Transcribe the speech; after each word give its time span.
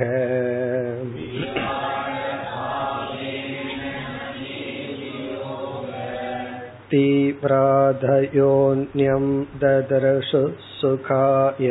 तीव्राधयोन्यं 6.91 9.25
ददर्शु 9.63 10.43
सुखाय 10.81 11.71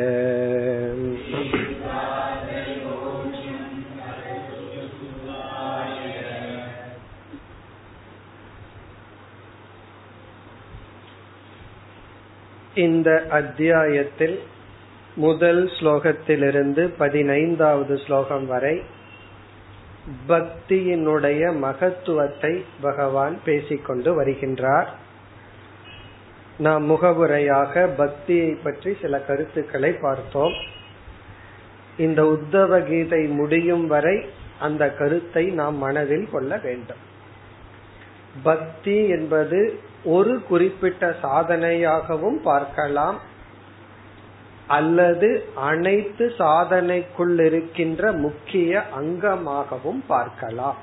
இந்த 12.74 13.26
அத்தியாயத்தில் 13.30 14.40
முதல் 15.14 15.66
ஸ்லோகத்திலிருந்து 15.66 16.90
பதினைந்தாவது 16.98 17.98
ஸ்லோகம் 17.98 18.46
வரை 18.46 18.82
பக்தியினுடைய 20.28 21.58
மகத்துவத்தை 21.58 22.64
பகவான் 22.80 23.38
பேசிக்கொண்டு 23.44 24.22
வருகின்றார். 24.22 24.86
நாம் 26.58 26.90
முகவுரையாக 26.90 27.86
பக்தியை 27.86 28.58
பற்றி 28.62 28.96
சில 29.00 29.20
கருத்துக்களை 29.20 29.92
பார்த்தோம். 29.92 30.52
இந்த 31.96 32.22
உத்தவ 32.22 32.86
கீதை 32.86 33.26
முடியும் 33.26 33.86
வரை 33.86 34.26
அந்த 34.58 34.90
கருத்தை 34.90 35.46
நாம் 35.50 35.76
மனதில் 35.76 36.28
கொள்ள 36.30 36.56
வேண்டும். 36.56 37.10
பக்தி 38.42 39.08
என்பது 39.08 39.78
ஒரு 40.04 40.42
குறிப்பிட்ட 40.42 41.16
சாதனையாகவும் 41.22 42.36
பார்க்கலாம். 42.42 43.18
அல்லது 44.66 45.48
அனைத்து 45.54 46.32
சாதனைக்குள் 46.38 47.46
இருக்கின்ற 47.46 48.12
முக்கிய 48.12 48.82
அங்கமாகவும் 49.00 50.04
பார்க்கலாம். 50.06 50.76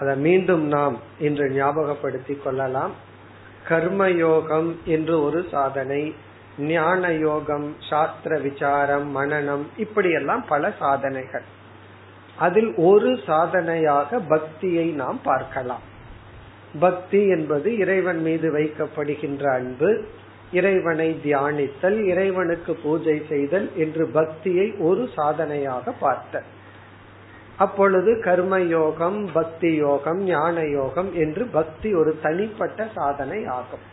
அதை 0.00 0.16
மீண்டும் 0.16 0.66
நாம் 0.66 0.98
இன்று 1.18 1.48
ஞாபகப்படுத்திக் 1.48 2.42
கொள்ளலாம். 2.42 2.92
கர்மயோகம் 3.68 4.82
என்று 4.84 5.22
ஒரு 5.22 5.46
சாதனை 5.50 6.14
ஞான 6.58 7.12
யோகம் 7.12 7.76
சாஸ்திர 7.90 8.38
விசாரம் 8.38 9.16
மனநம் 9.16 9.66
இப்படியெல்லாம் 9.76 10.44
பல 10.48 10.72
சாதனைகள். 10.78 11.44
அதில் 12.36 12.74
ஒரு 12.76 13.18
சாதனையாக 13.26 14.18
பக்தியை 14.18 14.90
நாம் 14.90 15.20
பார்க்கலாம். 15.22 15.90
பக்தி 16.80 17.26
என்பது 17.26 17.76
இறைவன் 17.76 18.20
மீது 18.22 18.50
வைக்கப்படுகின்ற 18.52 19.44
அன்பு 19.54 20.04
இறைவனை 20.50 21.16
தியானித்தல் 21.24 21.98
இறைவனுக்கு 22.06 22.74
பூஜை 22.74 23.22
செய்தல் 23.28 23.68
என்று 23.76 24.06
பக்தியை 24.06 24.74
ஒரு 24.78 25.08
சாதனையாக 25.14 25.92
பார்த்த 25.92 26.42
அப்பொழுது 27.56 28.20
கர்ம 28.20 28.60
யோகம் 28.60 29.30
பக்தி 29.32 29.76
யோகம் 29.76 30.22
ஞான 30.22 30.64
யோகம் 30.64 31.14
என்று 31.14 31.44
பக்தி 31.44 31.94
ஒரு 31.94 32.18
தனிப்பட்ட 32.22 32.86
சாதனை 32.94 33.44
ஆகும். 33.46 33.84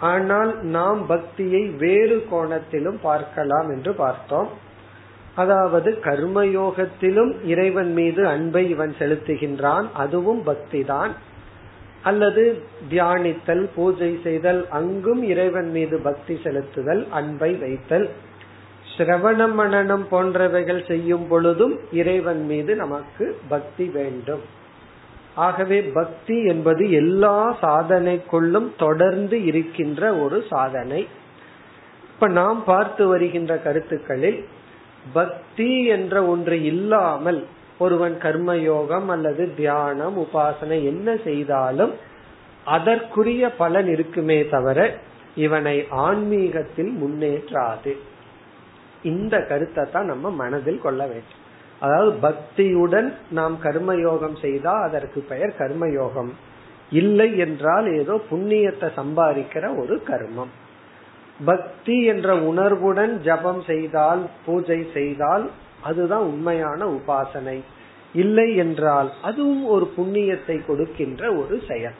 ஆனால் 0.00 0.62
நாம் 0.62 1.06
பக்தியை 1.06 1.62
வேறு 1.66 2.26
கோணத்திலும் 2.30 2.98
பார்க்கலாம் 3.02 3.68
என்று 3.70 3.92
பார்த்தோம். 3.92 4.48
அதாவது 5.34 5.90
கர்மயோகத்திலும் 6.04 7.32
இறைவன் 7.42 7.92
மீது 7.92 8.26
அன்பை 8.26 8.68
இவன் 8.68 8.94
செலுத்துகின்றான் 8.98 9.86
அதுவும் 9.92 10.42
பக்தி 10.42 10.84
தான் 10.84 11.14
அல்லது 12.02 12.62
தியானித்தல் 12.90 13.68
பூஜை 13.74 14.20
செய்தல் 14.22 14.66
அங்கும் 14.68 15.22
இறைவன் 15.22 15.70
மீது 15.70 15.98
பக்தி 15.98 16.40
செலுத்துதல் 16.44 17.08
அன்பை 17.10 17.54
வைத்தல். 17.54 18.08
சிரவணம் 18.96 19.54
மனநம் 19.58 20.04
போன்றவைகள் 20.10 20.86
செய்யும் 20.86 21.28
பொழுதும் 21.28 21.78
இறைவன் 21.92 22.44
மீது 22.44 22.76
நமக்கு 22.76 23.38
பக்தி 23.48 23.84
வேண்டும். 23.84 24.40
ஆகவே 25.34 25.82
பக்தி 25.82 26.44
என்பது 26.44 26.90
எல்லா 26.90 27.56
சாதனைக்குள்ளும் 27.62 28.68
தொடர்ந்து 28.78 29.44
இருக்கின்ற 29.44 30.14
ஒரு 30.14 30.44
சாதனை. 30.50 31.06
இப்ப 32.02 32.28
நாம் 32.28 32.64
பார்த்து 32.64 33.06
வருகின்ற 33.06 33.56
கருத்துக்களில் 33.56 34.44
பக்தி 35.12 35.84
என்ற 35.84 36.24
ஒன்று 36.24 36.62
இல்லாமல் 36.62 37.44
ஒருவன் 37.78 38.16
கர்மயோகம் 38.22 39.08
அல்லது 39.08 39.42
தியானம் 39.54 40.16
உபாசனை 40.24 40.78
என்ன 40.82 41.16
செய்தாலும் 41.24 41.92
அதற்குரிய 42.66 43.50
பலன் 43.50 43.88
இருக்குமே 43.88 44.38
தவிர 44.48 44.78
இவனை 45.34 45.76
ஆன்மீகத்தில் 46.06 46.92
முன்னேற்றாது. 47.02 47.92
இந்த 49.02 49.34
கருத்தை 49.40 49.84
தான் 49.90 50.06
நம்ம 50.06 50.30
மனதில் 50.30 50.80
கொள்ள 50.80 51.00
வேண்டும். 51.06 51.42
அதாவது 51.82 52.10
பக்தியுடன் 52.18 53.08
நாம் 53.30 53.56
கர்மயோகம் 53.62 54.36
செய்தால் 54.40 54.82
அதற்கு 54.82 55.20
பெயர் 55.20 55.54
கர்மயோகம். 55.58 56.30
இல்லை 56.92 57.28
என்றால் 57.38 57.86
ஏதோ 57.92 58.14
புண்ணியத்தை 58.30 58.88
சம்பாதிக்கிற 58.96 59.64
ஒரு 59.82 59.96
கர்மம். 60.10 60.52
பக்தி 61.44 61.96
என்ற 62.04 62.28
உணர்வுடன் 62.50 63.12
ஜபம் 63.20 63.62
செய்தால் 63.62 64.22
பூஜை 64.46 64.80
செய்தால் 64.92 65.44
அதுதான் 65.82 66.22
உண்மையான 66.22 66.86
உபாசனை. 66.86 67.60
இல்லை 68.12 68.56
என்றால் 68.56 69.12
அதுவும் 69.22 69.64
ஒரு 69.64 69.92
புண்ணியத்தை 69.96 70.66
கொடுக்கின்ற 70.66 71.32
ஒரு 71.32 71.62
செயல். 71.68 71.94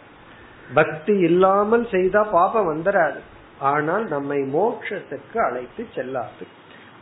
பக்தி 0.74 1.18
இல்லாமல் 1.18 1.88
செய்தா 1.88 2.22
பாபம் 2.22 2.68
வந்துடாது 2.68 3.20
ஆனால் 3.58 4.08
நம்மை 4.08 4.38
மோட்சத்துக்கு 4.38 5.38
அழைத்து 5.38 5.86
செல்லாது. 5.94 6.46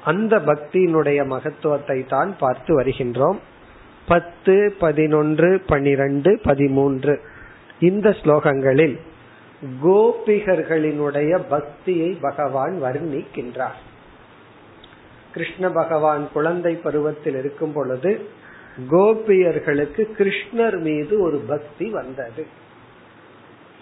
அந்த 0.05 0.37
பக்தியினுடைய 0.37 1.27
மகத்துவத்தை 1.27 2.07
தான் 2.07 2.37
பார்த்து 2.39 2.81
வருகின்றோம். 2.81 3.39
பத்து 4.07 4.75
பதினொன்று 4.79 5.63
பனிரெண்டு 5.67 6.41
பதிமூன்று. 6.45 7.21
இந்த 7.81 8.11
ஸ்லோகங்களில் 8.11 9.01
கோபிகர்களினுடைய 9.83 11.39
பக்தியை 11.49 12.19
பகவான் 12.21 12.83
வர்ணிக்கின்றார். 12.83 13.81
கிருஷ்ண 15.37 15.71
பகவான் 15.71 16.33
குழந்தை 16.33 16.75
பருவத்தில் 16.75 17.37
இருக்கும் 17.37 17.73
பொழுது 17.73 18.11
கோபியர்களுக்கு 18.91 20.03
கிருஷ்ணர் 20.19 20.79
மீது 20.79 21.21
ஒரு 21.21 21.39
பக்தி 21.39 21.91
வந்தது. 21.91 22.47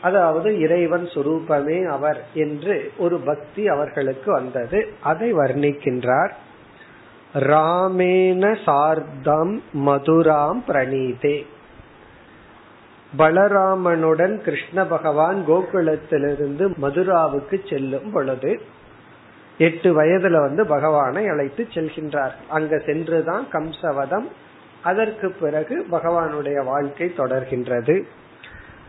அதாவது 0.01 0.59
இறைவன் 0.59 1.05
சுரூபமே 1.05 1.87
அவர் 1.87 2.27
என்று 2.35 2.93
ஒரு 2.99 3.17
பக்தி 3.19 3.69
அவர்களுக்கு 3.69 4.33
வந்தது. 4.33 4.89
அதை 5.01 5.35
வர்ணிக்கின்றார். 5.35 6.33
ராமேன 7.35 8.59
சார்தம் 8.65 9.63
மதுராம் 9.87 10.63
பிரணீதே. 10.69 11.47
பலராமனுடன் 13.19 14.37
கிருஷ்ண 14.37 14.87
பகவான் 14.87 15.45
கோகுலத்திலிருந்து 15.49 16.65
மதுராவுக்கு 16.83 17.69
செல்லும் 17.69 18.11
பொழுது 18.13 18.61
எட்டு 19.59 20.03
வயதுல 20.03 20.41
வந்து 20.41 20.67
பகவானை 20.67 21.29
அழைத்து 21.29 21.69
செல்கின்றார். 21.75 22.33
அங்க 22.49 22.79
சென்றுதான் 22.79 23.47
கம்சவதம். 23.53 24.29
அதற்கு 24.83 25.31
பிறகு 25.31 25.87
பகவானுடைய 25.91 26.65
வாழ்க்கை 26.65 27.13
தொடர்கின்றது. 27.17 28.03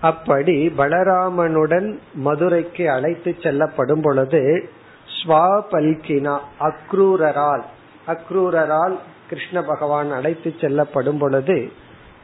அப்படி 0.01 0.73
பலராமனுடன் 0.77 1.99
மதுரைக்கு 2.13 2.91
அழைத்து 2.91 3.35
செல்லப்படும் 3.43 4.01
பொழுது 4.01 4.69
ஸ்வாபல்கினா 5.05 6.39
அக்ரூரரால் 6.59 7.61
அக்ரூரரால் 8.07 8.97
கிருஷ்ண 9.29 9.63
பகவான் 9.63 10.11
அழைத்து 10.11 10.53
செல்லப்படும் 10.61 11.17
பொழுது 11.17 11.71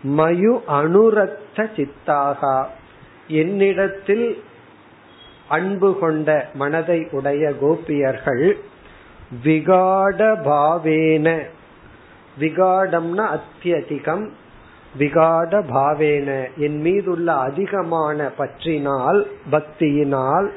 மயு 0.02 0.64
அனுரக்த 0.68 1.70
சித்தாகா. 1.76 2.66
என்னிடத்தில் 3.28 4.44
அன்பு 5.52 5.90
கொண்ட 6.00 6.30
மனதை 6.54 7.08
உடைய 7.12 7.52
கோபியர்கள் 7.62 8.58
விகாட 9.44 10.20
பாவேன. 10.46 11.28
விகாடம்னா 12.40 13.26
அத்தியதிகம். 13.36 14.30
விகாட 14.98 15.60
பாவேன. 15.60 16.48
என் 16.58 16.82
மீதுள்ள 16.82 17.34
அதிகமான 17.34 18.30
பற்றினால் 18.38 19.20
பக்தியினால் 19.52 20.48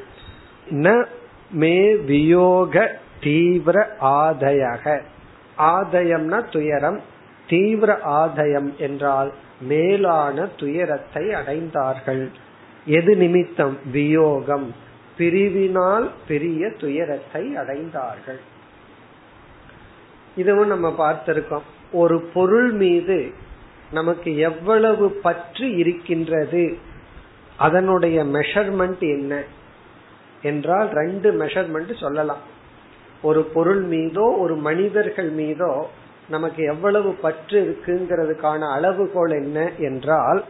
ந 0.71 1.07
மே 1.51 1.95
வியோக 1.95 2.87
தீவிர 3.21 3.97
ஆதயக. 4.03 5.01
ஆதயம்னா 5.59 6.53
துயரம். 6.53 7.01
தீவிர 7.49 7.99
ஆதயம் 8.03 8.77
என்றால் 8.77 9.33
மேலான 9.61 10.47
துயரத்தை 10.59 11.27
அடைந்தார்கள். 11.29 12.29
எது 12.87 13.17
நிமித்தம்? 13.17 13.79
வியோகம். 13.91 14.75
பிரிவினால் 15.19 16.11
பெரிய 16.29 16.71
துயரத்தை 16.71 17.57
அடைந்தார்கள். 17.57 18.41
இதுவும் 20.37 20.67
நம்ம 20.67 20.95
பார்த்திருக்கோம். 20.99 21.63
ஒரு 21.93 22.21
பொருள் 22.21 22.71
மீது 22.71 23.33
நமக்கு 23.93 24.37
எவ்வளவு 24.37 25.11
பற்று 25.11 25.77
இருக்கின்றது? 25.77 26.77
அதனுடைய 27.57 28.25
மெஷர்மெண்ட் 28.25 29.01
என்ன? 29.01 29.43
என்றால் 30.43 30.89
ரெண்டு 30.89 31.33
மெஷர்மெண்ட் 31.33 32.01
சொல்லலாம். 32.01 32.41
ஒரு 33.23 33.43
பொருள் 33.43 33.83
மீதோ 33.83 34.23
ஒரு 34.23 34.57
மனிதர்கள் 34.57 35.31
மீதோ 35.31 35.91
நமக்கு 36.29 36.65
எவ்வளவு 36.65 37.13
பற்று 37.13 37.61
இருக்குங்கிறதுக்கான 37.61 38.73
அளவுகோல் 38.73 39.31
என்ன? 39.31 39.71
என்றால் 39.79 40.45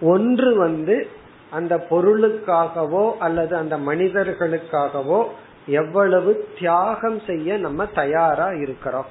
ஒன்று 0.00 0.56
வந்து 0.56 1.08
அந்த 1.52 1.86
பொருளுக்காகவோ 1.90 3.04
அல்லது 3.18 3.56
அந்த 3.56 3.76
மனிதர்களுக்காகவோ 3.78 5.20
எவ்வளவு 5.66 6.48
தியாகம் 6.58 7.20
செய்ய 7.26 7.58
நம்ம 7.58 7.86
தயாரா 7.86 8.48
இருக்கிறோம். 8.64 9.10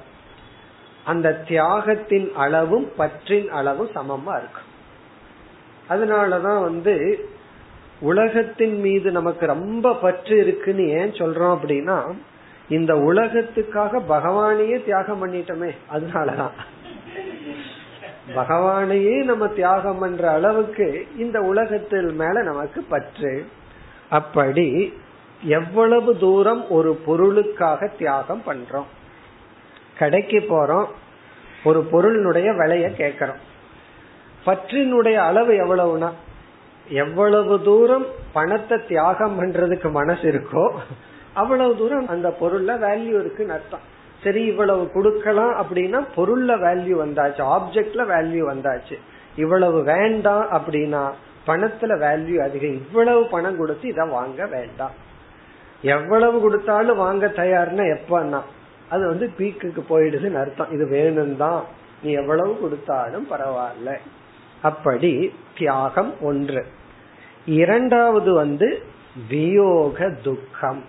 அந்த 1.04 1.42
தியாகத்தின் 1.48 2.32
அளவும் 2.32 2.88
பற்றின் 2.96 3.50
அளவும் 3.50 3.90
சமமா 3.94 4.34
இருக்கும். 4.42 4.70
அதனாலதான் 5.88 6.60
வந்து 6.60 6.94
உலகத்தின் 8.00 8.80
மீது 8.80 9.10
நமக்கு 9.10 9.46
ரொம்ப 9.46 9.94
பற்று 9.94 10.36
இருக்குன்னு 10.36 10.88
ஏன் 10.88 11.10
சொல்றோம் 11.10 11.56
அப்படின்னா 11.56 11.98
இந்த 12.68 12.94
உலகத்துக்காக 12.94 14.02
பகவானையே 14.08 14.84
தியாகம் 14.84 15.20
பண்ணிட்டோமே 15.22 15.70
அதனாலதான். 15.92 16.56
பகவானையே 18.36 19.16
நம்ம 19.24 19.46
தியாகம் 19.58 19.98
பண்ற 19.98 20.30
அளவுக்கு 20.30 20.86
இந்த 21.18 21.38
உலகத்தில் 21.40 22.10
மேல 22.12 22.42
நமக்கு 22.42 22.80
பற்று. 22.82 23.32
அப்படி 24.08 24.68
எவ்வளவு 25.42 26.10
தூரம் 26.18 26.64
ஒரு 26.70 26.90
பொருளுக்காக 27.06 27.90
தியாகம் 27.98 28.42
பண்றோம். 28.46 28.90
கடைக்கு 29.98 30.40
போறோம் 30.50 30.88
ஒரு 31.64 31.80
பொருளினுடைய 31.92 32.48
விலைய 32.60 32.86
கேக்கிறோம் 33.00 33.40
பற்றினுடைய 34.46 35.16
அளவு 35.28 35.52
எவ்வளவுனா 35.62 36.10
எவ்வளவு 36.88 37.54
தூரம் 37.62 38.06
பணத்தை 38.32 38.76
தியாகம் 38.88 39.36
பண்றதுக்கு 39.38 39.88
மனசு 39.90 40.24
இருக்கோ 40.32 40.64
அவ்வளவு 41.32 41.76
தூரம் 41.76 42.08
அந்த 42.08 42.28
பொருள்ல 42.40 42.70
வேல்யூ 42.84 43.14
இருக்குன்னு 43.20 43.52
அர்த்தம். 43.52 43.84
சரி 44.22 44.44
இவ்வளவு 44.44 44.90
கொடுக்கலாம் 44.92 45.54
அப்படின்னா 45.62 45.98
பொருள்ல 46.16 46.52
வேல்யூ 46.66 46.94
வந்தாச்சு 47.04 47.42
ஆப்ஜெக்ட்ல 47.56 48.02
வேல்யூ 48.14 48.42
வந்தாச்சு. 48.52 48.96
இவ்வளவு 49.36 49.82
வேண்டாம் 49.82 50.44
அப்படின்னா 50.50 51.02
பணத்துல 51.46 51.92
வேல்யூ 52.04 52.36
அதிகம். 52.38 52.76
இவ்வளவு 52.82 53.26
பணம் 53.26 53.56
கொடுத்து 53.56 53.88
இதை 53.88 54.08
வாங்க 54.08 54.46
வேண்டாம். 54.46 54.96
எவ்வளவு 55.82 56.40
கொடுத்தாலும் 56.40 56.96
வாங்க 56.96 57.26
தயார்னா 57.26 57.84
எப்பன்னா 57.96 58.40
அது 58.88 59.06
வந்து 59.06 59.32
பீக்குக்கு 59.38 59.82
போயிடுதுன்னு 59.90 60.34
அர்த்தம். 60.34 60.70
இது 60.70 60.86
வேணும் 60.86 61.36
தான் 61.36 61.62
நீ 62.02 62.12
எவ்வளவு 62.12 62.58
கொடுத்தாலும் 62.60 63.26
பரவாயில்ல. 63.30 63.90
அப்படி 64.62 65.34
தியாகம் 65.58 66.14
ஒன்று. 66.20 66.64
இரண்டாவது 67.46 68.32
வந்து 68.32 68.82
வியோக 69.30 70.08
துக்கம். 70.22 70.82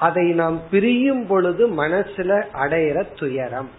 அதை 0.00 0.32
நாம் 0.32 0.60
பிரியும் 0.70 1.26
பொழுது 1.26 1.68
மனசுல 1.68 2.44
அடையிற 2.54 3.04
துயரம். 3.18 3.70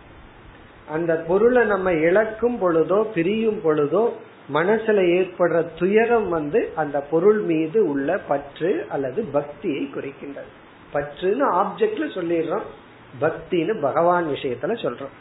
அந்த 0.89 1.15
பொருளை 1.15 1.65
நம்ம 1.65 1.91
இழக்கும் 1.91 2.61
பொழுதோ 2.61 3.01
பிரியும் 3.01 3.61
பொழுதோ 3.63 4.09
மனசுல 4.53 5.01
ஏற்படுற 5.01 5.65
துயரம் 5.79 6.29
வந்து 6.29 6.69
அந்த 6.75 6.99
பொருள் 6.99 7.39
மீது 7.39 7.89
உள்ள 7.89 8.17
பற்று 8.17 8.85
அல்லது 8.89 9.23
பக்தியை 9.23 9.89
குறிக்கின்றது. 9.95 10.51
பற்றுன்னு 10.93 11.43
ஆப்ஜெக்ட்ல 11.53 12.07
சொல்லிடுறோம். 12.15 12.61
பக்தின்னு 13.21 13.81
பகவான் 13.81 14.27
விஷயத்துல 14.27 14.71
சொல்றோம். 14.75 15.13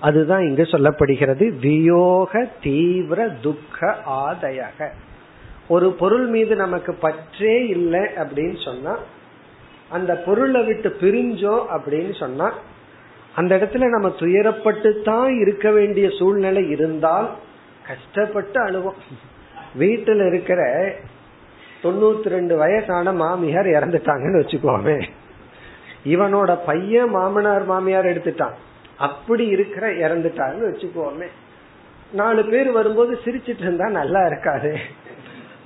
அதுதான் 0.00 0.42
இங்கு 0.42 0.62
சொல்லப்படுகிறது. 0.62 1.52
வியோக 1.60 2.48
தீவிர 2.62 3.28
துக்க 3.28 3.96
ஆதயக. 4.08 4.90
ஒரு 5.68 5.92
பொருள் 5.92 6.26
மீது 6.26 6.56
நமக்கு 6.56 6.94
பற்றே 6.94 7.66
இல்லை 7.66 8.00
அப்படின்னு 8.00 8.64
சொன்னா 8.64 8.98
அந்த 9.92 10.12
பொருளை 10.16 10.62
விட்டு 10.64 10.90
பிரிஞ்சோம் 11.00 11.64
அப்படின்னு 11.76 12.18
சொன்னா 12.18 12.48
அந்த 13.34 13.56
இடத்துல 13.56 13.88
நம்ம 13.88 14.08
துயரப்பட்டு 14.08 15.02
தான் 15.02 15.38
இருக்க 15.40 15.70
வேண்டிய 15.70 16.06
சூழ்நிலை 16.18 16.68
இருந்தால் 16.68 17.28
கஷ்டப்பட்டு 17.86 18.58
அழுவோம். 18.64 18.98
வீட்டுல 19.78 20.26
இருக்கிற 20.26 20.60
தொண்ணூத்தி 21.82 22.28
ரெண்டு 22.28 22.56
வயசான 22.56 23.12
மாமியார் 23.12 23.66
இறந்துட்டாங்கன்னு 23.66 24.40
வச்சுக்கோமே. 24.42 24.96
இவனோட 26.04 26.58
பையன் 26.66 27.08
மாமனார் 27.08 27.64
மாமியார் 27.64 28.10
எடுத்துட்டான். 28.12 28.56
அப்படி 28.98 29.46
இருக்கிற 29.46 29.86
இறந்துட்டாங்கன்னு 30.04 30.70
வச்சுக்கோமே. 30.72 31.28
நாலு 32.12 32.44
பேர் 32.44 32.70
வரும்போது 32.70 33.18
சிரிச்சிட்டு 33.24 33.64
இருந்தா 33.66 33.88
நல்லா 33.88 34.26
இருக்காது. 34.26 34.76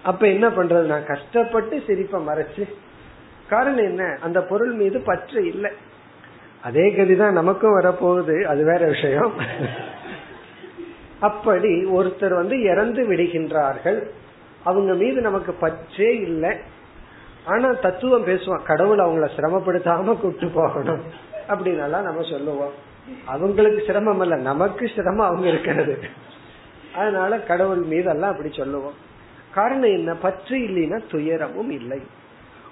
அப்ப 0.02 0.26
என்ன 0.26 0.49
பண்றது? 0.49 0.87
நான் 0.92 1.06
கஷ்டப்பட்டு 1.06 1.83
சிரிப்பை 1.87 2.21
மறைச்சு 2.26 2.64
காரணம் 3.49 3.85
என்ன? 3.85 4.19
அந்த 4.23 4.43
பொருள் 4.43 4.73
மீது 4.73 5.00
பற்று 5.00 5.47
இல்லை. 5.47 5.71
அதே 6.62 6.81
கதிதான் 6.81 7.31
நமக்கும் 7.31 7.81
வரப்போகுது. 7.81 8.43
அது 8.43 8.65
வேற 8.65 8.87
விஷயம். 8.87 9.33
அப்படி 11.21 11.85
ஒருத்தர் 11.85 12.35
வந்து 12.35 12.62
இறந்து 12.62 13.12
விடுகின்றார்கள். 13.12 14.07
அவங்க 14.65 14.95
மீது 14.95 15.21
நமக்கு 15.21 15.53
பற்றே 15.53 16.17
இல்லை. 16.17 16.57
ஆனா 17.45 17.73
தத்துவம் 17.73 18.26
பேசுவான் 18.26 18.62
கடவுள் 18.62 18.99
அவங்கள 18.99 19.29
சிரமப்படுத்தாம 19.37 20.21
கூட்டு 20.21 20.49
போகணும். 20.49 21.03
அப்படின்னு 21.49 21.88
நம்ம 21.88 22.31
சொல்லுவோம். 22.31 22.73
அவங்களுக்கு 23.25 23.83
சிரமம் 23.87 24.21
அல்ல 24.21 24.37
நமக்கு 24.37 24.91
சிரமம் 24.97 25.26
அவங்க 25.26 25.49
இருக்கிறது. 25.49 25.99
அதனால 26.95 27.38
கடவுள் 27.38 27.83
மீதெல்லாம் 27.83 28.31
அப்படி 28.31 28.53
சொல்லுவோம். 28.53 28.95
காரணம் 29.55 29.97
என்ன? 29.97 30.15
பற்று 30.15 30.57
இல்லைன்னா 30.57 31.03
துயரமும் 31.11 31.71
இல்லை. 31.71 32.00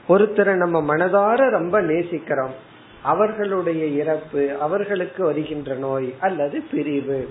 ஒருத்தரை 0.08 0.54
நம்ம 0.54 0.96
மனதார 0.96 1.50
ரொம்ப 1.50 1.82
நேசிக்கிறோம். 1.82 2.54
அவர்களுடைய 3.02 3.86
இறப்பு 3.86 4.56
அவர்களுக்கு 4.60 5.24
வருகின்ற 5.24 5.74
நோய் 5.74 6.14
அல்லது 6.20 6.60
பிரிவு 6.70 7.28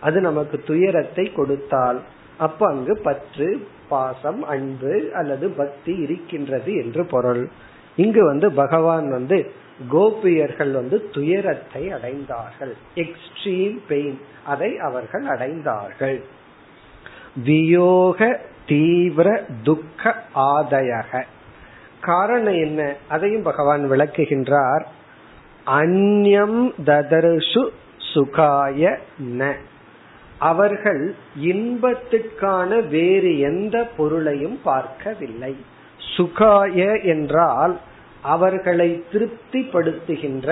அது 0.00 0.20
நமக்கு 0.20 0.62
துயரத்தை 0.66 1.32
கொடுத்தால் 1.32 2.02
அப்ப 2.38 2.66
அங்கு 2.66 2.98
பற்று 2.98 3.68
பாசம் 3.88 4.42
அன்பு 4.44 5.10
அல்லது 5.14 5.48
பக்தி 5.48 5.96
இருக்கின்றது 5.96 6.74
என்று 6.74 7.06
பொருள். 7.06 7.48
இங்கு 7.96 8.24
வந்து 8.24 8.52
பகவான் 8.52 9.10
வந்து 9.10 9.52
கோபியர்கள் 9.88 10.72
வந்து 10.72 11.10
துயரத்தை 11.12 11.88
அடைந்தார்கள். 11.88 12.72
எக்ஸ்ட்ரீம் 12.94 13.78
பெயின் 13.88 14.20
அதை 14.46 14.78
அவர்கள் 14.78 15.24
அடைந்தார்கள். 15.24 16.22
வியோக 17.44 18.38
தீவிர 18.66 19.44
துக்க 19.62 20.14
ஆதயக. 20.34 21.22
காரணம் 22.06 22.54
என்ன? 22.54 22.94
அதையும் 23.08 23.42
பகவான் 23.42 23.90
விளக்குகின்றார். 23.90 24.84
அந்யம் 25.66 26.72
ததர்ஷு 26.84 27.68
சுகாய 28.14 28.98
ந. 29.38 29.52
அவர்கள் 30.38 31.14
இன்பத்துக்கான 31.42 32.88
வேறு 32.88 33.38
எந்த 33.38 33.76
பொருளையும் 33.96 34.60
பார்க்கவில்லை. 34.64 35.56
சுகாய 36.16 37.04
என்றால் 37.04 37.74
அவர்களை 38.22 39.04
திருப்திப்படுத்துகின்ற 39.12 40.48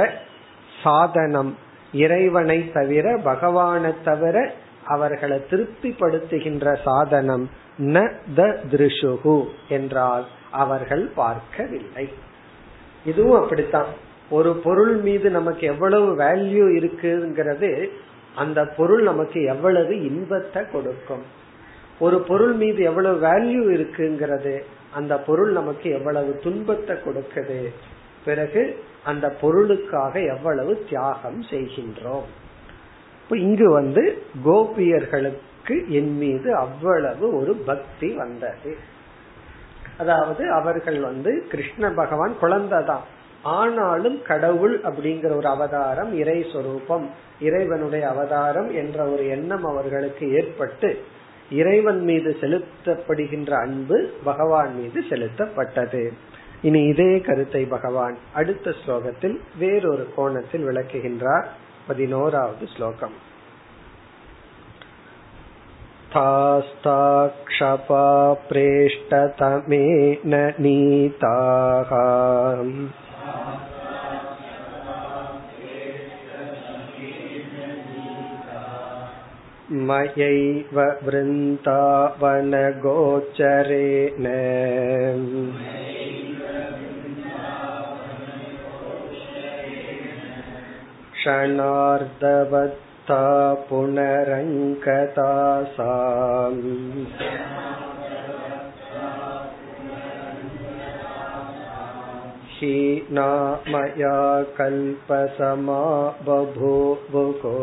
சாதனம். 0.83 1.57
இறைவனை 1.93 2.73
தவிர 2.73 3.21
பகவானை 3.25 3.93
தவிர 4.05 4.53
அவர்களை 4.85 5.39
திருப்திப்படுத்துகின்ற 5.51 6.77
சாதனம். 6.85 7.51
ந 7.79 8.11
த 8.35 8.43
திருஷுகு 8.71 9.37
என்றால் 9.69 10.27
அவர்கள் 10.55 11.05
பார்க்கவில்லை. 11.15 12.09
இதுவும் 13.05 13.43
அப்படித்தான். 13.43 13.87
ஒரு 14.31 14.53
பொருள் 14.57 14.97
மீது 14.97 15.31
நமக்கு 15.31 15.67
எவ்வளவு 15.67 16.17
வேல்யூ 16.17 16.65
இருக்குங்கிறது 16.81 17.89
அந்த 18.35 18.67
பொருள் 18.67 19.03
நமக்கு 19.03 19.43
எவ்வளவு 19.43 20.05
இன்பத்தை 20.05 20.63
கொடுக்கும். 20.73 21.25
ஒரு 21.99 22.21
பொருள் 22.21 22.53
மீது 22.53 22.83
எவ்வளவு 22.83 23.17
வேல்யூ 23.29 23.61
இருக்குங்கிறது 23.77 24.63
அந்த 24.93 25.19
பொருள் 25.19 25.53
நமக்கு 25.53 25.91
எவ்வளவு 25.91 26.39
துன்பத்தை 26.43 26.97
கொடுக்குது. 26.97 27.73
பிறகு 28.25 28.83
அந்த 29.05 29.29
பொருளுக்காக 29.41 30.21
எவ்வளவு 30.21 30.85
தியாகம் 30.89 31.43
செய்கின்றோம். 31.43 32.29
இப்ப 33.23 33.37
இங்கு 33.37 33.71
வந்து 33.71 34.23
கோபியர்களுக்கு 34.45 35.87
என் 35.89 36.17
மீது 36.17 36.55
அவ்வளவு 36.57 37.41
ஒரு 37.41 37.55
பக்தி 37.55 38.09
வந்தது. 38.13 38.77
அதாவது 39.99 40.51
அவர்கள் 40.51 41.01
வந்து 41.01 41.47
கிருஷ்ண 41.51 41.91
பகவான் 41.91 42.39
குழந்தை 42.39 42.85
தான் 42.85 43.05
ஆனாலும் 43.43 44.23
கடவுள் 44.23 44.81
அப்படிங்கிற 44.81 45.37
ஒரு 45.37 45.47
அவதாரம் 45.47 46.15
இறை 46.15 46.47
சொரூபம் 46.53 47.11
இறைவனுடைய 47.41 48.09
அவதாரம் 48.09 48.75
என்ற 48.75 49.05
ஒரு 49.05 49.29
எண்ணம் 49.29 49.65
அவர்களுக்கு 49.65 50.33
ஏற்பட்டு 50.33 50.99
இறைவன் 51.51 52.01
மீது 52.01 52.37
செலுத்தப்படுகின்ற 52.41 53.51
அன்பு 53.51 54.11
பகவான் 54.25 54.75
மீது 54.75 55.01
செலுத்தப்பட்டது. 55.11 56.13
இனி 56.63 56.83
இதே 56.85 57.21
கருத்தை 57.21 57.65
பகவான் 57.65 58.17
அடுத்த 58.35 58.71
ஸ்லோகத்தில் 58.71 59.39
வேறொரு 59.59 60.09
கோணத்தில் 60.17 60.67
விளக்குகின்றார். 60.67 61.45
பதினோராவது 61.87 62.67
ஸ்லோகம். 62.77 63.13
तास्ताक्षपा 66.14 68.06
प्रेष्टतमेन 68.50 70.34
नीताः 70.60 71.92
मयैव 79.90 80.80
वृन्दावनगोचरेण 81.08 82.26
क्षणार्धवत्ता 91.14 92.90
पुनरङ्कता 93.70 95.32
साम् 95.64 96.62
हीना 102.54 103.30
मया 103.68 104.18
कल्पसमा 104.58 105.82
बभूवुको 106.26 107.56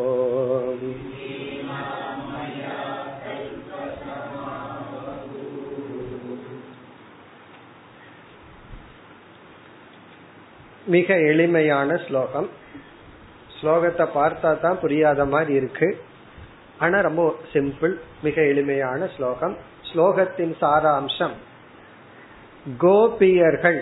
மிக 10.91 11.15
எளிமையான 11.31 11.97
ஸ்லோகம் 11.97 12.49
ஸ்லோகத்தை 13.62 14.06
பார்த்தா 14.15 14.60
தான் 14.60 14.80
புரியாத 14.80 15.25
மாதிரி 15.25 15.53
இருக்கு. 15.53 15.89
ஆனா 16.77 17.00
ரொம்ப 17.00 17.24
சிம்பிள் 17.53 17.94
மிக 18.22 18.41
எளிமையான 18.41 19.10
ஸ்லோகம். 19.15 19.56
ஸ்லோகத்தின் 19.89 20.53
சாராம்சம் 20.62 21.36
கோபியர்கள் 22.77 23.80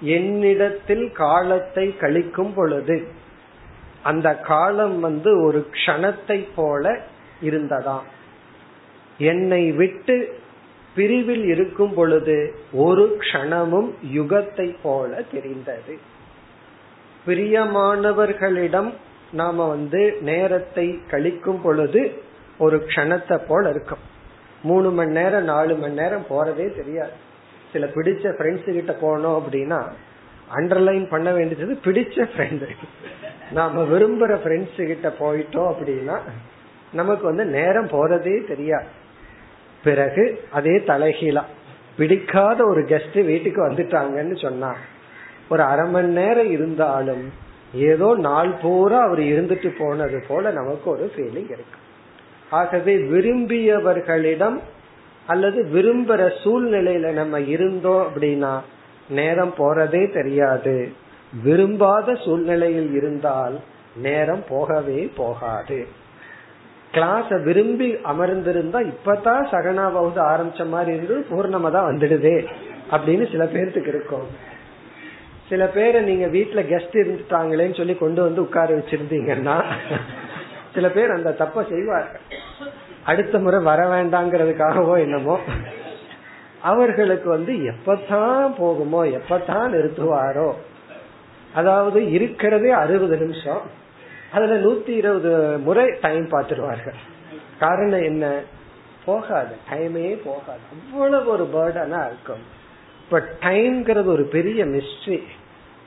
என்னிடத்தில் 0.00 1.06
காலத்தை 1.12 1.86
கழிக்கும் 2.00 2.52
பொழுது 2.54 2.96
அந்த 4.02 4.28
காலம் 4.50 5.00
வந்து 5.00 5.30
ஒரு 5.46 5.60
க்ஷணத்தை 5.76 6.38
போல 6.54 6.84
இருந்ததாம். 7.42 8.06
என்னை 9.18 9.62
விட்டு 9.72 10.16
பிரிவில் 10.94 11.44
இருக்கும் 11.44 11.94
பொழுது 11.94 12.36
ஒரு 12.72 13.18
க்ஷணமும் 13.20 13.90
யுகத்தை 14.18 14.68
போல 14.82 15.20
தெரிந்தது. 15.32 15.94
பிரியமானவர்களிடம் 17.28 18.90
நாம 19.32 19.68
வந்து 19.68 20.02
நேரத்தை 20.20 20.84
கழிக்கும் 21.10 21.62
பொழுது 21.62 22.02
ஒரு 22.58 22.76
க்ஷணத்தை 22.88 23.36
போல 23.48 23.70
இருக்கும். 23.70 24.04
மூணு 24.62 24.90
மணி 24.90 25.12
நேரம் 25.12 25.44
நாலு 25.44 25.74
மணி 25.74 25.94
நேரம் 25.94 26.24
போறதே 26.30 26.66
தெரியாது. 26.76 27.14
சில 27.72 27.86
பிடிச்ச 27.86 28.32
ஃப்ரெண்ட்ஸ் 28.36 28.70
கிட்ட 28.72 28.92
போனோம் 29.02 29.36
அப்படின்னா 29.40 29.80
அண்டர்லைன் 30.54 31.06
பண்ண 31.08 31.28
வேண்டியது 31.32 31.78
பிடிச்ச 31.84 32.26
ஃப்ரெண்டு 32.32 32.68
நாம 33.50 33.82
விரும்புற 33.82 34.32
ஃப்ரெண்ட்ஸ் 34.44 34.80
கிட்ட 34.86 35.08
போயிட்டோம் 35.20 35.70
அப்படின்னா 35.72 36.16
நமக்கு 36.92 37.24
வந்து 37.24 37.44
நேரம் 37.44 37.88
போறதே 37.88 38.36
தெரியாது. 38.46 38.90
பிறகு 39.84 40.24
அதே 40.52 40.76
தலைகீழா 40.86 41.42
பிடிக்காத 41.98 42.64
ஒரு 42.64 42.80
கெஸ்ட் 42.80 43.18
வீட்டுக்கு 43.24 43.60
வந்துட்டாங்கன்னு 43.68 44.36
சொன்னா 44.42 44.70
ஒரு 45.48 45.62
அரை 45.62 45.86
மணி 45.88 46.06
நேரம் 46.06 46.50
இருந்தாலும் 46.50 47.24
ஏதோ 47.72 48.16
நாள் 48.16 48.50
பூரா 48.62 48.98
அவர் 49.00 49.22
இருந்துட்டு 49.32 49.70
போனது 49.78 50.24
போல 50.28 50.50
நமக்கு 50.50 50.90
ஒரு 50.90 51.12
ஃபீலிங் 51.16 51.50
இருக்கு. 51.56 51.78
ஆகவே 52.50 52.94
விரும்பியவர்களிடம் 52.96 54.58
அல்லது 55.26 55.60
விரும்புற 55.74 56.30
சூழ்நிலையில 56.44 57.10
நம்ம 57.10 57.40
இருந்தோம் 57.40 58.06
அப்படின்னா 58.06 58.52
நேரம் 59.08 59.54
போறதே 59.58 60.12
தெரியாது. 60.12 60.76
விரும்பாத 61.42 62.14
சூழ்நிலையில் 62.14 62.92
இருந்தால் 62.94 63.56
நேரம் 63.96 64.44
போகவே 64.48 65.00
போகாது. 65.16 65.86
கிளாஸ 66.94 67.42
விரும்பி 67.42 67.88
அமர்ந்திருந்தா 68.12 68.80
இப்பதான் 68.92 69.42
சகனா 69.52 69.86
பகுதி 69.92 70.20
ஆரம்பிச்ச 70.20 70.68
மாதிரி 70.68 70.96
இருந்து 70.96 71.16
பூர்ணமா 71.30 71.70
தான் 71.70 71.88
வந்துடுதே 71.90 72.36
அப்படின்னு 72.90 73.30
சில 73.30 73.44
பேர்த்துக்கு 73.44 73.92
இருக்கும். 73.94 74.28
சில 75.48 75.66
பேரை 75.66 76.00
நீங்க 76.00 76.26
வீட்டுல 76.26 76.60
கெஸ்ட் 76.70 76.96
இருந்துட்டாங்களேன்னு 76.96 77.76
சொல்லி 77.76 77.94
கொண்டு 77.94 78.22
வந்து 78.22 78.40
உட்கார 78.40 78.74
வச்சிருந்தீங்கன்னா 78.74 79.64
சில 80.74 80.90
பேர் 80.90 81.10
அந்த 81.10 81.32
தப்ப 81.32 81.64
செய்வார்கள் 81.68 82.20
அடுத்த 83.04 83.38
முறை 83.38 83.60
வர 83.60 83.80
வேண்டாங்கிறதுக்காகவோ 83.86 84.98
என்னமோ. 84.98 85.40
அவர்களுக்கு 86.62 87.28
வந்து 87.28 87.52
எப்பதான் 87.52 88.54
போகுமோ 88.58 89.18
எப்பதான் 89.18 89.72
நிறுத்துவாரோ 89.74 90.52
அதாவது 91.54 92.10
இருக்கிறதே 92.10 92.70
அறுபது 92.70 93.16
நிமிஷம் 93.16 93.60
அதுல 94.32 94.56
நூத்தி 94.56 94.88
இருபது 94.88 95.58
முறை 95.58 95.94
டைம் 96.00 96.28
பார்த்துருவார்கள். 96.28 96.98
காரணம் 97.58 98.02
என்ன? 98.02 98.40
போகாது 99.04 99.54
டைமே 99.70 100.18
போகாது. 100.24 100.58
அவ்வளவு 100.92 101.30
ஒரு 101.30 101.48
பேர்டனா 101.54 102.06
இருக்கும். 102.06 102.56
இப்ப 103.04 103.22
டைம்ங்கிறது 103.40 104.04
ஒரு 104.04 104.24
பெரிய 104.24 104.64
மிஸ்ட்ரி 104.64 105.22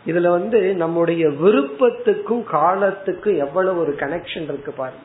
இதுல 0.06 0.30
வந்து 0.30 0.76
நம்முடைய 0.76 1.30
விருப்பத்துக்கும் 1.30 2.44
காலத்துக்கும் 2.44 3.38
எவ்வளவு 3.38 3.80
ஒரு 3.80 3.92
கனெக்ஷன் 3.92 4.44
இருக்கு 4.44 4.72
பாருங்க 4.72 5.04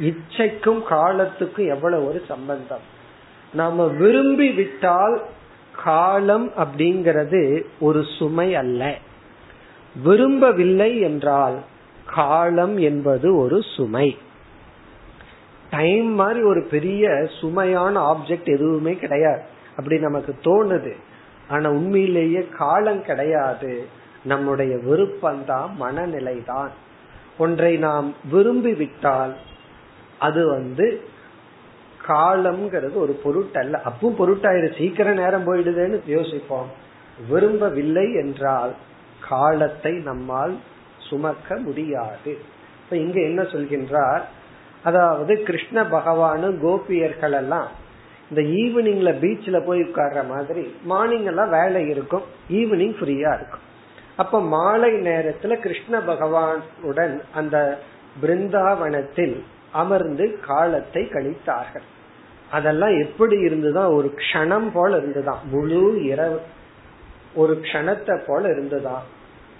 இச்சைக்கும் 0.00 0.82
காலத்துக்கும் 0.82 1.66
எவ்வளவு 1.66 2.08
ஒரு 2.08 2.22
சம்பந்தம். 2.28 2.92
நாம 3.54 3.86
விரும்பி 3.86 4.50
விட்டால் 4.50 5.22
காலம் 5.84 6.50
அப்படிங்கிறது 6.50 7.62
ஒரு 7.80 8.04
சுமை 8.18 8.54
அல்ல. 8.54 8.94
விரும்பவில்லை 10.02 11.00
என்றால் 11.00 11.58
காலம் 12.06 12.76
என்பது 12.76 13.36
ஒரு 13.36 13.62
சுமை. 13.76 14.18
டைம் 15.70 16.12
மாதிரி 16.12 16.42
ஒரு 16.42 16.66
பெரிய 16.70 17.28
சுமையான 17.40 18.12
ஆப்ஜெக்ட் 18.12 18.44
எதுவுமே 18.44 18.94
கிடையாது. 18.94 19.42
அப்படி 19.76 19.98
நமக்கு 19.98 20.34
தோணுது. 20.44 20.92
ஆனா 21.48 21.70
உண்மையிலேயே 21.70 22.48
காலம் 22.58 23.02
கிடையாது. 23.02 23.86
நம்முடைய 24.24 24.74
விருப்பம்தான் 24.76 25.70
மனநிலை 25.76 26.36
தான் 26.44 26.70
ஒன்றை 27.38 27.76
நாம் 27.76 28.14
விரும்பி 28.30 28.72
விட்டால் 28.74 29.34
அது 30.18 30.48
வந்து 30.48 30.86
காலம்ங்கிறது 32.08 32.94
ஒரு 32.94 33.20
பொருட்டல்ல. 33.24 33.76
அப்பவும் 33.88 34.18
பொருட்டாயிரு 34.18 34.78
சீக்கிரம் 34.78 35.14
நேரம் 35.14 35.46
போயிடுதுன்னு 35.46 36.00
யோசிப்போம். 36.06 36.68
விரும்பவில்லை 37.28 38.06
என்றால் 38.14 38.72
காலத்தை 39.28 39.92
நம்மால் 39.92 40.54
சுமக்க 40.98 41.56
முடியாது. 41.56 42.32
இப்ப 42.82 42.96
இங்க 42.96 43.20
என்ன 43.20 43.42
சொல்கின்றார்? 43.42 44.22
அதாவது 44.82 45.42
கிருஷ்ண 45.42 45.82
பகவானும் 45.82 46.56
கோபியர்கள் 46.60 47.32
எல்லாம் 47.32 47.68
இந்த 48.30 48.42
ஈவினிங்ல 48.42 49.10
பீச்ல 49.22 49.56
போய் 49.66 49.80
உட்கார்ற 49.80 50.28
மாதிரி 50.28 50.64
மார்னிங் 50.84 51.24
எல்லாம் 51.24 51.50
வேலை 51.50 51.88
இருக்கும். 51.88 52.22
ஈவினிங் 52.50 52.96
ஃப்ரீயா 52.98 53.32
இருக்கும். 53.34 53.64
அப்ப 54.16 54.40
மாலை 54.40 54.92
நேரத்துல 54.92 55.54
கிருஷ்ண 55.54 55.98
பகவானுடன் 55.98 57.20
அந்த 57.34 57.78
பிருந்தாவனத்தில் 58.22 59.40
அமர்ந்து 59.72 60.38
காலத்தை 60.46 61.02
கழித்தார்கள். 61.02 61.86
அதெல்லாம் 62.50 63.00
எப்படி 63.00 63.36
இருந்துதான் 63.36 63.92
ஒரு 63.92 64.14
க்ஷணம் 64.16 64.70
போல 64.72 64.96
இருந்துதான். 64.96 65.38
முழு 65.44 66.02
இரவு 66.04 66.40
ஒரு 67.34 67.58
க்ஷணத்தை 67.62 68.22
போல 68.26 68.48
இருந்துதான். 68.48 69.02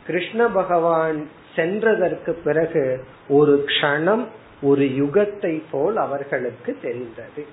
கிருஷ்ண 0.07 0.49
பகவான் 0.49 1.29
சென்றதற்கு 1.57 2.31
பிறகு 2.31 3.05
ஒரு 3.29 3.65
க்ஷணம் 3.67 4.25
ஒரு 4.63 4.83
யுகத்தை 4.83 5.63
போல் 5.71 5.97
அவர்களுக்கு 5.97 6.79
தெரிந்தது. 6.83 7.47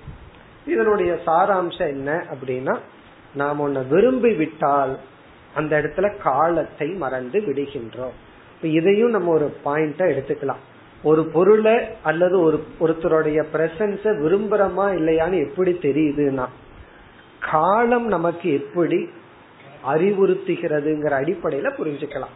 இதனுடைய 0.66 1.18
சாராம்சம் 1.26 1.88
என்ன 1.88 2.24
அப்படின்னா 2.30 2.78
நாம் 3.34 3.60
ஒன்ன 3.60 3.88
விரும்பி 3.88 4.34
விட்டால் 4.34 4.98
அந்த 5.54 5.80
இடத்துல 5.80 6.16
காலத்தை 6.18 6.88
மறந்து 6.88 7.40
விடுகின்றோம். 7.40 8.16
இதையும் 8.60 9.10
நம்ம 9.10 9.32
ஒரு 9.32 9.56
பாயிண்டா 9.64 10.04
எடுத்துக்கலாம். 10.12 10.62
ஒரு 11.02 11.22
பொருளை 11.26 11.76
அல்லது 12.02 12.40
ஒரு 12.40 12.64
ஒருத்தருடைய 12.80 13.40
பிரசன்ஸ 13.54 14.04
விரும்புறமா 14.24 14.86
இல்லையான்னு 14.98 15.38
எப்படி 15.48 15.72
தெரியுதுன்னா 15.72 16.46
காலம் 17.50 18.06
நமக்கு 18.06 18.52
எப்படி 18.52 19.08
அறிவுறுத்துகிறதுங்கிற 19.86 21.12
அடிப்படையில 21.22 21.70
புரிஞ்சுக்கலாம். 21.78 22.34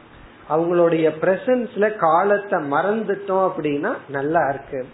அவங்களுடைய 0.49 1.06
பிரசன்ஸ்ல 1.23 1.96
காலத்தை 1.96 2.58
மறந்துட்டோம் 2.70 3.44
அப்படின்னா 3.49 3.92
நல்லா 4.08 4.49
இருக்கு. 4.49 4.87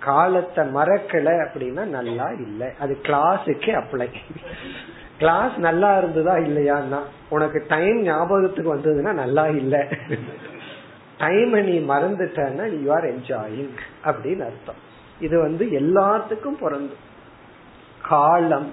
காலத்தை 0.00 0.64
மறக்கல 0.74 1.28
அப்படின்னா 1.44 1.84
நல்லா 1.84 2.26
இல்லை. 2.46 2.68
அது 2.80 2.98
கிளாஸுக்கு 3.02 3.70
அப்ளை 3.80 4.08
கிளாஸ் 5.20 5.54
நல்லா 5.66 5.90
இருந்ததா 6.00 6.34
இல்லையான்னா 6.46 7.00
உனக்கு 7.36 7.58
டைம் 7.72 7.98
ஞாபகத்துக்கு 8.08 8.70
வந்ததுன்னா 8.74 9.12
நல்லா 9.22 9.44
இல்லை. 9.60 9.80
டைம் 11.22 11.54
நீ 11.70 11.76
மறந்துட்டன்னா 11.92 12.66
யூ 12.74 12.90
ஆர் 12.96 13.06
என்ஜாயிங் 13.14 13.72
அப்படின்னு 14.08 14.44
அர்த்தம். 14.50 14.80
இது 15.26 15.36
வந்து 15.46 15.64
எல்லாத்துக்கும் 15.80 16.60
பிறந்தும் 16.64 17.04
காலம் 18.10 18.68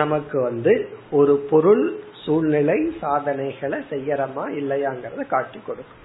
நமக்கு 0.00 0.36
வந்து 0.48 0.72
ஒரு 1.18 1.34
பொருள் 1.50 1.84
சூழ்நிலை 2.24 2.78
சாதனைகளை 3.02 3.78
செய்யறமா 3.92 4.44
இல்லையாங்கிறத 4.60 5.24
காட்டி 5.34 5.58
கொடுக்கும். 5.68 6.02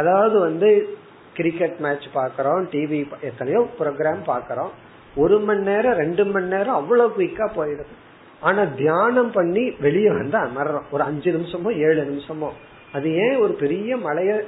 அதாவது 0.00 0.36
வந்து 0.48 0.68
கிரிக்கெட் 1.38 1.78
மேட்ச் 1.84 2.06
பாக்கிறோம் 2.16 2.62
டிவி 2.72 3.00
எத்தனையோ 3.28 3.60
ப்ரோக்ராம் 3.80 4.22
பாக்கிறோம் 4.32 4.72
ஒரு 5.22 5.36
மணி 5.48 5.62
நேரம் 5.70 5.98
ரெண்டு 6.02 6.24
மணி 6.32 6.48
நேரம் 6.54 6.78
அவ்வளவு 6.80 7.14
குயிக்கா 7.16 7.46
போயிடுது. 7.58 7.94
ஆனா 8.40 8.64
தியானம் 8.64 9.30
பண்ணி 9.30 9.70
வெளியே 9.70 10.08
வந்து 10.08 10.38
அமர்றோம் 10.38 10.90
ஒரு 10.90 11.02
அஞ்சு 11.02 11.32
நிமிஷமோ 11.32 11.76
ஏழு 11.76 12.02
நிமிஷமோ. 12.02 12.48
அது 12.92 13.14
ஏன் 13.14 13.36
ஒரு 13.36 13.52
பெரிய 13.52 13.96
மலைய 13.96 14.44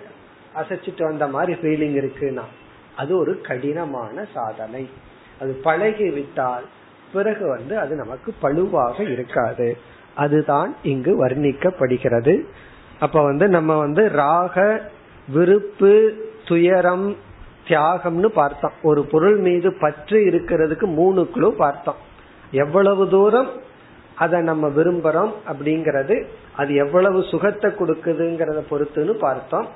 அசைச்சிட்டு 0.55 1.03
வந்த 1.03 1.27
மாதிரி 1.27 1.61
ஃபீலிங் 1.61 2.03
இருக்குன்னா 2.03 2.43
அது 2.97 3.19
ஒரு 3.19 3.41
கடினமான 3.41 4.25
சாதனை. 4.35 4.89
அது 5.41 5.53
பழகி 5.53 6.11
விட்டால் 6.11 6.65
பிறகு 7.13 7.49
வந்து 7.49 7.79
அது 7.79 7.95
நமக்கு 7.95 8.35
பழுவாக 8.41 9.03
இருக்காது. 9.03 9.79
அதுதான் 10.15 10.77
இங்கு 10.83 11.27
வர்ணிக்கப்படுகிறது. 11.27 12.45
அப்ப 13.01 13.23
வந்து 13.23 13.49
நம்ம 13.49 13.79
வந்து 13.79 14.09
ராக 14.09 14.83
விருப்பு 15.29 16.13
துயரம் 16.47 17.17
தியாகம்னு 17.69 18.27
பார்த்தோம். 18.27 18.73
ஒரு 18.83 19.05
பொருள் 19.05 19.37
மீது 19.37 19.77
பற்று 19.81 20.19
இருக்கிறதுக்கு 20.19 20.95
மூணு 20.95 21.29
குழு 21.29 21.55
பார்த்தோம். 21.55 21.95
எவ்வளவு 22.51 23.09
தூரம் 23.09 23.51
அதை 24.15 24.41
நம்ம 24.41 24.69
விரும்புறோம் 24.69 25.33
அப்படிங்கறது 25.53 26.25
அது 26.57 26.75
எவ்வளவு 26.75 27.23
சுகத்தை 27.23 27.71
கொடுக்குதுங்கிறத 27.71 28.63
பொறுத்துன்னு 28.71 29.11
பார்த்தோம். 29.11 29.67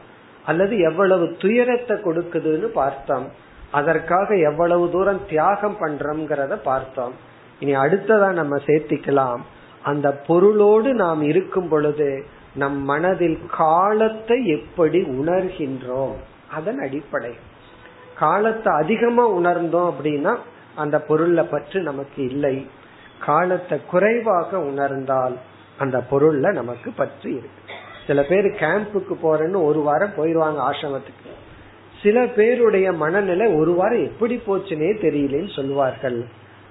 அல்லது 0.47 0.79
எவ்வளவு 0.79 1.37
துயரத்தை 1.39 1.97
கொடுக்குதுன்னு 1.97 2.65
பார்த்தோம். 2.65 3.31
அதற்காக 3.71 4.37
எவ்வளவு 4.37 4.91
தூரம் 4.91 5.21
தியாகம் 5.29 5.77
பண்றோம்ங்கிறத 5.81 6.55
பார்த்தோம். 6.63 7.13
இனி 7.61 7.77
அடுத்ததா 7.77 8.33
நம்ம 8.33 8.57
சேர்த்திக்கலாம். 8.57 9.41
அந்த 9.83 10.13
பொருளோடு 10.13 10.95
நாம் 10.95 11.23
இருக்கும் 11.23 11.69
பொழுது 11.69 12.25
நம் 12.55 12.85
மனதில் 12.85 13.41
காலத்தை 13.51 14.47
எப்படி 14.47 15.01
உணர்கின்றோம்? 15.01 16.13
அதன் 16.51 16.79
அடிப்படை. 16.79 17.35
காலத்தை 18.19 18.73
அதிகமா 18.75 19.31
உணர்ந்தோம் 19.31 19.93
அப்படின்னா 19.93 20.37
அந்த 20.75 21.01
பொருளை 21.01 21.45
பற்று 21.45 21.81
நமக்கு 21.81 22.25
இல்லை. 22.25 22.67
காலத்தை 23.25 23.81
குறைவாக 23.91 24.59
உணர்ந்தால் 24.59 25.37
அந்த 25.79 26.03
பொருள்ல 26.11 26.53
நமக்கு 26.53 26.91
பற்று 26.91 27.31
இருக்கு. 27.31 27.75
சில 28.07 28.23
பேர் 28.23 28.45
கேம்புக்கு 28.45 29.15
போறேன்னு 29.23 29.65
ஒரு 29.65 29.81
வாரம் 29.81 30.15
போயிருவாங்க 30.17 30.71
ஆசிரமத்துக்கு. 30.71 31.31
சில 32.03 32.27
பேருடைய 32.27 32.93
மனநிலை 32.93 33.55
ஒரு 33.55 33.75
வாரம் 33.75 34.05
எப்படி 34.05 34.43
போச்சுன்னே 34.47 34.91
தெரியலன்னு 35.03 35.55
சொல்லுவார்கள். 35.55 36.25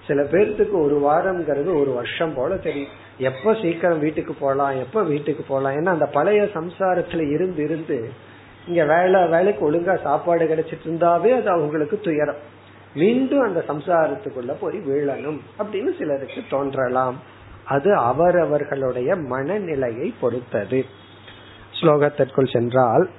சில 0.07 0.23
பேர்த்துக்கு 0.23 0.71
ஒரு 0.71 0.99
வாரம்ங்கிறது 0.99 1.79
ஒரு 1.81 1.91
வருஷம் 1.93 2.33
போல 2.33 2.55
தெரியும். 2.55 2.89
எப்ப 3.17 3.53
சீக்கிரம் 3.53 3.99
வீட்டுக்கு 3.99 4.33
போலாம் 4.33 4.71
எப்ப 4.71 5.03
வீட்டுக்கு 5.03 5.43
போலாம் 5.47 5.73
ஏன்னா 5.73 5.85
அந்த 5.85 6.05
பழைய 6.05 6.41
சம்சாரத்துல 6.41 7.31
இருந்து 7.31 7.63
இருந்து 7.63 8.09
இங்க 8.67 8.85
வேலை 8.85 9.27
வேலைக்கு 9.27 9.71
ஒழுங்கா 9.71 10.01
சாப்பாடு 10.01 10.45
கிடைச்சிட்டு 10.45 10.85
இருந்தாவே 10.85 11.35
அது 11.37 11.49
அவங்களுக்கு 11.49 11.99
துயரம். 11.99 12.53
மீண்டும் 12.95 13.41
அந்த 13.41 13.63
சம்சாரத்துக்குள்ள 13.67 14.55
போய் 14.59 14.77
வீழணும் 14.77 15.39
அப்படின்னு 15.59 15.97
சிலருக்கு 15.97 16.43
தோன்றலாம். 16.49 17.15
அது 17.65 17.95
அவரவர்களுடைய 17.95 19.15
மனநிலையை 19.15 20.13
பொறுத்தது. 20.21 20.85
ஸ்லோகத்திற்குள் 21.81 22.53
சென்றால் 22.53 23.09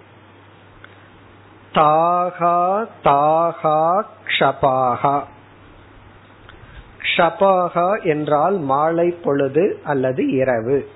தாகா 1.75 2.87
தாகா 3.05 4.03
க்ஷபாகா. 4.27 5.23
க்ஷபாகா 7.03 8.03
என்றால் 8.03 8.59
மாலை 8.59 9.11
பொழுது 9.11 9.81
அல்லது 9.85 10.31
இரவு. 10.31 10.89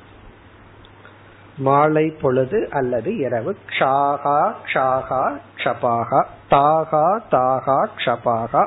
மாலை 1.61 2.11
பொழுது 2.20 2.68
அல்லது 2.70 3.16
இரவு. 3.16 3.57
க்ஷாகா 3.68 4.53
க்ஷாகா 4.66 5.38
க்ஷபாகா. 5.57 6.25
தாகா 6.51 7.20
தாகா 7.31 7.87
க்ஷபாகா. 7.96 8.66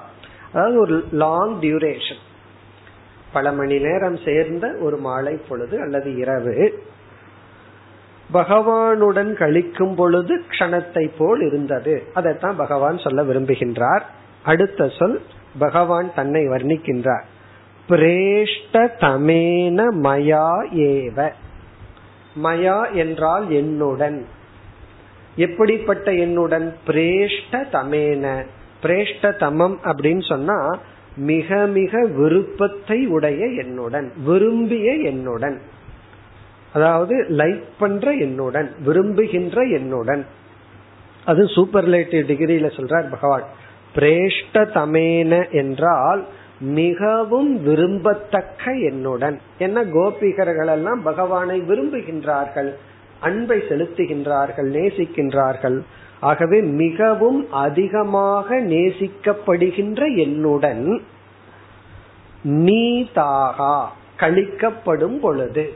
அதாவது 0.53 0.79
ஒரு 0.79 1.03
லாங் 1.12 1.60
டியூரேஷன் 1.62 2.21
பல 3.34 3.51
மணி 3.51 3.79
நேரம் 3.79 4.17
சேர்ந்த 4.25 4.75
ஒரு 4.82 4.97
மாலை 4.97 5.41
பொழுது 5.49 5.82
அல்லது 5.82 6.15
இரவு. 6.15 6.84
பகவானுடன் 8.34 9.36
கழிக்கும் 9.36 9.95
பொழுது 9.95 10.43
க்ஷணத்தை 10.49 11.12
போல் 11.17 11.41
இருந்தது. 11.41 12.03
அதைத்தான் 12.13 12.56
பகவான் 12.56 12.97
சொல்ல 12.97 13.23
விரும்புகின்றார். 13.23 14.01
அடுத்த 14.43 14.88
சொல் 14.99 15.21
பகவான் 15.60 16.13
தன்னை 16.15 16.47
வர்ணிக்கின்றார். 16.47 17.23
பிரேஷ்ட 17.89 18.89
தமேன 18.99 19.86
மயா 20.03 20.49
ஏவ. 20.75 21.32
மயா 22.43 22.91
என்றால் 22.91 23.52
என்னுடன். 23.52 24.26
எப்படிப்பட்ட 25.36 26.13
என்னுடன்? 26.13 26.76
பிரேஷ்ட 26.88 27.52
தமேன. 27.52 28.46
பிரேஷ்ட 28.84 29.22
தமம் 29.22 29.78
அப்படின்னு 29.84 30.28
சொன்னா 30.28 30.69
மிக 31.15 31.65
மிக 31.65 32.06
விருப்பத்தை 32.06 33.06
உடைய 33.06 33.46
என்னுடன் 33.46 34.13
விரும்பிய 34.26 34.93
என்னுடன். 34.93 35.62
அதாவது 36.74 37.26
லைக் 37.30 37.63
பண்ற 37.80 38.12
என்னுடன் 38.12 38.76
விரும்புகின்ற 38.86 39.62
என்னுடன். 39.62 40.26
அது 41.26 41.43
சூப்பர்லேட்டிவ் 41.43 42.26
டிகிரியில 42.30 42.67
சொல்றார் 42.78 43.10
பகவான். 43.10 43.43
பிரேஷ்ட 43.96 44.54
தமேன 44.54 45.52
என்றால் 45.52 46.28
மிகவும் 46.63 47.67
விரும்பத்தக்க 47.67 48.84
என்னுடன். 48.84 49.39
என்ன 49.58 49.84
கோபிகர்கள் 49.84 50.67
எல்லாம் 50.67 51.02
பகவானை 51.02 51.62
விரும்புகின்றார்கள் 51.62 52.73
அன்பை 53.19 53.60
செலுத்துகின்றார்கள் 53.60 54.71
நேசிக்கின்றார்கள். 54.71 55.82
ஆகவே 56.19 56.62
மிகவும் 56.62 57.52
அதிகமாக 57.52 58.56
நேசிக்கப்படுகின்ற 58.56 60.15
என்னுடன் 60.17 61.02
நீதாகா 62.43 63.86
கழிக்கப்படும் 64.17 65.19
பொழுது. 65.19 65.73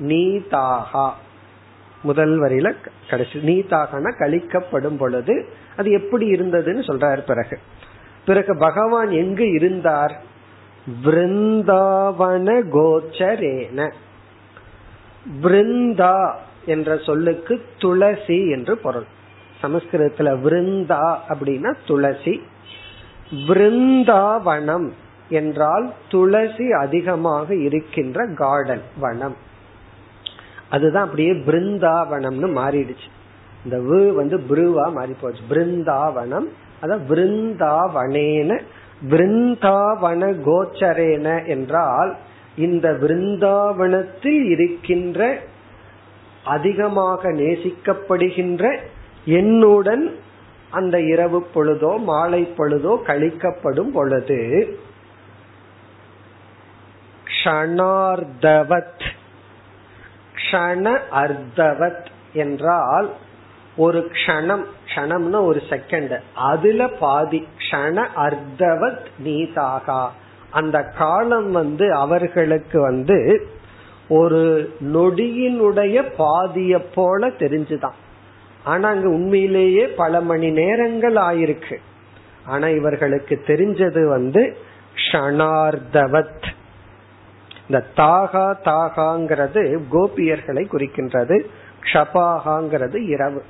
நீதாகா. 0.00 1.10
முதல் 2.02 2.40
வரியில 2.40 2.74
கடைசி 3.10 3.38
நீதாகனா 3.38 4.18
கழிக்கப்படும் 4.18 4.96
பொழுது. 4.96 5.46
அது 5.76 5.90
எப்படி 5.90 6.32
இருந்ததுன்னு 6.32 6.82
சொல்றாரு 6.86 7.20
பிறகு. 7.26 7.58
பிறகு 8.26 8.56
பகவான் 8.56 9.10
எங்கு 9.10 9.52
இருந்தார்? 9.52 10.22
விருந்தாவன 11.04 12.62
கோச்சரேன. 12.72 13.92
விருந்தா 15.42 16.36
என்ற 16.66 16.96
சொல்லுக்கு 16.96 17.64
துளசி 17.78 18.50
என்று 18.50 18.78
பொருள். 18.78 19.04
சமஸ்கிருதத்துல 19.62 20.40
விருந்தா 20.40 21.22
அப்படின்னா 21.28 21.74
துளசி. 21.86 22.42
விருந்தாவனம் 23.32 24.90
என்றால் 25.28 25.92
துளசி 26.08 26.70
அதிகமாக 26.70 27.54
இருக்கின்ற 27.54 28.26
கார்டன் 28.26 28.82
வனம். 28.98 29.36
அதுதான் 30.70 31.04
அப்படியே 31.04 31.32
பிருந்தாவனம்னு 31.32 32.48
மாறிடுச்சு. 32.60 33.08
இந்த 33.64 33.78
வு 33.78 34.12
வந்து 34.12 34.38
புருவா 34.38 34.92
மாறி 34.92 35.14
போச்சு 35.20 35.40
பிருந்தாவனம் 35.50 36.48
அதான் 36.82 37.04
விருந்தாவனேன 37.08 38.50
விருந்தாவன 39.02 40.22
கோச்சரேன 40.46 41.26
என்றால் 41.46 42.12
இந்த 42.56 42.86
விருந்தாவனத்தில் 43.00 44.42
இருக்கின்ற 44.46 45.20
அதிகமாக 46.46 47.30
நேசிக்கப்படுகின்ற 47.32 48.64
என்னுடன் 49.32 50.04
அந்த 50.70 50.96
இரவு 51.04 51.38
பொழுதோ 51.54 51.92
மாலை 52.02 52.42
பொழுதோ 52.58 52.92
கழிக்கப்படும் 53.02 53.92
பொழுது 53.92 54.40
க்ஷணார்த்தவத் 57.26 59.06
க்ஷண 60.38 60.84
அர்த்தவத் 61.22 62.08
என்றால் 62.34 63.08
ஒரு 63.76 64.00
க்ஷணம் 64.12 64.64
கணம்னா 64.98 65.44
ஒரு 65.44 65.62
செகண்ட் 65.70 66.20
அதுல 66.34 66.88
பாதி 66.88 67.46
க்ஷண 67.58 68.06
அர்த்தவத் 68.16 69.06
நீதாகா. 69.24 70.08
அந்த 70.50 70.82
காலம் 70.82 71.52
வந்து 71.52 71.92
அவர்களுக்கு 71.92 72.80
வந்து 72.80 73.46
ஒரு 74.08 74.72
நொடியினுடைய 74.80 76.12
பாதிய 76.18 76.84
போல 76.94 77.28
தெரிஞ்சுதான். 77.28 77.96
ஆனா 78.64 78.88
அங்க 78.88 79.08
உண்மையிலேயே 79.08 79.86
பல 79.86 80.20
மணி 80.20 80.50
நேரங்கள் 80.50 81.14
ஆயிருக்கு. 81.14 81.76
ஆனா 82.44 82.68
இவர்களுக்கு 82.68 83.42
தெரிஞ்சது 83.46 84.08
வந்து 84.08 84.56
க்ஷணார்த்தவத். 84.94 86.52
இந்த 87.68 87.84
தாகா 87.96 88.54
தாகாங்கிறது 88.64 89.80
கோபியர்களை 89.92 90.66
குறிக்கின்றது. 90.72 91.44
க்ஷபாகாங்கிறது 91.82 93.08
இரவு. 93.08 93.42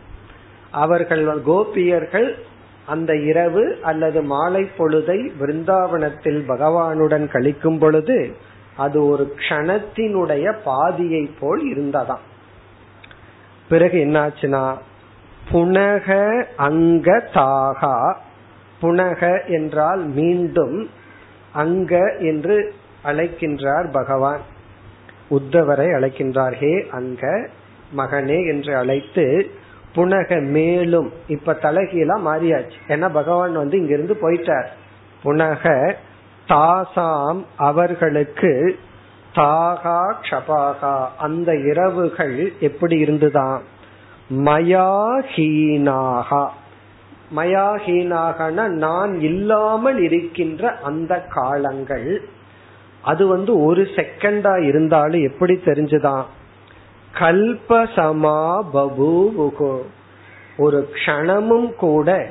அவர்கள் 0.70 1.42
கோபியர்கள் 1.42 2.38
அந்த 2.86 3.16
இரவு 3.16 3.78
அல்லது 3.82 4.22
மாலை 4.22 4.70
பொழுதை 4.78 5.30
பிருந்தாவனத்தில் 5.40 6.40
பகவானுடன் 6.48 7.28
கழிக்கும் 7.28 7.78
பொழுது 7.78 8.34
அது 8.76 9.06
ஒரு 9.06 9.34
க்ஷணத்தினுடைய 9.38 10.56
பாதியை 10.64 11.30
போல் 11.40 11.64
இருந்ததாம். 11.76 12.24
பிறகு 13.68 14.04
என்னாச்சுன்னா 14.04 14.76
புனக 15.52 16.44
அங்க 16.56 17.28
தாகா. 17.34 18.14
புனக 18.82 19.46
என்றால் 19.46 20.00
மீண்டும் 20.00 20.90
அங்க 21.52 22.16
என்று 22.18 22.74
அழைக்கின்றார் 23.04 23.92
பகவான். 23.92 24.40
உத்தவரை 25.30 25.86
அழைக்கின்றார் 25.92 26.52
ஹே 26.52 26.86
அங்க. 26.90 27.48
மகனே 27.96 28.46
என்று 28.46 28.76
அழைத்து 28.76 29.50
புனக 29.94 30.42
மேலும். 30.42 31.12
இப்ப 31.28 31.58
தலைகீழா 31.62 32.18
மாறியாச்சு. 32.26 32.78
ஏன்னா 32.88 33.12
பகவான் 33.12 33.52
வந்து 33.52 33.78
இங்கிருந்து 33.78 34.14
போயிட்டார். 34.14 34.66
புனக 35.24 35.94
தாசாம் 36.48 37.44
அவர்களுக்கு 37.56 38.78
தாகா 39.34 40.14
க்ஷபாகா. 40.22 41.06
அந்த 41.18 41.56
இரவுகள் 41.56 42.52
எப்படி 42.60 42.98
இருந்துதான் 42.98 43.62
மயாஹீனாகா. 44.30 46.48
மயாஹீனாகனா 47.36 48.66
நான் 48.66 49.20
இல்லாமல் 49.20 49.98
இருக்கின்ற 49.98 50.78
அந்த 50.82 51.26
காலங்கள். 51.28 52.28
அது 53.02 53.26
வந்து 53.26 53.62
ஒரு 53.62 53.82
செகண்டா 53.82 54.62
இருந்தாலும் 54.62 55.20
எப்படி 55.20 55.54
தெரிஞ்சுதான் 55.54 56.24
கல்பசமா 57.14 58.60
பபூவுகோ 58.74 59.82
ஒரு 60.56 60.88
க்ஷணமும் 60.94 61.72
கூட 61.74 62.26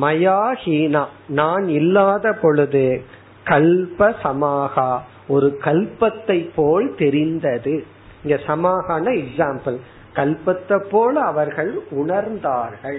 மயாஹீனா 0.00 1.04
நான் 1.28 1.68
இல்லாத 1.68 2.32
பொழுது 2.32 3.02
கல்ப 3.44 4.14
சமாகா 4.22 4.98
ஒரு 5.28 5.58
கல்பத்தை 5.60 6.50
போல் 6.54 6.94
தெரிந்தது. 6.94 7.84
இங்க 8.22 8.40
சமாகான 8.46 9.24
எக்ஸாம்பிள் 9.24 9.76
கல்பத்தை 10.14 10.78
போல 10.78 11.20
அவர்கள் 11.20 11.80
உணர்ந்தார்கள். 11.90 12.98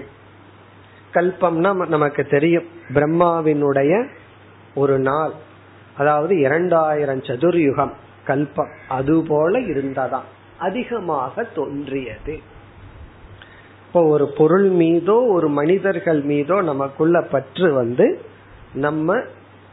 கல்பம்னா 1.14 1.86
நமக்கு 1.86 2.24
தெரியும். 2.24 2.64
பிரம்மாவினுடைய 2.94 4.06
ஒரு 4.74 4.98
நாள். 4.98 5.32
அதாவது 5.96 6.38
இரண்டாயிரம் 6.38 7.20
சதுர்யுகம் 7.20 7.92
கல்பம். 8.26 8.72
அதுபோல 8.88 9.58
இருந்ததாம். 9.58 10.28
அதிகமாக 10.58 11.42
தோன்றியது. 11.42 12.40
இப்போ 13.86 14.02
ஒரு 14.04 14.28
பொருள் 14.28 14.68
மீதோ 14.68 15.14
ஒரு 15.14 15.48
மனிதர்கள் 15.48 16.20
மீதோ 16.20 16.62
நமக்குள்ள 16.62 17.22
பற்று 17.22 17.72
வந்து 17.72 18.20
நம்ம 18.72 19.16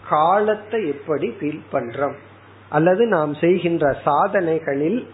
காலத்தை 0.09 0.87
எப்படி 0.87 1.27
ஃபீல் 1.39 1.61
பண்றோம்? 1.71 2.15
அல்லது 2.69 3.05
நாம் 3.05 3.33
செய்கின்ற 3.33 3.97
சாதனைகளில் 4.03 5.07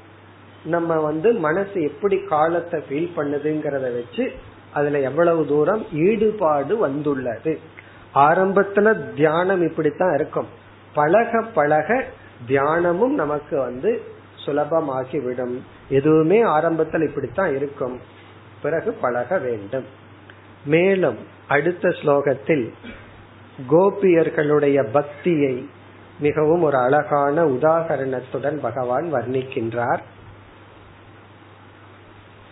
நம்ம 0.63 0.99
வந்து 0.99 1.33
மனசு 1.33 1.81
எப்படி 1.81 2.17
காலத்தை 2.19 2.79
ஃபீல் 2.89 3.09
பண்ணுதுங்கிறத 3.15 3.93
வச்சு 3.93 4.31
அதுல 4.71 4.99
எவ்வளவு 4.99 5.47
தூரம் 5.47 5.85
ஈடுபாடு 5.91 6.77
வந்துள்ளது. 6.77 7.59
ஆரம்பத்துல 8.13 9.13
தியானம் 9.13 9.61
இப்படித்தான் 9.69 10.13
இருக்கும். 10.13 10.47
பழக 10.93 11.41
பழக 11.53 12.05
தியானமும் 12.47 13.13
நமக்கு 13.13 13.57
வந்து 13.57 14.01
சுலபமாகிவிடும் 14.46 15.58
எதுவுமே 15.88 16.42
ஆரம்பத்தில் 16.42 17.08
இப்படித்தான் 17.08 17.56
இருக்கும் 17.56 18.00
பிறகு 18.62 18.92
பழக 18.92 19.38
வேண்டும் 19.38 19.84
மேலும் 20.64 21.16
அடுத்த 21.48 21.88
ஸ்லோகத்தில் 21.88 22.72
கோபியர்களுடைய 23.70 24.92
பக்தியை 24.92 25.68
மிகவும் 26.18 26.62
ஒரு 26.62 26.76
அழகான 26.76 27.46
உதாகரணத்துடன் 27.46 28.60
பகவான் 28.60 29.14
வர்ணிக்கின்றார் 29.14 30.02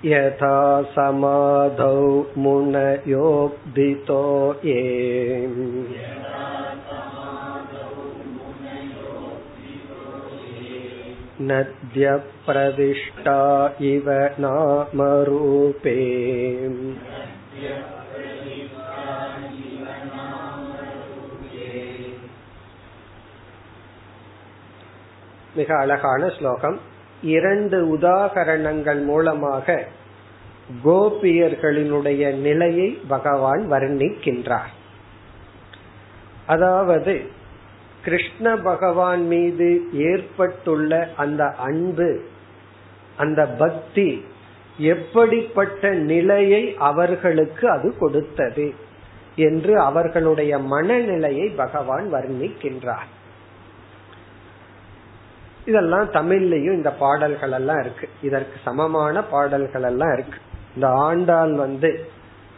यथा 0.05 0.57
समाधौ 0.95 2.01
मुनयोब्धितो 2.45 4.23
ये 4.65 4.81
नद्यप्रविष्टा 11.49 13.39
इव 13.91 14.09
नामरूपे 14.45 15.95
மிக 25.60 25.70
அழகான 25.76 26.22
ஸ்லோகம். 26.38 26.78
இரண்டு 27.22 27.78
உதாகரணங்கள் 27.96 29.00
மூலமாக 29.04 29.74
கோபியர்களினுடைய 30.84 32.24
நிலையை 32.46 32.88
பகவான் 33.08 33.62
வர்ணிக்கின்றார். 33.70 34.72
அதாவது 36.46 37.14
கிருஷ்ண 38.04 38.56
பகவான் 38.70 39.24
மீது 39.26 39.68
ஏற்பட்டுள்ள 39.92 41.00
அந்த 41.16 41.42
அன்பு 41.68 42.10
அந்த 43.16 43.40
பக்தி 43.62 44.08
எப்படிப்பட்ட 44.78 45.90
நிலையை 46.12 46.62
அவர்களுக்கு 46.90 47.64
அது 47.70 47.88
கொடுத்தது 47.98 48.66
என்று 49.48 49.72
அவர்களுடைய 49.88 50.52
மனநிலையை 50.72 51.48
பகவான் 51.62 52.06
வர்ணிக்கின்றார். 52.14 53.10
இதெல்லாம் 55.70 56.12
தமிழ்லயும் 56.12 56.78
இந்த 56.78 56.90
பாடல்கள் 57.02 57.52
எல்லாம் 57.52 57.80
இருக்கு. 57.80 58.08
இதற்கு 58.22 58.56
சமமான 58.64 59.22
பாடல்கள் 59.24 59.86
எல்லாம் 59.90 60.12
இருக்கு. 60.12 60.38
இந்த 60.74 60.88
ஆண்டாள் 61.06 61.52
வந்து 61.64 61.90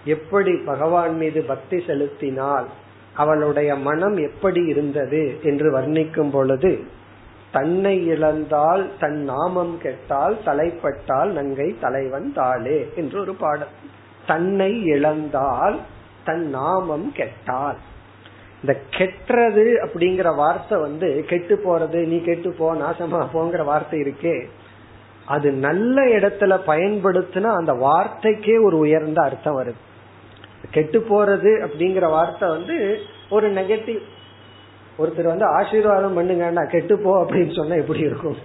எப்படி 0.05 0.53
பகவான் 0.67 1.15
மீது 1.17 1.41
பக்தி 1.43 1.79
செலுத்தினால் 1.87 2.69
அவளுடைய 3.17 3.71
மனம் 3.89 4.17
எப்படி 4.29 4.61
இருந்தது 4.65 5.23
என்று 5.43 5.69
வர்ணிக்கும் 5.79 6.31
பொழுது 6.31 6.73
தன்னை 7.53 7.95
இழந்தால் 8.11 8.85
தன் 9.01 9.19
நாமம் 9.23 9.75
கெட்டால் 9.83 10.37
தலைப்பட்டால் 10.45 11.31
நங்கை 11.39 11.69
தலைவன் 11.81 12.29
தாளே 12.35 12.79
என்று 12.97 13.17
ஒரு 13.21 13.35
பாடல். 13.35 13.75
தன்னை 14.27 14.71
இழந்தால் 14.85 15.77
தன் 16.25 16.47
நாமம் 16.51 17.09
கெட்டால். 17.13 17.81
இந்த 18.63 18.75
கெட்டுறது 18.97 19.65
அப்படிங்கிற 19.85 20.29
வார்த்தை 20.37 20.77
வந்து 20.81 21.09
கெட்டு 21.31 21.55
போறது 21.65 22.01
நீ 22.07 22.19
கெட்டு 22.21 22.51
போ 22.53 22.67
நாசமா 22.75 23.21
போங்கிற 23.33 23.63
வார்த்தை 23.65 23.99
இருக்கே. 24.01 24.37
அது 25.27 25.49
நல்ல 25.67 26.05
இடத்துல 26.17 26.53
பயன்படுத்தினா 26.67 27.51
அந்த 27.61 27.73
வார்த்தைக்கே 27.87 28.57
ஒரு 28.65 28.77
உயர்ந்த 28.79 29.21
அர்த்தம் 29.23 29.59
வருது. 29.61 29.81
கெட்டு 30.71 30.99
போறது 31.11 31.53
அப்படிங்கிற 31.67 32.07
வார்த்தை 32.11 32.49
வந்து 32.49 32.77
ஒரு 33.31 33.47
நெகட்டிவ் 33.53 34.01
ஒருத்தர் 34.99 35.33
வந்து 35.33 35.47
ஆசீர்வாதம் 35.59 36.17
பண்ணுங்கன்னா 36.19 36.65
கெட்டு 36.71 36.95
போ 36.99 37.13
அப்படின்னு 37.23 37.53
சொன்னா 37.57 37.75
எப்படி 37.75 38.01
இருக்கும்? 38.01 38.39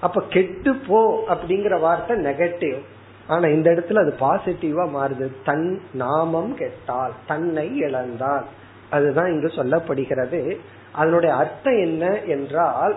அப்ப 0.00 0.22
கெட்டு 0.28 0.72
போ 0.88 1.00
அப்படிங்கிற 1.28 1.74
வார்த்தை 1.80 2.16
நெகட்டிவ் 2.16 2.78
ஆனா 3.26 3.46
இந்த 3.48 3.68
இடத்துல 3.74 4.02
அது 4.04 4.14
பாசிட்டிவா 4.20 4.84
மாறுது. 4.96 5.26
தன் 5.44 5.68
நாமம் 5.92 6.52
கெட்டால் 6.56 7.14
தன்னை 7.26 7.66
இழந்தால். 7.80 8.46
அதுதான் 8.90 9.32
இங்கு 9.32 9.46
சொல்லப்படுகிறது. 9.46 10.56
அதனுடைய 10.92 11.34
அர்த்தம் 11.34 11.78
என்ன 11.78 12.20
என்றால் 12.20 12.96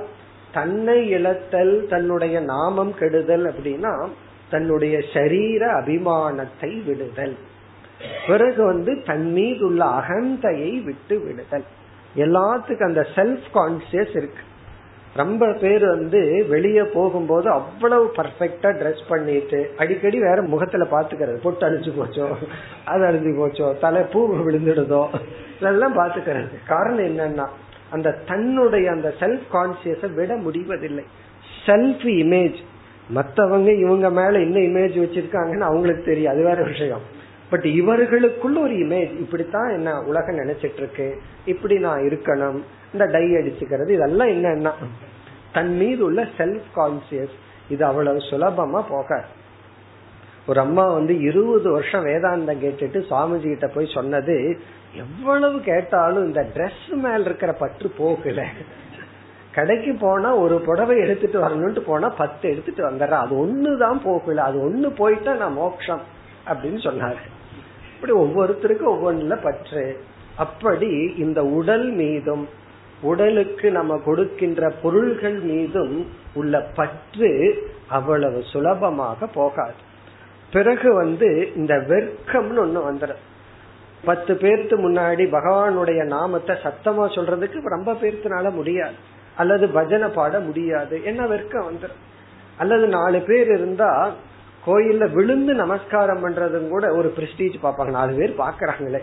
தன்னை 0.53 1.13
இழத்தல் 1.15 1.87
தன்னுடைய 1.87 2.39
நாமம் 2.39 2.97
கெடுதல் 2.97 3.45
அப்படின்னா 3.45 4.07
தன்னுடைய 4.49 4.99
சரீர 5.13 5.81
அபிமானத்தை 5.81 6.83
விடுதல். 6.83 7.35
பிறகு 8.27 8.65
வந்து 8.65 9.03
தன் 9.05 9.31
மீது 9.31 9.65
உள்ள 9.65 9.85
அகந்தையை 9.85 10.83
விட்டு 10.83 11.19
விடுதல். 11.19 11.63
எல்லாத்துக்கும் 12.15 12.83
அந்த 12.83 13.07
செல்ஃப் 13.15 13.47
கான்சியஸ் 13.53 14.17
இருக்கு. 14.17 14.49
ரொம்ப 15.15 15.45
பேர் 15.53 15.85
வந்து 15.85 16.19
வெளியே 16.47 16.83
போகும்போது 16.93 17.49
அவ்வளவு 17.51 18.05
பர்ஃபெக்டா 18.17 18.69
ட்ரெஸ் 18.81 19.01
பண்ணிட்டு 19.07 19.59
அடிக்கடி 19.77 20.19
வேற 20.19 20.41
முகத்துல 20.41 20.83
பாத்துக்கிறது 20.91 21.37
பொட்டு 21.41 21.65
அழிஞ்சு 21.67 21.91
போச்சோ 21.97 22.27
அது 22.85 23.03
அழிஞ்சு 23.05 23.33
போச்சோ 23.39 23.67
தலை 23.79 24.01
பூ 24.13 24.21
விழுந்துடுதோ 24.47 25.03
இதெல்லாம் 25.59 25.97
பாத்துக்கிறது 25.97 26.59
காரணம் 26.67 27.05
என்னன்னா 27.05 27.47
அந்த 27.89 28.17
தன்னுடைய 28.25 28.91
அந்த 28.91 29.13
செல்ஃப் 29.19 29.47
கான்சியஸ 29.51 30.13
விட 30.13 30.35
முடிவதில்லை. 30.35 31.03
செல்ஃப் 31.65 32.05
இமேஜ் 32.05 32.59
மத்தவங்க 33.09 33.71
இவங்க 33.71 34.09
மேல 34.09 34.39
என்ன 34.39 34.59
இமேஜ் 34.59 34.95
வச்சிருக்காங்கன்னு 34.95 35.69
அவங்களுக்கு 35.69 36.03
தெரியும். 36.03 36.31
அது 36.33 36.43
வேற 36.43 36.61
விஷயம். 36.63 37.03
பட் 37.51 37.65
இவர்களுக்குள்ள 37.65 38.57
ஒரு 38.61 38.73
இமேஜ் 38.73 39.13
இப்படித்தான் 39.19 39.69
என்ன 39.69 40.01
உலகம் 40.01 40.39
நினைச்சிட்டு 40.39 40.77
இருக்கு 40.77 41.07
இப்படி 41.45 41.77
நான் 41.77 41.99
இருக்கணும் 41.99 42.59
இந்த 42.93 43.05
டை 43.05 43.25
அடிச்சுக்கிறது 43.33 43.89
இதெல்லாம் 43.89 44.27
என்னன்னா 44.27 44.71
தன் 45.53 45.77
மீது 45.77 46.03
உள்ள 46.03 46.27
செல்ஃப் 46.37 46.69
கான்சியஸ் 46.75 47.35
இது 47.69 47.85
அவ்வளவு 47.85 48.17
சுலபமா 48.17 48.81
போக 48.89 49.23
ஒரு 50.47 50.59
அம்மா 50.59 50.85
வந்து 50.93 51.19
இருபது 51.19 51.71
வருஷம் 51.71 52.05
வேதாந்தம் 52.05 52.61
கேட்டுட்டு 52.63 52.99
சுவாமிஜி 53.09 53.41
கிட்ட 53.41 53.67
போய் 53.67 53.93
சொன்னது 53.93 54.59
எவ்வளவு 54.95 55.59
கேட்டாலும் 55.59 56.25
இந்த 56.25 56.41
ட்ரெஸ் 56.55 56.87
மேல 56.93 57.19
இருக்கிற 57.19 57.51
பற்று 57.53 57.89
போகல. 57.97 58.45
கடைக்கு 59.51 59.97
போனா 59.99 60.35
ஒரு 60.35 60.55
புடவை 60.59 60.97
எடுத்துட்டு 60.97 61.39
வரணும்ட்டு 61.41 61.79
போனா 61.79 62.09
பத்து 62.09 62.49
எடுத்துட்டு 62.49 62.83
வந்துடுறேன் 62.89 63.23
அது 63.23 63.33
ஒண்ணுதான் 63.45 63.99
போகல. 64.03 64.43
அது 64.43 64.57
ஒண்ணு 64.69 64.95
போயிட்டா 64.95 65.33
நான் 65.33 65.53
மோக்ஷம் 65.53 66.01
அப்படின்னு 66.47 66.81
சொன்னாரு. 66.87 67.21
இப்படி 68.01 68.19
ஒவ்வொருத்தருக்கும் 68.19 68.93
ஒவ்வொன்றுல 68.93 69.35
பற்று. 69.43 69.99
அப்படி 70.35 71.13
இந்த 71.17 71.43
உடல் 71.43 71.89
மீதும் 71.91 72.49
உடலுக்கு 73.01 73.71
நம்ம 73.71 73.97
கொடுக்கின்ற 73.97 74.69
பொருள்கள் 74.81 75.37
மீதும் 75.39 76.07
உள்ள 76.33 76.61
பற்று 76.75 77.29
அவ்வளவு 77.87 78.43
சுலபமாக 78.51 79.27
போகாது. 79.27 79.73
பிறகு 80.51 80.93
வந்து 80.93 81.51
இந்த 81.55 81.73
வெர்க்கம்னு 81.75 82.61
ஒண்ணு 82.63 82.81
வந்துடும் 82.89 83.21
பத்து 84.05 84.33
பேர்த்து 84.33 84.75
முன்னாடி 84.85 85.25
பகவானுடைய 85.37 86.03
நாமத்தை 86.05 86.55
சத்தமா 86.55 87.05
சொல்றதுக்கு 87.17 87.59
ரொம்ப 87.63 87.93
பேர்த்துனால 87.93 88.51
முடியாது. 88.51 88.97
அல்லது 89.37 89.67
பஜனை 89.69 90.09
பாட 90.09 90.39
முடியாது. 90.39 91.03
என்ன 91.03 91.25
வெர்க்கம் 91.25 91.67
வந்துடும் 91.69 92.01
அல்லது 92.57 92.87
நாலு 92.87 93.19
பேர் 93.19 93.47
இருந்தா 93.47 94.13
கோயில்ல 94.65 95.11
விழுந்து 95.11 95.53
நமஸ்காரம் 95.53 96.23
பண்றதும் 96.23 96.69
கூட 96.69 96.93
ஒரு 96.93 97.13
பிரஸ்டீஜ் 97.17 97.55
பார்ப்பாங்க. 97.63 97.89
நாலு 97.89 98.15
பேர் 98.15 98.35
பாக்குறாங்களே 98.37 99.01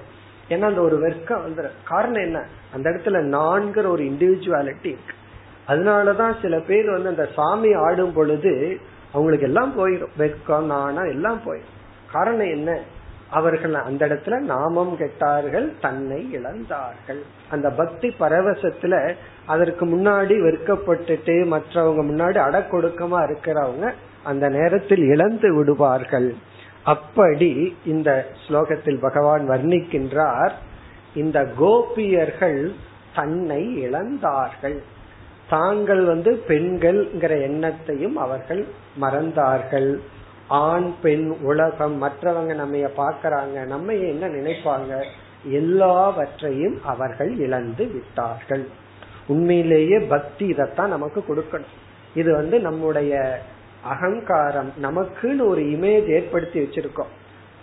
ஏன்னா 0.49 0.63
அந்த 0.63 0.81
ஒரு 0.81 1.09
வெர்க்கம் 1.09 1.43
வந்துடும் 1.47 1.79
காரணம் 1.85 2.23
என்ன? 2.23 2.45
அந்த 2.75 2.91
இடத்துல 2.91 3.21
நான்கிற 3.37 3.87
ஒரு 3.89 4.05
இண்டிவிஜுவாலிட்டி 4.05 4.95
இருக்கு. 4.95 5.15
அதனாலதான் 5.69 6.41
சில 6.43 6.59
பேர் 6.61 6.91
வந்து 6.91 7.09
அந்த 7.09 7.29
சாமி 7.35 7.73
ஆடும் 7.73 8.13
பொழுது 8.13 8.81
அவங்களுக்கு 9.13 9.47
எல்லாம் 9.47 9.73
போயிடும் 9.79 10.15
வெக்கம் 10.19 10.71
நாணா 10.71 11.09
எல்லாம் 11.09 11.41
போயிடும் 11.47 11.77
காரணம் 12.13 12.51
என்ன? 12.51 12.79
அவர்கள் 13.31 13.75
அந்த 13.75 14.07
இடத்துல 14.07 14.39
நாமம் 14.39 14.97
கெட்டார்கள் 14.99 15.73
தன்னை 15.81 16.29
இழந்தார்கள். 16.33 17.21
அந்த 17.51 17.71
பக்தி 17.71 18.15
பரவசத்துல 18.21 19.15
அதற்கு 19.47 19.87
முன்னாடி 19.87 20.35
வெறுக்கப்பட்டுட்டு 20.47 21.35
மற்றவங்க 21.55 22.03
முன்னாடி 22.11 22.39
அடக்கொடுக்கமா 22.49 23.19
இருக்கிறவங்க 23.29 23.93
அந்த 24.25 24.49
நேரத்தில் 24.49 25.03
இழந்து 25.03 25.55
விடுவார்கள். 25.55 26.35
அப்படி 26.85 27.77
இந்த 27.85 28.27
ஸ்லோகத்தில் 28.49 29.01
பகவான் 29.01 29.51
வர்ணிக்கின்றார் 29.51 30.51
இந்த 31.15 31.45
கோபியர்கள் 31.45 32.73
தன்னை 33.15 33.89
இழந்தார்கள். 33.89 34.79
தாங்கள் 35.49 36.05
வந்து 36.05 36.43
பெண்கள்ங்கிற 36.49 37.33
எண்ணத்தையும் 37.41 38.13
அவர்கள் 38.13 38.67
மறந்தார்கள். 39.01 39.99
ஆண் 40.49 40.93
பெண் 41.03 41.37
உலகம் 41.43 42.03
மற்றவங்க 42.03 42.55
நம்ம 42.55 42.77
பாக்கிறாங்க 42.77 43.67
நம்ம 43.67 43.93
என்ன 43.93 44.27
நினைப்பாங்க? 44.27 45.05
எல்லாவற்றையும் 45.45 46.81
அவர்கள் 46.85 47.37
இழந்து 47.37 47.87
விட்டார்கள். 47.87 48.69
உண்மையிலேயே 49.27 49.99
பக்தி 49.99 50.47
இதைத்தான் 50.47 50.89
நமக்கு 50.89 51.25
கொடுக்கணும். 51.29 51.77
இது 52.15 52.33
வந்து 52.33 52.61
நம்முடைய 52.61 53.41
அகங்காரம் 53.83 54.73
நமக்குன்னு 54.83 55.47
ஒரு 55.47 55.63
இமேஜ் 55.63 56.07
ஏற்படுத்தி 56.07 56.61
வச்சிருக்கோம். 56.61 57.13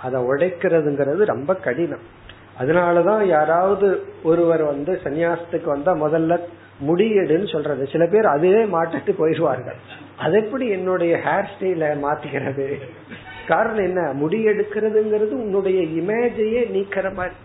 அதை 0.02 0.22
உடைக்கிறதுங்கிறது 0.22 1.26
ரொம்ப 1.26 1.56
கடினம். 1.56 2.24
அதனாலதான் 2.60 3.24
யாராவது 3.24 4.04
ஒருவர் 4.24 4.64
வந்து 4.64 5.00
சன்னியாசத்துக்கு 5.04 5.64
வந்தா 5.64 5.94
முதல்ல 5.94 6.40
முடியெடுன்னு 6.88 7.52
சொல்றது. 7.52 7.88
சில 7.92 8.06
பேர் 8.06 8.26
அதுவே 8.26 8.64
மாட்டிட்டு 8.64 9.16
போயிடுவார்கள். 9.20 9.76
அது 10.18 10.46
எப்படி 10.46 10.68
என்னுடைய 10.68 11.18
ஹேர் 11.18 11.46
ஸ்டைல 11.60 11.98
மாத்திக்கிறது? 12.04 12.80
காரணம் 13.48 13.86
என்ன? 13.86 14.12
முடி 14.14 14.46
எடுக்கிறதுங்கிறது 14.46 15.32
உன்னுடைய 15.32 15.82
இமேஜையே 15.82 16.70
நீக்கிற 16.70 17.14
மாதிரி. 17.14 17.36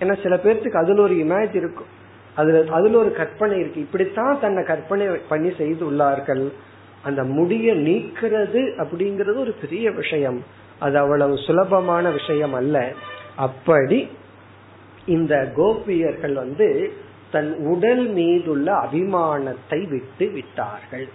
ஏன்னா 0.00 0.22
சில 0.22 0.36
பேர்த்துக்கு 0.36 0.76
அதுல 0.76 1.02
ஒரு 1.02 1.14
இமேஜ் 1.14 1.54
இருக்கும். 1.54 1.86
அதுல 2.34 2.64
அதுல 2.68 2.98
ஒரு 2.98 3.12
கற்பனை 3.12 3.58
இருக்கு. 3.58 3.80
இப்படித்தான் 3.80 4.40
தன்னை 4.40 4.64
கற்பனை 4.64 5.06
பண்ணி 5.06 5.54
செய்து 5.56 5.90
உள்ளார்கள். 5.90 6.52
அந்த 7.04 7.24
முடிய 7.24 7.74
நீக்கிறது 7.74 8.62
அப்படிங்கிறது 8.82 9.36
ஒரு 9.36 9.54
பெரிய 9.60 9.90
விஷயம். 9.90 10.38
அது 10.78 10.98
அவ்வளவு 10.98 11.34
சுலபமான 11.38 12.10
விஷயம் 12.10 12.52
அல்ல. 12.52 12.76
அப்படி 13.36 14.08
இந்த 15.06 15.34
கோபியர்கள் 15.56 16.34
வந்து 16.34 16.92
தன் 17.30 17.52
உடல் 17.66 18.06
மீதுள்ள 18.08 18.66
அபிமானத்தை 18.72 19.88
விட்டு 19.88 20.26
விட்டார்கள். 20.30 21.06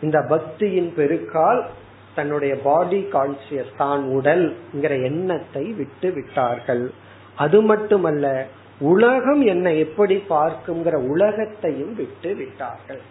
இந்த 0.00 0.18
பக்தியின் 0.30 0.90
பெருக்கால் 0.96 1.62
தன்னுடைய 2.14 2.54
பாடி 2.58 3.00
கான்சியஸ் 3.12 3.74
தான் 3.76 4.02
உடல்ங்கிற 4.18 4.92
எண்ணத்தை 5.02 5.64
விட்டு 5.72 6.12
விட்டார்கள். 6.12 6.84
அது 7.36 7.58
மட்டுமல்ல 7.62 8.26
உலகம் 8.78 9.42
என்னை 9.46 9.78
எப்படி 9.78 10.16
பார்க்குங்கிற 10.28 10.96
உலகத்தையும் 11.08 11.94
விட்டு 11.94 12.34
விட்டார்கள். 12.34 13.02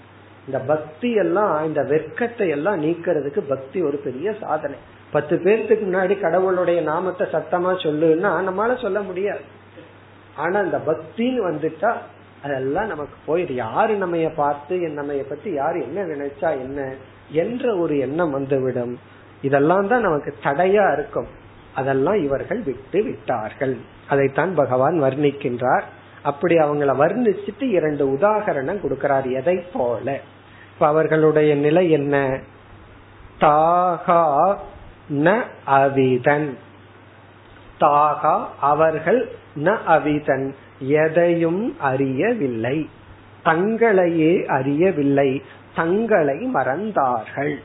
இந்த 0.46 0.60
பக்தி 0.60 1.14
எல்லாம் 1.14 1.66
இந்த 1.66 1.84
வெட்கத்தை 1.84 2.48
எல்லாம் 2.50 2.84
நீக்கிறதுக்கு 2.84 3.40
பக்தி 3.40 3.82
ஒரு 3.82 3.98
பெரிய 3.98 4.34
சாதனை. 4.42 4.78
பத்து 5.12 5.36
பேர்த்துக்கு 5.38 5.86
முன்னாடி 5.88 6.20
கடவுளுடைய 6.20 6.82
நாமத்தை 6.82 7.28
சத்தமா 7.32 7.72
சொல்லுன்னா 7.86 8.32
நம்மளால 8.48 8.82
சொல்ல 8.82 9.02
முடியாது. 9.02 9.40
ஆனா 10.36 10.60
இந்த 10.60 10.80
பக்தின்னு 10.88 11.42
வந்துட்டா 11.50 11.92
அதெல்லாம் 12.44 12.88
நமக்கு 12.88 13.18
போயிடு. 13.26 13.56
யாரு 13.56 13.94
நம்ம 13.96 14.18
பார்த்து 14.36 14.78
நம்ம 14.78 15.14
பத்தி 15.14 15.52
யாரு 15.52 15.82
என்ன 15.82 16.02
நினைச்சா 16.04 16.50
என்ன 16.60 16.94
என்ற 17.32 17.78
ஒரு 17.78 17.98
எண்ணம் 17.98 18.32
வந்துவிடும். 18.32 19.00
இதெல்லாம் 19.42 19.88
தான் 19.88 20.02
நமக்கு 20.02 20.36
தடையா 20.44 20.94
இருக்கும். 20.94 21.28
அதெல்லாம் 21.74 22.24
இவர்கள் 22.24 22.62
விட்டு 22.66 23.04
விட்டார்கள். 23.04 23.78
அதைத்தான் 24.08 24.54
பகவான் 24.56 25.02
வர்ணிக்கின்றார். 25.02 25.86
அப்படி 26.22 26.56
அவங்கள 26.56 26.92
வர்ணிச்சிட்டு 27.02 27.64
இரண்டு 27.70 28.04
உதாகரணம் 28.08 28.84
கொடுக்கிறார் 28.84 29.28
எதை 29.32 29.58
போல. 29.74 30.20
இப்ப 30.76 30.88
அவர்களுடைய 30.88 31.56
நிலை 31.56 31.92
என்ன? 31.92 32.40
தாகா 33.42 34.56
ந 35.14 35.44
அவிதன். 35.68 36.54
தாகா 37.80 38.46
அவர்கள் 38.60 39.30
ந 39.56 39.78
அவிதன். 39.88 40.54
எதையும் 40.80 41.76
அறியவில்லை. 41.80 42.90
தங்களையே 43.46 44.46
அறியவில்லை. 44.46 45.42
தங்களை 45.76 46.52
மறந்தார்கள். 46.54 47.56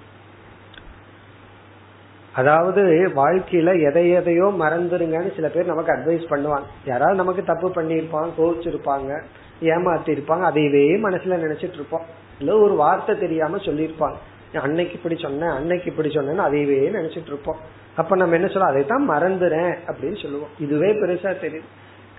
அதாவது 2.34 3.12
வாழ்க்கையில 3.16 3.82
எதை 3.82 4.10
எதையோ 4.10 4.54
மறந்துருங்கன்னு 4.60 5.34
சில 5.34 5.48
பேர் 5.48 5.66
நமக்கு 5.66 5.92
அட்வைஸ் 5.92 6.32
பண்ணுவாங்க. 6.32 6.64
யாராவது 6.84 7.16
நமக்கு 7.16 7.44
தப்பு 7.44 7.70
பண்ணிருப்பாங்க 7.70 8.30
கோவிச்சிருப்பாங்க 8.38 9.22
ஏமாத்தி 9.60 10.10
இருப்பாங்க 10.14 10.44
அதையவே 10.52 10.98
மனசுல 11.04 11.48
நினைச்சிட்டு 11.48 11.72
இருப்போம். 11.72 12.28
ஏதோ 12.40 12.58
ஒரு 12.58 12.74
வார்த்தை 12.74 13.18
தெரியாம 13.18 13.56
சொல்லியிருப்பாங்க. 13.56 14.18
அன்னைக்கு 14.62 14.94
இப்படி 14.94 15.16
சொன்னேன் 15.16 15.48
அன்னைக்கு 15.48 15.90
இப்படி 15.90 16.08
சொன்னேன்னு 16.08 16.46
அதையவே 16.48 16.78
நினைச்சிட்டு 16.98 17.30
இருப்போம். 17.32 17.56
அப்ப 17.96 18.16
நம்ம 18.16 18.34
என்ன 18.34 18.46
சொல்லுவோம்? 18.46 18.72
அதை 18.72 18.86
தான் 18.86 19.10
மறந்துறேன் 19.10 19.72
அப்படின்னு 19.86 20.22
சொல்லுவோம். 20.22 20.54
இதுவே 20.58 20.90
பெருசா 20.92 21.40
தெரியும் 21.40 21.70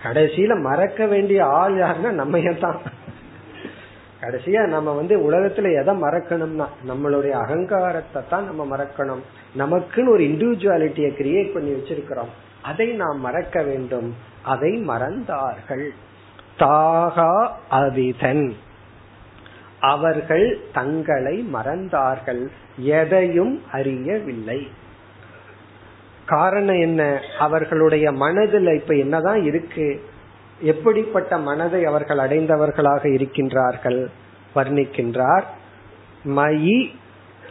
கடைசியில 0.04 0.60
மறக்க 0.60 1.06
வேண்டிய 1.06 1.46
ஆள் 1.46 1.74
யாருன்னா 1.74 2.10
நம்ம 2.10 2.40
தான். 2.60 2.78
கடைசியா 4.20 4.66
நம்ம 4.66 4.92
வந்து 4.92 5.30
உலகத்துல 5.30 5.68
எதை 5.80 5.94
மறக்கணும்னா 6.00 6.66
நம்மளுடைய 6.88 7.30
அகங்காரத்தை 7.30 8.22
தான் 8.28 8.44
நம்ம 8.44 8.76
மறக்கணும். 8.76 9.22
நமக்குன்னு 9.58 10.08
ஒரு 10.08 10.24
இண்டிவிஜுவாலிட்டியை 10.24 11.10
கிரியேட் 11.20 11.52
பண்ணி 11.52 11.70
வச்சிருக்கிறோம். 11.70 12.32
அதை 12.62 12.86
நாம் 12.86 13.20
மறக்க 13.20 13.62
வேண்டும். 13.62 14.14
அதை 14.42 14.72
மறந்தார்கள். 14.86 15.88
தாகா 16.58 17.32
அவிதன். 17.70 18.52
அவர்கள் 19.82 20.58
தங்களை 20.72 21.46
மறந்தார்கள். 21.52 22.46
எதையும் 22.76 23.62
அறியவில்லை. 23.72 24.68
காரணம் 26.26 26.80
என்ன? 26.80 27.20
அவர்களுடைய 27.38 28.12
மனதில் 28.12 28.66
இப்ப 28.66 28.94
என்னதான் 28.94 29.42
இருக்கு? 29.44 30.04
எப்படிப்பட்ட 30.60 31.38
மனதை 31.38 31.84
அவர்கள் 31.84 32.18
அடைந்தவர்களாக 32.18 33.08
இருக்கின்றார்கள்? 33.08 34.06
வர்ணிக்கின்றார் 34.54 35.42
மயி 36.24 36.90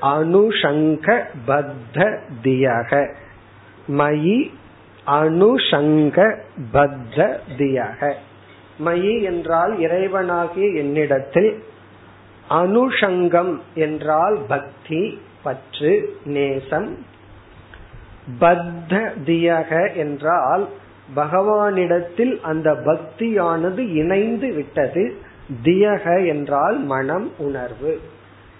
அனுஷங்க 0.01 1.23
பத்த 1.47 2.19
தியக. 2.43 3.13
மயி 3.87 4.51
அனுஷங்க 5.07 6.39
பத்த 6.73 7.39
தியக. 7.57 8.13
மயி 8.85 9.21
என்றால் 9.21 9.77
இறைவனாகிய 9.79 10.75
என்னிடத்தில் 10.75 11.63
அனுஷங்கம் 12.49 13.59
என்றால் 13.73 14.37
பக்தி 14.47 15.21
பற்று 15.43 16.17
நேசம். 16.25 17.05
பத்த 18.39 19.13
தியக 19.25 19.95
என்றால் 19.95 20.67
பகவானிடத்தில் 21.15 22.39
அந்த 22.41 22.73
பக்தியானது 22.73 23.77
இணைந்து 23.77 24.53
விட்டது. 24.53 25.15
தியக 25.63 26.27
என்றால் 26.27 26.79
மனம் 26.79 27.31
உணர்வு. 27.37 27.99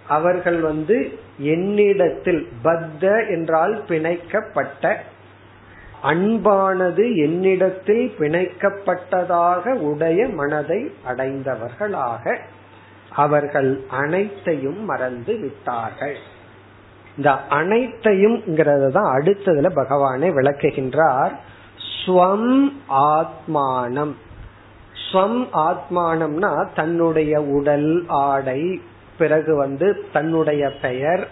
அவர்கள் 0.08 0.60
வந்து 0.60 1.20
என்னிடத்தில் 1.38 2.48
பத்த 2.64 3.30
என்றால் 3.30 3.84
பிணைக்கப்பட்ட. 3.88 4.96
அன்பானது 6.04 7.16
என்னிடத்தில் 7.16 8.14
பிணைக்கப்பட்டதாக 8.20 9.74
உடைய 9.74 10.28
மனதை 10.28 10.92
அடைந்தவர்களாக. 11.06 12.40
அவர்கள் 13.16 13.84
அனைத்தையும் 13.90 14.86
மறந்து 14.86 15.40
விட்டார்கள். 15.40 16.16
இந்த 17.18 17.32
அனைத்தையும் 17.32 18.44
தான் 18.92 19.22
அடுத்ததுல 19.22 19.70
பகவானை 19.70 20.30
விளக்குகின்றார். 20.30 21.32
ஸ்வம் 22.06 22.74
ஆத்மானம். 22.90 24.14
ஸ்வம் 25.12 25.48
ஆத்மானம்னா 25.54 26.74
தன்னுடைய 26.76 27.42
உடல் 27.42 28.04
ஆடை 28.08 28.82
பிறகு 29.18 29.56
வந்து 29.56 30.06
தன்னுடைய 30.14 30.72
பெயர் 30.72 31.28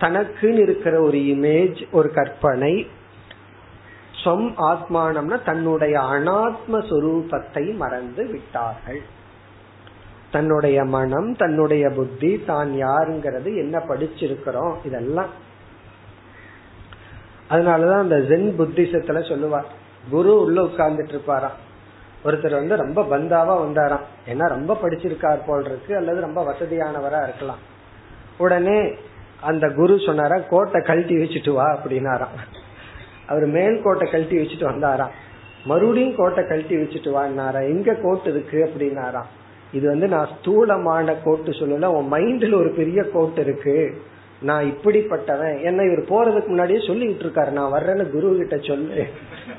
தனக்குன்னு 0.00 0.58
இருக்கிற 0.58 1.00
ஒரு 1.00 1.18
இமேஜ் 1.18 1.90
ஒரு 1.92 2.10
கற்பனை. 2.10 2.86
ஸ்வம் 4.24 4.52
ஆத்மானம்னா 4.56 5.44
தன்னுடைய 5.44 6.00
அனாத்ம 6.00 6.72
சுரூபத்தை 6.72 7.76
மறந்து 7.76 8.26
விட்டார்கள். 8.26 9.02
தன்னுடைய 10.30 10.84
மனம் 10.84 11.36
தன்னுடைய 11.36 11.90
புத்தி 11.90 12.44
தான் 12.46 12.68
யாருங்கிறது 12.68 13.56
என்ன 13.56 13.78
படிச்சிருக்கிறோம் 13.78 14.74
இதெல்லாம். 14.84 15.48
அதனாலதான் 17.50 17.98
அந்த 17.98 18.16
ஜென் 18.16 18.54
புத்திசத்துல 18.58 19.28
சொல்லுவார். 19.28 19.66
குரு 20.10 20.40
உள்ள 20.40 20.62
உட்கார்ந்துட்டு 20.62 21.14
இருப்பாராம் 21.14 21.58
ஒருத்தர் 22.24 22.50
வந்து 22.50 22.76
ரொம்ப 22.76 23.02
பந்தாவா 23.02 23.68
வந்தாராம். 23.68 24.32
ஏன்னா 24.32 24.48
ரொம்ப 24.48 24.78
படிச்சிருக்கார் 24.82 25.40
போல் 25.46 25.64
இருக்கு 25.64 25.96
அல்லது 25.96 26.20
ரொம்ப 26.20 26.52
வசதியானவரா 26.52 27.22
இருக்கலாம். 27.22 27.58
உடனே 28.38 28.94
அந்த 29.40 29.68
குரு 29.68 30.00
சொன்னாரா 30.06 30.38
கோட்டை 30.38 30.82
கழட்டி 30.82 31.16
வச்சுட்டு 31.16 31.52
வா 31.52 31.78
அப்படின்னாராம். 31.78 32.36
அவர் 33.26 33.46
மேல் 33.46 33.82
கோட்டை 33.82 34.10
கழட்டி 34.10 34.36
வச்சுட்டு 34.36 34.68
வந்தாராம். 34.68 35.10
மறுபடியும் 35.64 36.16
கோட்டை 36.16 36.46
கழட்டி 36.46 36.76
வச்சுட்டு 36.76 37.12
வான்னாரா 37.14 37.68
எங்க 37.68 37.94
கோட்டு 37.94 38.30
இருக்கு? 38.30 38.70
அப்படின்னாராம். 38.70 39.30
இது 39.72 39.88
வந்து 39.88 40.08
நான் 40.08 40.28
ஸ்தூலமான 40.38 41.14
கோட்டு 41.14 41.50
சொல்லல 41.50 41.84
உன் 41.84 42.12
மைண்ட்ல 42.12 42.54
ஒரு 42.54 42.70
பெரிய 42.70 43.02
கோட்டு 43.02 43.40
இருக்கு. 43.40 44.02
நான் 44.40 44.64
இப்படிப்பட்டவன். 44.64 45.62
என்ன 45.62 45.82
இவர் 45.82 46.04
போறதுக்கு 46.04 46.46
முன்னாடியே 46.46 46.86
சொல்லிட்டு 46.86 47.24
இருக்காரு. 47.24 47.50
நான் 47.50 47.72
வர்றேன்னு 47.72 48.10
குரு 48.10 48.36
கிட்ட 48.36 48.58
சொல்லு. 48.58 49.06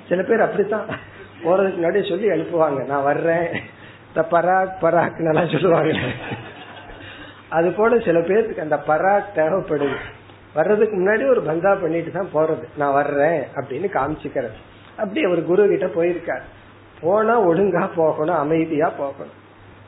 சில 0.09 0.23
பேர் 0.23 0.41
அப்படித்தான். 0.41 0.85
போறதுக்கு 1.43 1.71
முன்னாடியே 1.71 2.09
சொல்லி 2.09 2.27
எழுப்புவாங்க. 2.27 2.85
நான் 2.85 3.03
வர்றேன். 3.03 3.47
இந்த 4.07 4.27
பராக் 4.31 4.83
பராக் 4.83 5.27
எல்லாம் 5.27 5.47
சொல்லுவாங்க 5.47 5.97
அது 7.49 7.71
போல 7.71 7.99
சில 7.99 8.21
பேருக்கு 8.21 8.61
அந்த 8.61 8.79
பராக் 8.87 9.37
தேவைப்படுது. 9.37 9.95
வர்றதுக்கு 10.53 10.97
முன்னாடி 10.97 11.29
ஒரு 11.29 11.41
பந்தா 11.41 11.75
பண்ணிட்டு 11.75 12.11
தான் 12.11 12.29
போறது. 12.33 12.63
நான் 12.77 12.93
வர்றேன் 12.93 13.43
அப்படின்னு 13.55 13.87
காமிச்சுக்கிறது. 13.93 14.57
அப்படி 14.97 15.23
அவர் 15.23 15.43
குரு 15.43 15.67
கிட்ட 15.67 15.85
போயிருக்காரு. 15.85 16.41
போனா 17.01 17.41
ஒழுங்கா 17.41 17.89
போகணும் 17.95 18.35
அமைதியா 18.35 18.89
போகணும். 18.89 19.39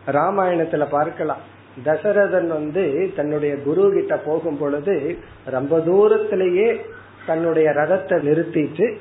ராமாயணத்துல 0.07 0.89
பார்க்கலாம். 0.89 1.51
தசரதன் 1.85 2.47
வந்து 2.47 3.13
தன்னுடைய 3.15 3.57
குரு 3.57 3.91
கிட்ட 3.93 4.17
போகும் 4.17 4.57
பொழுது 4.57 5.17
ரொம்ப 5.45 5.79
தூரத்திலேயே 5.79 6.85
தன்னுடைய 7.25 7.69
ரதத்தை 7.69 8.15
நிறுத்திட்டு 8.27 8.97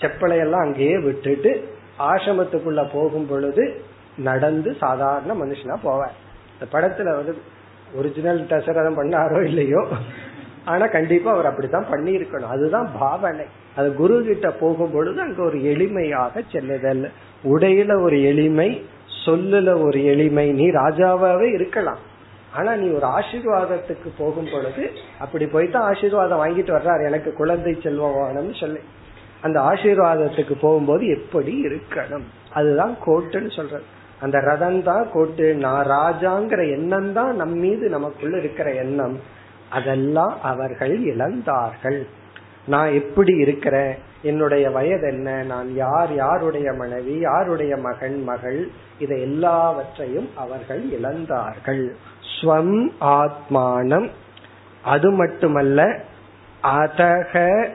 செப்பலையெல்லாம் 0.00 0.60
அங்கேயே 0.60 0.98
விட்டுட்டு 0.98 1.68
ஆசிரமத்துக்குள்ள 1.98 2.88
போகும் 2.92 3.26
பொழுது 3.26 3.80
நடந்து 4.18 4.76
சாதாரண 4.80 5.34
மனுஷனா 5.34 5.76
போவேன் 5.82 6.14
இந்த 6.52 6.78
படத்துல 6.78 7.04
வந்து 7.04 7.36
ஒரிஜினல் 7.94 8.40
தசரதம் 8.40 8.98
பண்ணாரோ 8.98 9.44
இல்லையோ? 9.44 9.86
ஆனா 10.64 10.86
கண்டிப்பா 10.86 11.32
அவர் 11.32 11.46
அப்படித்தான் 11.46 11.86
பண்ணி 11.90 12.16
இருக்கணும் 12.16 12.54
அதுதான் 12.54 12.90
பாவனை. 12.98 13.44
அது 13.76 13.94
குரு 13.94 14.24
கிட்ட 14.24 14.50
போகும் 14.50 14.92
பொழுது 14.92 15.20
அங்க 15.20 15.42
ஒரு 15.42 15.58
எளிமையாக 15.58 16.42
செல்லுதல். 16.52 17.10
உடையில 17.44 18.02
ஒரு 18.02 18.22
எளிமை 18.22 18.86
சொல்லுல 19.26 19.82
ஒரு 19.82 20.04
எளிமை. 20.04 20.52
நீ 20.52 20.70
ராஜாவாவே 20.70 21.52
இருக்கலாம். 21.52 21.98
ஆனா 22.54 22.74
நீ 22.74 22.88
ஒரு 22.88 23.06
ஆசீர்வாதத்துக்கு 23.06 24.10
போகும் 24.18 24.48
பொழுது 24.52 24.90
அப்படி 25.18 25.46
போயிட்டு 25.46 25.78
ஆசீர்வாதம் 25.78 26.42
வாங்கிட்டு 26.44 26.70
வர்றாரு. 26.70 27.06
எனக்கு 27.06 27.32
குழந்தை 27.32 27.78
செல்வம் 27.82 28.14
வேணும்னு 28.14 28.60
சொல்லி. 28.60 28.78
அந்த 29.40 29.60
ஆசீர்வாதத்துக்கு 29.60 30.54
போகும்போது 30.60 31.06
எப்படி 31.06 31.64
இருக்கணும்? 31.66 32.24
அதுதான் 32.52 32.96
கோட்டுன்னு 33.06 33.56
சொல்றது. 33.56 33.82
அந்த 34.20 34.38
ரதம் 34.38 34.82
தான் 34.82 35.08
கோட்டு. 35.12 35.54
நான் 35.54 35.86
ராஜாங்கிற 35.86 36.70
எண்ணம் 36.70 37.12
தான் 37.12 37.36
நம் 37.36 37.58
மீது 37.58 37.88
நமக்குள்ள 37.88 38.38
இருக்கிற 38.38 38.72
எண்ணம். 38.72 39.20
அதெல்லாம் 39.70 40.38
அவர்கள் 40.42 40.98
இழந்தார்கள். 40.98 42.06
நான் 42.66 42.92
எப்படி 42.92 43.36
இருக்கிறேன் 43.36 43.94
என்னுடைய 44.22 44.70
வயது 44.70 45.08
என்ன? 45.08 45.42
நான் 45.42 45.74
யார்? 45.74 46.14
யாருடைய 46.14 46.72
மனைவி? 46.72 47.18
யாருடைய 47.18 47.76
மகன் 47.76 48.22
மகள்? 48.22 48.70
இதை 48.98 49.20
எல்லாவற்றையும் 49.20 50.30
அவர்கள் 50.34 50.84
இழந்தார்கள். 50.84 51.90
ஸ்வம் 52.20 52.92
ஆத்மானம். 53.00 54.10
அது 54.82 55.10
மட்டுமல்ல 55.10 56.00
அதக 56.62 57.68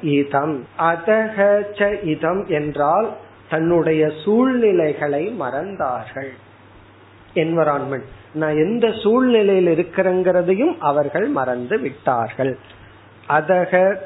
இதம். 0.00 0.66
அதக 0.78 2.02
இதம் 2.04 2.46
என்றால் 2.46 3.12
தன்னுடைய 3.50 4.12
சூழ்நிலைகளை 4.24 5.36
மறந்தார்கள். 5.40 6.30
என்வரான்மெண்ட் 7.34 8.04
நான் 8.34 8.56
எந்த 8.56 8.92
சூழ்நிலையில் 9.02 9.66
இருக்கிறேங்கிறதையும் 9.66 10.76
அவர்கள் 10.78 11.26
மறந்து 11.26 11.78
விட்டார்கள். 11.78 12.58
அதக 13.28 13.96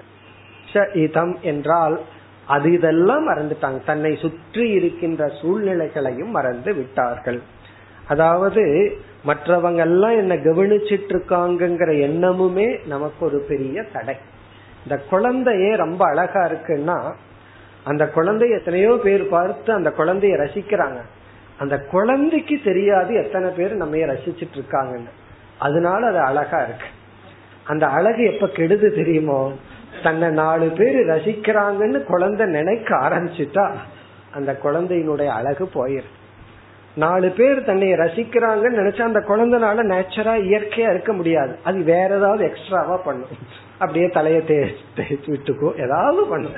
இதம் 0.93 1.39
என்றால் 1.41 2.01
அது 2.47 2.73
இதெல்லாம் 2.73 3.29
மறந்துட்டாங்க. 3.29 3.85
தன்னை 3.85 4.17
சுற்றி 4.17 4.71
இருக்கின்ற 4.71 5.29
சூழ்நிலைகளையும் 5.41 6.31
மறந்து 6.31 6.75
விட்டார்கள். 6.75 7.41
அதாவது 8.07 8.97
மற்றவங்க 9.27 9.77
எல்லாம் 9.77 10.17
என்ன 10.17 10.35
கவனிச்சிட்டு 10.35 11.13
இருக்காங்கிற 11.15 11.91
எண்ணமுமே 12.09 12.87
நமக்கு 12.87 13.25
ஒரு 13.25 13.39
பெரிய 13.39 13.83
தடை. 13.83 14.17
இந்த 14.85 14.97
குழந்தையே 15.11 15.75
ரொம்ப 15.75 16.07
அழகா 16.07 16.47
இருக்குன்னா 16.47 17.13
அந்த 17.85 18.11
குழந்தைய 18.15 18.59
எத்தனையோ 18.59 19.01
பேர் 19.03 19.29
பார்த்து 19.29 19.73
அந்த 19.73 19.93
குழந்தைய 19.99 20.35
ரசிக்கிறாங்க. 20.45 21.01
அந்த 21.59 21.81
குழந்தைக்கு 21.81 22.61
தெரியாது 22.65 23.15
எத்தனை 23.15 23.51
பேர் 23.51 23.75
நம்ம 23.75 23.97
ரசிச்சிட்டு 23.97 24.57
இருக்காங்கன்னு 24.59 25.13
அதனால 25.59 26.07
அது 26.07 26.19
அழகா 26.19 26.63
இருக்கு. 26.63 26.87
அந்த 27.65 27.87
அழகு 27.87 28.25
எப்ப 28.25 28.47
கெடுது 28.47 28.95
தெரியுமோ? 28.95 29.53
தன்னை 30.03 30.29
நாலு 30.29 30.69
பேர் 30.69 31.07
ரசிக்கிறாங்கன்னு 31.07 32.03
குழந்தை 32.03 32.47
நினைக்க 32.47 32.97
ஆரம்பிச்சுட்டா 32.97 33.71
அந்த 34.35 34.59
குழந்தையினுடைய 34.63 35.27
அழகு 35.27 35.71
போயிரு. 35.75 36.09
நாலு 36.95 37.31
பேர் 37.31 37.65
தன்னை 37.65 37.93
ரசிக்கிறாங்கன்னு 37.93 38.79
நினைச்சா 38.79 39.03
அந்த 39.03 39.25
குழந்தைனால 39.29 39.87
நேச்சரா 39.93 40.35
இயற்கையா 40.43 40.91
இருக்க 40.91 41.13
முடியாது. 41.13 41.59
அது 41.65 41.83
வேற 41.83 42.17
ஏதாவது 42.17 42.45
எக்ஸ்ட்ராவா 42.45 42.97
பண்ணும். 42.97 43.29
அப்படியே 43.79 44.09
தலையை 44.09 44.41
தேய்ச்சி 44.41 45.25
விட்டுக்கோ. 45.27 45.81
ஏதாவது 45.81 46.27
பண்ணும். 46.27 46.53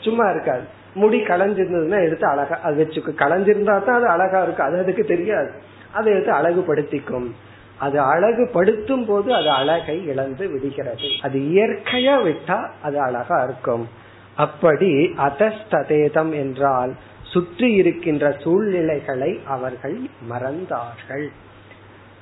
சும்மா 0.00 0.30
இருக்காது. 0.30 0.60
முடி 0.94 1.22
களைஞ்சிருந்ததுன்னா 1.22 2.04
எடுத்து 2.04 2.26
அழகா 2.26 2.58
அது 2.62 2.84
வச்சுக்கு. 2.84 3.10
களைஞ்சிருந்தா 3.16 3.84
தான் 3.84 3.96
அது 3.96 4.08
அழகா 4.08 4.42
இருக்கும். 4.42 4.66
அது 4.66 4.78
அதுக்கு 4.78 5.04
தெரியாது. 5.04 5.50
அதை 5.92 6.12
எடுத்து 6.12 6.32
அழகுபடுத்திக்கும். 6.32 7.30
அது 7.78 7.98
அழகுபடுத்தும் 8.02 9.04
போது 9.06 9.34
அது 9.34 9.50
அழகை 9.50 10.06
இழந்து 10.06 10.48
விடுகிறது. 10.48 11.08
அது 11.22 11.38
இயற்கையா 11.38 12.16
விட்டா 12.26 12.58
அது 12.82 13.00
அழகா 13.00 13.42
இருக்கும். 13.42 13.88
அப்படி 14.36 14.90
அதஸ்ததேதம் 15.26 16.32
என்றால் 16.32 16.92
சுற்றி 17.22 17.72
இருக்கின்ற 17.72 18.36
சூழ்நிலைகளை 18.40 19.40
அவர்கள் 19.46 19.98
மறந்தார்கள். 20.30 21.26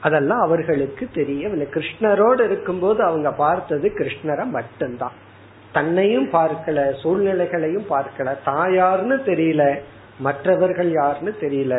அதெல்லாம் 0.00 0.40
அவர்களுக்கு 0.40 1.08
தெரியவில்லை 1.14 1.66
கிருஷ்ணரோடு 1.74 2.40
இருக்கும்போது 2.44 3.02
அவங்க 3.02 3.32
பார்த்தது 3.32 3.92
கிருஷ்ணரை 3.98 4.44
மட்டும்தான். 4.44 5.16
தன்னையும் 5.72 6.28
பார்க்கல 6.32 6.78
சூழ்நிலைகளையும் 7.02 7.86
பார்க்கல. 7.90 8.28
தாயார்னு 8.46 9.16
தெரியல 9.30 9.78
மற்றவர்கள் 10.18 10.90
யாருன்னு 10.92 11.34
தெரியல. 11.40 11.76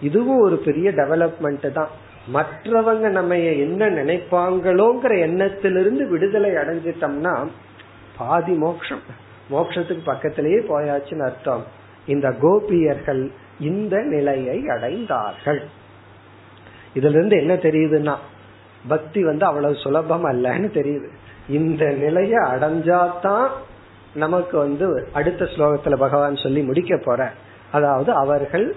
இதுவும் 0.00 0.38
ஒரு 0.38 0.56
பெரிய 0.56 0.90
டெவலப்மெண்ட் 0.90 1.72
தான். 1.72 1.92
மற்றவங்க 2.34 3.08
நம்ம 3.08 3.38
என்ன 3.38 3.88
நினைப்பாங்களோங்கிற 3.90 5.18
எண்ணத்திலிருந்து 5.18 6.08
விடுதலை 6.08 6.50
அடைஞ்சிட்டோம்னா 6.50 7.46
பாதி 8.18 8.52
மோக்ஷம் 8.52 9.00
மோக்ஷத்துக்கு 9.50 10.00
பக்கத்திலேயே 10.04 10.58
போயாச்சுன்னு 10.58 11.24
அர்த்தம். 11.24 11.64
இந்த 12.06 12.34
கோபியர்கள் 12.40 13.30
இந்த 13.60 14.00
நிலையை 14.02 14.62
அடைந்தார்கள். 14.62 15.60
இதுல 16.94 17.16
இருந்து 17.16 17.36
என்ன 17.36 17.54
தெரியுதுன்னா 17.54 18.14
பக்தி 18.88 19.24
வந்து 19.24 19.44
அவ்வளவு 19.44 19.74
சுலபம் 19.74 20.24
அல்லன்னு 20.24 20.68
தெரியுது. 20.78 21.08
இந்த 21.48 21.90
நிலையை 21.90 22.38
அடைஞ்சாதான் 22.38 23.48
நமக்கு 24.14 24.58
வந்து 24.58 25.08
அடுத்த 25.12 25.44
ஸ்லோகத்துல 25.44 25.96
பகவான் 25.96 26.36
சொல்லி 26.36 26.62
முடிக்க 26.62 26.96
போற 26.96 27.30
அதாவது 27.72 28.12
அவர்கள் 28.12 28.74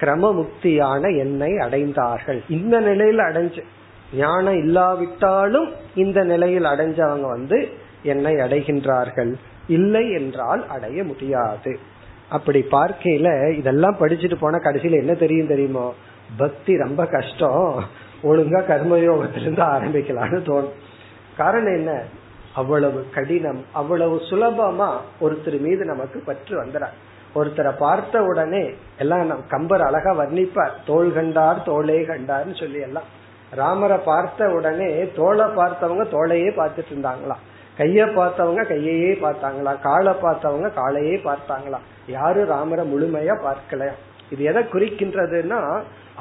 கிரமமுக்தியான 0.00 1.18
என்னை 1.18 1.52
அடைந்தார்கள். 1.52 2.40
இந்த 2.48 2.80
நிலையில் 2.80 3.18
அடைஞ்சு 3.18 3.62
ஞானம் 4.14 4.58
இல்லாவிட்டாலும் 4.58 5.70
இந்த 5.94 6.24
நிலையில் 6.24 6.64
அடைஞ்சவங்க 6.64 7.28
வந்து 7.28 7.68
என்னை 8.02 8.34
அடைகின்றார்கள். 8.34 9.34
இல்லை 9.68 10.12
என்றால் 10.12 10.68
அடைய 10.68 11.04
முடியாது. 11.04 11.78
அப்படி 12.28 12.66
பார்க்கையில 12.70 13.56
இதெல்லாம் 13.56 13.96
படிச்சுட்டு 14.00 14.34
போனா 14.34 14.58
கடைசியில 14.58 14.92
என்ன 14.92 15.14
தெரியும் 15.14 15.46
தெரியுமோ? 15.46 15.94
பக்தி 16.36 16.76
ரொம்ப 16.76 17.06
கஷ்டம். 17.06 17.84
ஒழுங்கா 18.22 18.60
கர்மயோகத்திலிருந்து 18.68 19.64
ஆரம்பிக்கலாம்னு 19.74 20.40
தோணும். 20.46 20.72
காரணம் 21.36 21.74
என்ன? 21.74 22.02
அவ்வளவு 22.54 23.06
கடினம் 23.14 23.64
அவ்வளவு 23.72 24.16
சுலபமா 24.16 24.88
ஒருத்தர் 25.20 25.60
மீது 25.60 25.84
நமக்கு 25.84 26.22
பற்று 26.26 26.64
வந்துடார் 26.64 26.96
ஒருத்தரை 27.38 27.72
பார்த்த 27.78 28.22
உடனே 28.30 28.64
எல்லாம் 28.98 29.42
கம்பர் 29.48 29.84
அழகா 29.88 30.12
வர்ணிப்பார். 30.20 30.74
தோல் 30.86 31.10
கண்டார் 31.16 31.58
தோளே 31.68 31.98
கண்டார்னு 32.10 32.54
சொல்லி 32.62 32.80
எல்லாம். 32.88 33.08
ராமரை 33.60 33.98
பார்த்த 34.04 34.48
உடனே 34.56 34.88
தோலை 35.18 35.46
பார்த்தவங்க 35.58 36.04
தோளையே 36.14 36.50
பார்த்துட்டு 36.60 36.92
இருந்தாங்களாம். 36.94 37.42
கைய 37.78 38.02
பார்த்தவங்க 38.18 38.62
கையையே 38.72 39.12
பார்த்தாங்களா 39.24 39.72
காலை 39.80 40.12
பார்த்தவங்க 40.22 40.68
காலையே 40.80 41.16
பார்த்தாங்களா 41.28 41.78
யாரு 42.14 42.40
ராமரை 42.46 42.84
முழுமையா 42.92 43.34
பார்க்கல 43.46 43.88
இது 44.30 44.42
எதை 44.50 44.62
குறிக்கின்றதுன்னா 44.72 45.60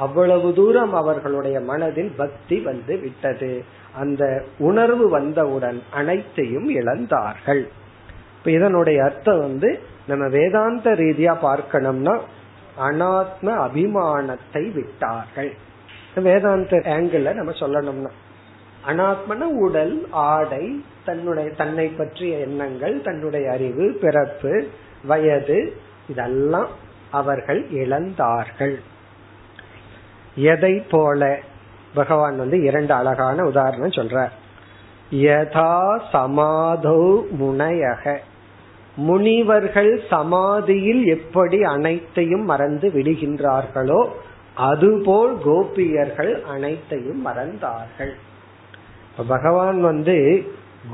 அவ்வளவு 0.06 0.50
தூரம் 0.54 0.94
அவர்களுடைய 0.94 1.58
மனதில் 1.70 2.12
பக்தி 2.18 2.58
வந்து 2.60 2.94
விட்டது. 3.04 3.52
அந்த 4.02 4.24
உணர்வு 4.58 5.06
வந்தவுடன் 5.10 5.80
அனைத்தையும் 6.00 6.68
இழந்தார்கள். 6.70 7.64
இப்ப 8.38 8.52
இதனுடைய 8.52 8.98
அர்த்தம் 9.04 9.40
வந்து 9.40 9.70
நம்ம 10.08 10.28
வேதாந்த 10.28 10.92
ரீதியா 10.92 11.34
பார்க்கணும்னா 11.42 12.20
அனாத்ம 12.80 13.48
அபிமானத்தை 13.66 14.72
விட்டார்கள். 14.74 15.54
வேதாந்த 16.16 16.78
ஆங்கிள் 16.78 17.34
நம்ம 17.34 17.52
சொல்லணும்னா 17.52 18.12
அனாத்மன 18.88 19.40
உடல் 19.40 20.08
ஆடை 20.12 20.86
தன்னுடைய 21.06 21.50
தன்னை 21.52 21.88
பற்றிய 21.88 22.38
எண்ணங்கள் 22.38 23.02
தன்னுடைய 23.02 23.52
அறிவு 23.52 23.98
பிறப்பு 24.02 24.68
வயது 25.04 25.78
இதெல்லாம் 26.10 26.70
அவர்கள் 27.12 27.62
இழந்தார்கள். 27.72 28.76
எதை 30.36 30.74
போல? 30.80 31.40
பகவான் 31.94 32.38
வந்து 32.38 32.64
இரண்டு 32.64 32.94
அழகான 32.94 33.44
உதாரணம் 33.44 33.90
சொல்ற 33.90 34.28
யதா 35.12 35.76
சமாதோ 36.14 37.22
முனையக 37.40 38.18
முனிவர்கள் 38.96 40.02
சமாதியில் 40.10 41.06
எப்படி 41.06 41.64
அனைத்தையும் 41.64 42.44
மறந்து 42.44 42.92
விடுகின்றார்களோ 42.94 44.08
அதுபோல் 44.56 45.38
கோபியர்கள் 45.46 46.44
அனைத்தையும் 46.44 47.26
மறந்தார்கள். 47.26 48.14
பகவான் 49.28 49.82
வந்து 49.82 50.44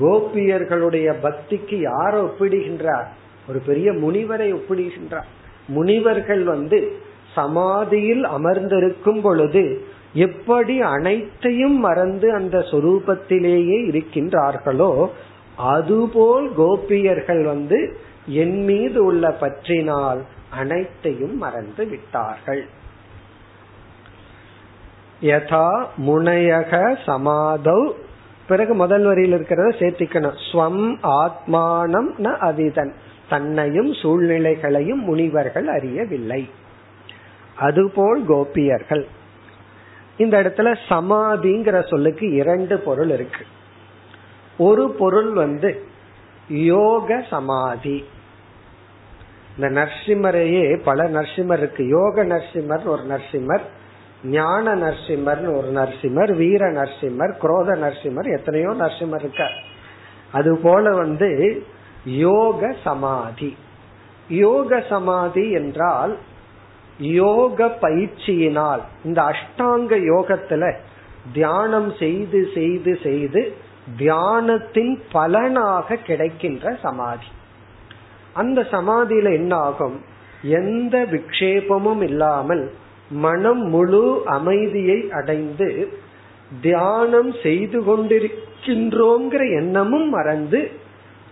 கோபியர்களுடைய 0.02 1.14
பக்திக்கு 1.24 1.89
யார 1.89 2.14
ஒப்பிடுகின்றார்? 2.14 3.06
ஒரு 3.47 3.60
பெரிய 3.66 3.91
முனிவரை 3.91 4.54
ஒப்பிடுகின்றார். 4.54 5.30
முனிவர்கள் 5.68 6.43
வந்து 6.43 6.91
சமாதியில் 7.36 8.24
அமர்ந்திருக்கும் 8.24 9.22
பொழுது 9.22 9.86
எப்படி 10.14 10.82
அனைத்தையும் 10.82 11.78
மறந்து 11.80 12.34
அந்த 12.34 12.58
சொரூபத்திலேயே 12.58 13.78
இருக்கின்றார்களோ 13.91 15.10
அதுபோல் 15.56 16.56
கோபியர்கள் 16.56 17.43
வந்து 17.43 17.99
என் 18.26 18.64
மீது 18.64 19.04
உள்ள 19.04 19.30
பற்றினால் 19.30 20.20
அனைத்தையும் 20.49 21.38
மறந்து 21.38 21.86
விட்டார்கள். 21.86 22.66
யதா 25.22 25.86
முனையக 26.08 26.97
சமாதவ் 27.06 27.91
பிறகு 28.47 28.74
முதல் 28.74 29.04
வரியில் 29.04 29.39
இருக்கிறத 29.39 29.74
சேர்த்திக்கணும். 29.80 30.38
ஸ்வம் 30.52 30.97
ஆத்மானம் 31.04 32.10
ந 32.18 32.38
அவிதன். 32.38 32.91
தன்னையும் 33.30 33.93
சூழ்நிலைகளையும் 33.93 35.04
முனிவர்கள் 35.04 35.68
அறியவில்லை. 35.68 36.49
அதுபோல் 37.56 38.26
கோபியர்கள். 38.26 39.08
இந்த 40.18 40.41
இடத்துல 40.43 40.76
சமாதிங்கிற 40.89 41.88
சொல்லுக்கு 41.88 42.32
இரண்டு 42.32 42.80
பொருள் 42.80 43.10
இருக்கு. 43.10 43.45
ஒரு 44.68 44.86
பொருள் 44.99 45.32
வந்து 45.34 45.70
யோக 46.72 47.09
சமாதி. 47.30 47.97
இந்த 49.55 49.68
நரசிம்மரையே 49.78 50.66
பல 50.84 50.99
நரசிம்மர் 51.16 51.62
இருக்கு. 51.64 51.84
யோக 51.97 52.24
நரசிம்மர் 52.34 52.84
ஒரு 52.93 53.03
நரசிம்மர் 53.12 53.66
ஞான 54.36 54.74
நரசிம்மர் 54.76 55.41
ஒரு 55.57 55.70
நரசிம்மர் 55.78 56.32
வீர 56.36 56.64
நரசிம்மர் 56.72 57.34
குரோத 57.43 57.70
நரசிம்மர் 57.84 58.28
எத்தனையோ 58.38 58.72
நரசிம்மர் 58.82 59.24
இருக்க 59.24 59.45
அது 60.32 60.51
போல 60.64 60.84
வந்து 61.01 61.30
யோக 62.26 62.62
சமாதி. 62.84 63.51
யோக 64.43 64.82
சமாதி 64.89 65.45
என்றால் 65.59 66.14
யோக 67.18 67.68
பயிற்சியினால் 67.82 68.84
இந்த 69.07 69.20
அஷ்டாங்க 69.32 69.91
யோகத்துல 70.12 70.64
தியானம் 71.34 71.91
செய்து 71.99 72.39
செய்து 72.53 72.91
செய்து 73.03 73.41
தியானத்தின் 73.98 75.00
பலனாக 75.12 75.96
கிடைக்கின்ற 75.96 76.78
சமாதி. 76.82 77.26
அந்த 78.34 78.62
சமாதியில 78.62 79.34
என்ன 79.34 79.56
ஆகும் 79.56 80.02
எந்த 80.42 81.08
விக்ஷேபமும் 81.12 82.02
இல்லாமல் 82.02 82.72
மனம் 83.12 83.62
முழு 83.62 84.22
அமைதியை 84.26 85.12
அடைந்து 85.12 86.00
தியானம் 86.62 87.34
செய்து 87.44 87.80
கொண்டிருக்கின்றோங்கிற 87.82 89.56
எண்ணமும் 89.56 90.10
மறந்து 90.10 90.72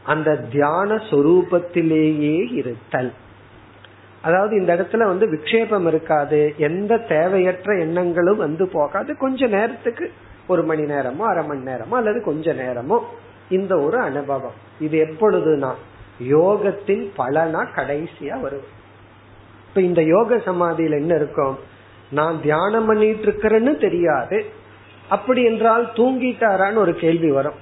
அந்த 0.03 0.35
தியான 0.35 0.95
சொரூபத்திலேயே 0.95 2.53
இருத்தல். 2.53 3.13
அதாவது 4.21 4.55
இந்த 4.55 4.75
இடத்துல 4.75 4.97
வந்து 4.97 5.25
விக்ஷேபம் 5.27 5.87
இருக்காது 5.87 6.53
எந்த 6.57 6.97
தேவையற்ற 6.97 7.77
எண்ணங்களும் 7.77 8.37
வந்து 8.37 8.67
போகாது. 8.67 9.17
கொஞ்ச 9.17 9.47
நேரத்துக்கு 9.47 10.11
ஒரு 10.49 10.63
மணி 10.63 10.83
நேரமோ 10.83 11.23
அரை 11.31 11.43
மணி 11.45 11.63
நேரமோ 11.71 11.95
அல்லது 12.01 12.19
கொஞ்ச 12.23 12.53
நேரமோ 12.53 12.97
இந்த 13.49 13.73
ஒரு 13.79 13.97
அனுபவம். 13.99 14.57
இது 14.79 14.95
எப்பொழுதுனா 15.05 15.71
யோகத்தின் 16.29 17.03
பலனா 17.17 17.61
கடைசியா 17.75 18.35
வரும். 18.41 18.67
இப்ப 19.67 19.81
இந்த 19.81 20.01
யோக 20.03 20.35
சமாதியில 20.35 20.99
என்ன 20.99 21.15
இருக்கும்? 21.15 21.55
நான் 22.11 22.41
தியானம் 22.41 22.85
பண்ணிட்டு 22.85 23.25
இருக்கிறேன்னு 23.25 23.73
தெரியாது. 23.77 24.45
அப்படி 25.09 25.41
என்றால் 25.43 25.85
தூங்கிட்டாரான்னு 25.95 26.75
ஒரு 26.75 26.93
கேள்வி 26.95 27.31
வரும். 27.31 27.57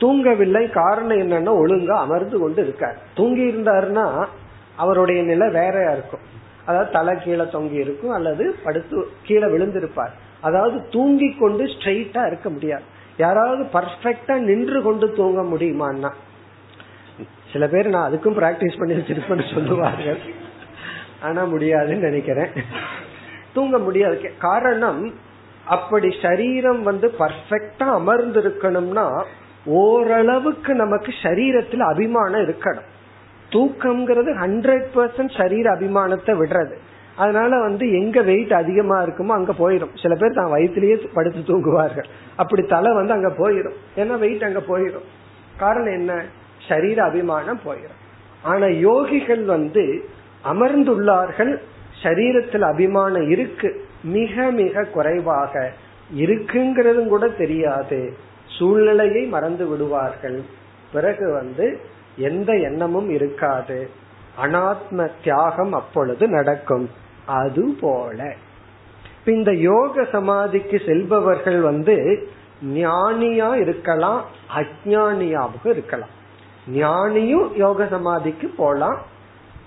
தூங்கவில்லை 0.00 0.70
காரணம் 0.70 1.18
என்னன்னா 1.18 1.52
ஒழுங்கா 1.62 1.96
அமர்ந்து 1.98 2.38
கொண்டு 2.38 2.62
இருக்கார். 2.62 2.98
தூங்கி 3.14 3.44
இருந்தாருன்னா 3.52 4.06
அவருடைய 4.76 5.22
நிலை 5.22 5.46
வேறையா 5.50 5.90
இருக்கும். 5.92 6.24
அதாவது 6.64 6.90
தலை 6.92 7.14
கீழே 7.18 7.44
தொங்கி 7.52 7.78
இருக்கும் 7.84 8.10
அல்லது 8.10 8.44
படுத்து 8.64 8.96
கீழே 9.22 9.46
விழுந்திருப்பார். 9.46 10.14
அதாவது 10.40 10.88
தூங்கி 10.90 11.36
கொண்டு 11.40 11.64
ஸ்ட்ரெயிட்டா 11.64 12.26
இருக்க 12.26 12.50
முடியாது. 12.50 12.82
யாராவது 13.16 13.62
பர்ஃபெக்டா 13.72 14.34
நின்று 14.38 14.82
கொண்டு 14.82 15.12
தூங்க 15.12 15.56
முடியுமான்னா? 15.56 16.10
சில 17.52 17.66
பேர் 17.66 17.88
நான் 17.88 18.12
அதுக்கும் 18.12 18.38
பிராக்டிஸ் 18.40 18.78
பண்ணி 18.78 18.94
வச்சிருப்பேன்னு 18.94 19.54
சொல்லுவார்கள். 19.54 20.18
ஆனா 21.22 21.44
முடியாதுன்னு 21.44 22.02
நினைக்கிறேன். 22.02 22.50
தூங்க 23.52 23.78
முடியாது. 23.78 24.32
காரணம் 24.38 25.14
அப்படி 25.64 26.16
சரீரம் 26.22 26.82
வந்து 26.82 27.14
பர்ஃபெக்டா 27.18 27.86
அமர்ந்து 27.92 28.42
இருக்கணும்னா 28.42 29.22
ஓரளவுக்கு 29.64 30.74
நமக்கு 30.74 31.14
சரீரத்துல 31.22 31.78
அபிமானம் 31.78 32.40
இருக்கணும். 32.40 32.88
தூக்கம்ங்கிறது 33.50 34.30
ஹண்ட்ரட் 34.42 34.86
பர்சன்ட் 34.94 35.38
சரீர 35.38 35.74
அபிமானத்தை 35.74 36.32
விடுறது. 36.40 36.74
அதனால 37.18 37.60
வந்து 37.60 37.84
எங்க 37.92 38.22
வெயிட் 38.22 38.52
அதிகமா 38.52 39.02
இருக்குமோ 39.02 39.36
அங்க 39.38 39.52
போயிடும். 39.52 40.02
சில 40.02 40.14
பேர் 40.14 40.34
தான் 40.34 40.52
வயிற்றுலயே 40.52 41.08
படுத்து 41.14 41.40
தூங்குவார்கள். 41.40 42.08
அப்படி 42.36 42.62
தலை 42.62 42.92
வந்து 42.94 43.12
அங்க 43.12 43.28
போயிடும். 43.28 43.76
ஏன்னா 43.96 44.18
வெயிட் 44.18 44.44
அங்க 44.44 44.62
போயிடும். 44.68 45.06
காரணம் 45.56 45.92
என்ன? 45.92 46.24
சரீர 46.68 47.04
அபிமானம் 47.04 47.60
போயிடும். 47.64 47.98
ஆனா 48.42 48.66
யோகிகள் 48.66 49.44
வந்து 49.44 50.08
அமர்ந்துள்ளார்கள். 50.44 51.58
சரீரத்தில் 52.02 52.60
அபிமானம் 52.60 53.30
இருக்கு. 53.30 53.86
மிக 54.02 54.50
மிக 54.50 54.84
குறைவாக 54.84 55.72
இருக்குங்கிறதும் 56.18 57.08
கூட 57.08 57.28
தெரியாது. 57.28 58.14
சூழ்நிலையை 58.58 59.24
மறந்து 59.26 59.66
விடுவார்கள். 59.66 60.42
பிறகு 60.92 61.32
வந்து 61.32 61.78
எந்த 62.16 62.52
எண்ணமும் 62.52 63.10
இருக்காது. 63.10 63.88
அனாத்ம 64.44 65.08
தியாகம் 65.22 65.72
அப்பொழுது 65.72 66.28
நடக்கும். 66.28 66.90
அது 67.28 67.76
போல 67.80 68.34
இந்த 69.24 69.52
யோக 69.52 70.04
சமாதிக்கு 70.12 70.82
செல்பவர்கள் 70.86 71.60
வந்து 71.60 71.96
ஞானியா 72.74 73.54
இருக்கலாம் 73.54 74.24
அஜானியாவும் 74.56 75.66
இருக்கலாம். 75.66 76.14
ஞானியும் 76.74 77.48
யோக 77.56 77.86
சமாதிக்கு 77.86 78.48
போலாம் 78.56 78.98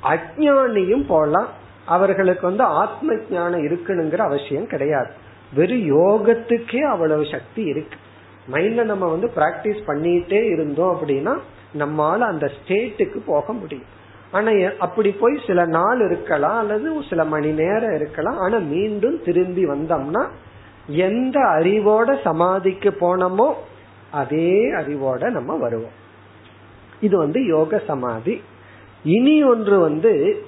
அஜானியும் 0.03 1.05
போலாம். 1.07 1.47
அவர்களுக்கு 1.85 2.47
வந்து 2.47 2.63
ஆத்ம 2.63 3.15
ஞானம் 3.29 3.63
இருக்கணுங்கிற 3.63 4.17
அவசியம் 4.17 4.67
கிடையாது. 4.67 5.11
வெறும் 5.53 5.87
யோகத்துக்கே 5.97 6.81
அவ்வளவு 6.81 7.25
சக்தி 7.31 7.63
இருக்கு. 7.63 7.97
மைண்ட்ல 8.51 8.83
நம்ம 8.83 9.07
வந்து 9.07 9.31
பிராக்டிஸ் 9.35 9.87
பண்ணிட்டே 9.87 10.41
இருந்தோம் 10.51 10.93
அப்படின்னா 10.95 11.37
நம்மால 11.79 12.17
அந்த 12.17 12.51
ஸ்டேட்டுக்கு 12.55 13.19
போக 13.25 13.53
முடியும். 13.53 13.99
ஆனா 14.31 14.51
அப்படி 14.79 15.11
போய் 15.11 15.41
சில 15.47 15.65
நாள் 15.65 15.99
இருக்கலாம் 15.99 16.57
அல்லது 16.57 17.03
சில 17.09 17.25
மணி 17.25 17.51
நேரம் 17.51 17.95
இருக்கலாம் 17.95 18.37
ஆனா 18.37 18.57
மீண்டும் 18.57 19.23
திரும்பி 19.23 19.65
வந்தோம்னா 19.65 20.27
எந்த 20.87 21.39
அறிவோட 21.39 22.21
சமாதிக்கு 22.21 22.89
போனோமோ 22.99 23.53
அதே 24.11 24.73
அறிவோட 24.73 25.29
நம்ம 25.29 25.55
வருவோம். 25.55 25.97
இது 27.01 27.17
வந்து 27.17 27.45
யோக 27.45 27.81
சமாதி. 27.87 28.41
இனி 29.03 29.43
ஒன்று 29.43 29.79
வந்து 29.79 30.43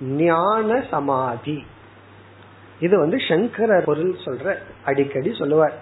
ஞான 0.00 0.84
சமாதி. 0.90 1.64
இது 2.80 2.98
வந்து 2.98 3.18
சங்கரர் 3.28 3.84
பொருள் 3.84 4.14
சொல்ற 4.24 4.56
அடிக்கடி 4.84 5.32
சொல்லுவார். 5.32 5.76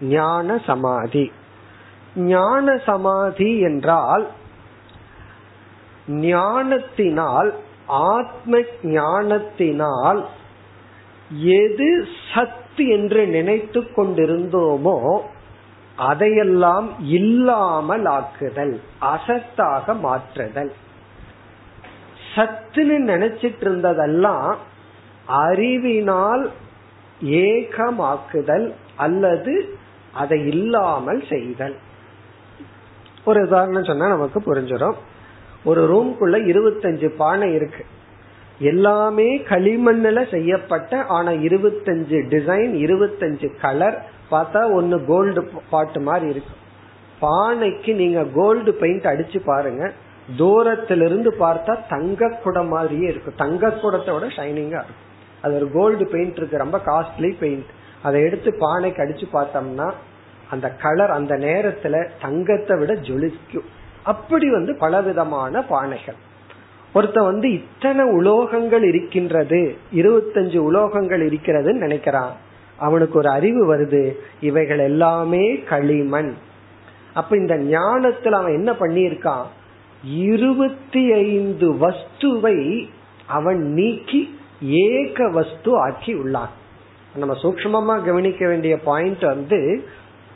ஞான 0.00 0.58
சமாதி. 0.66 1.32
ஞான 2.16 2.76
சமாதி 2.76 3.60
என்றால் 3.60 4.26
ஞானத்தினால் 6.08 7.50
ஆத்ம 7.86 8.60
ஞானத்தினால் 8.82 10.20
எது 11.60 11.88
சத்து 12.32 12.84
என்று 12.88 13.26
நினைத்து 13.26 13.80
கொண்டிருந்தோமோ 13.96 14.98
அதையெல்லாம் 15.96 16.88
இல்லாமல் 17.00 18.04
ஆக்குதல் 18.04 18.74
அசத்தாக 19.12 19.94
மாற்றுதல். 20.02 20.72
சத்துன்னு 22.34 22.96
நினைச்சிட்டு 23.12 23.64
இருந்ததெல்லாம் 23.66 24.56
அறிவினால் 25.26 26.44
ஏகமாக்குதல் 27.20 28.66
அல்லது 28.96 29.54
அதை 30.12 30.46
இல்லாமல் 30.46 31.22
செய்தல். 31.28 31.76
ஒரு 33.24 33.40
உதாரணம் 33.46 33.84
சொன்னா 33.84 34.08
நமக்கு 34.08 34.40
புரிஞ்சிடும் 34.40 34.98
ஒரு 35.64 35.82
ரூம்குள்ள 35.92 36.36
இருபத்தஞ்சு 36.50 37.08
பானை 37.22 37.48
இருக்கு. 37.54 37.84
எல்லாமே 38.60 39.26
களிமண்ணுல 39.50 40.18
செய்யப்பட்ட 40.30 41.02
ஆனா 41.16 41.30
இருபத்தஞ்சு 41.30 42.18
டிசைன் 42.34 42.74
இருபத்தஞ்சு 42.84 43.48
கலர் 43.60 43.98
பார்த்தா 44.30 44.60
ஒன்னு 44.72 45.04
கோல்டு 45.04 45.42
பாட்டு 45.70 46.00
மாதிரி 46.00 46.28
இருக்கு. 46.28 46.54
பானைக்கு 47.20 47.94
நீங்க 47.94 48.24
கோல்டு 48.38 48.72
பெயிண்ட் 48.74 49.06
அடிச்சு 49.12 49.38
பாருங்க 49.44 49.92
தூரத்திலிருந்து 50.36 51.30
பார்த்தா 51.38 51.74
தங்க 51.88 52.28
குடம் 52.44 52.68
மாதிரியே 52.68 53.06
இருக்கும் 53.12 53.40
தங்க 53.44 53.68
குடத்தோட 53.82 54.14
விட 54.14 54.26
ஷைனிங்கா 54.36 54.80
இருக்கும். 54.84 55.04
அது 55.42 55.54
ஒரு 55.54 55.70
கோல்டு 55.70 56.04
பெயிண்ட் 56.06 56.36
இருக்கு 56.36 56.64
ரொம்ப 56.64 56.78
காஸ்ட்லி 56.86 57.30
பெயிண்ட் 57.38 57.70
அதை 58.02 58.22
எடுத்து 58.22 58.50
பானைக்கு 58.58 59.02
அடிச்சு 59.04 59.26
பார்த்தோம்னா 59.32 59.88
அந்த 60.50 60.66
கலர் 60.84 61.10
அந்த 61.10 61.34
நேரத்துல 61.34 62.06
தங்கத்தை 62.20 62.76
விட 62.78 62.94
ஜொலிக்கும். 62.94 63.68
அப்படி 64.08 64.46
வந்து 64.50 64.72
பலவிதமான 64.74 65.60
பானைகள். 65.70 66.18
ஒருத்த 66.94 67.18
வந்து 67.24 67.48
இத்தனை 67.52 68.04
உலோகங்கள் 68.04 68.84
இருக்கின்றது 68.84 69.60
இருபத்தஞ்சு 69.94 70.58
உலோகங்கள் 70.68 71.22
இருக்கிறதுன்னு 71.28 71.82
நினைக்கிறான். 71.84 72.34
அவனுக்கு 72.78 73.18
ஒரு 73.18 73.30
அறிவு 73.30 73.62
வருது 73.74 74.02
இவைகள் 74.40 74.78
எல்லாமே 74.78 75.44
களிமண். 75.70 76.32
அப்ப 77.14 77.36
இந்த 77.36 77.54
ஞானத்துல 77.56 78.36
அவன் 78.40 78.54
என்ன 78.54 78.72
பண்ணியிருக்கான்? 78.72 79.46
இருபத்தி 80.04 81.12
ஐந்து 81.12 81.68
வஸ்துவை 81.72 82.88
அவன் 83.26 83.62
நீக்கி 83.72 84.38
ஏக 84.62 85.28
வஸ்து 85.28 85.70
ஆக்கி 85.78 86.12
உள்ளான். 86.14 86.54
நம்ம 87.16 87.34
சூக்மமா 87.42 88.04
கவனிக்க 88.04 88.48
வேண்டிய 88.48 88.74
பாயிண்ட் 88.78 89.24
வந்து 89.24 89.60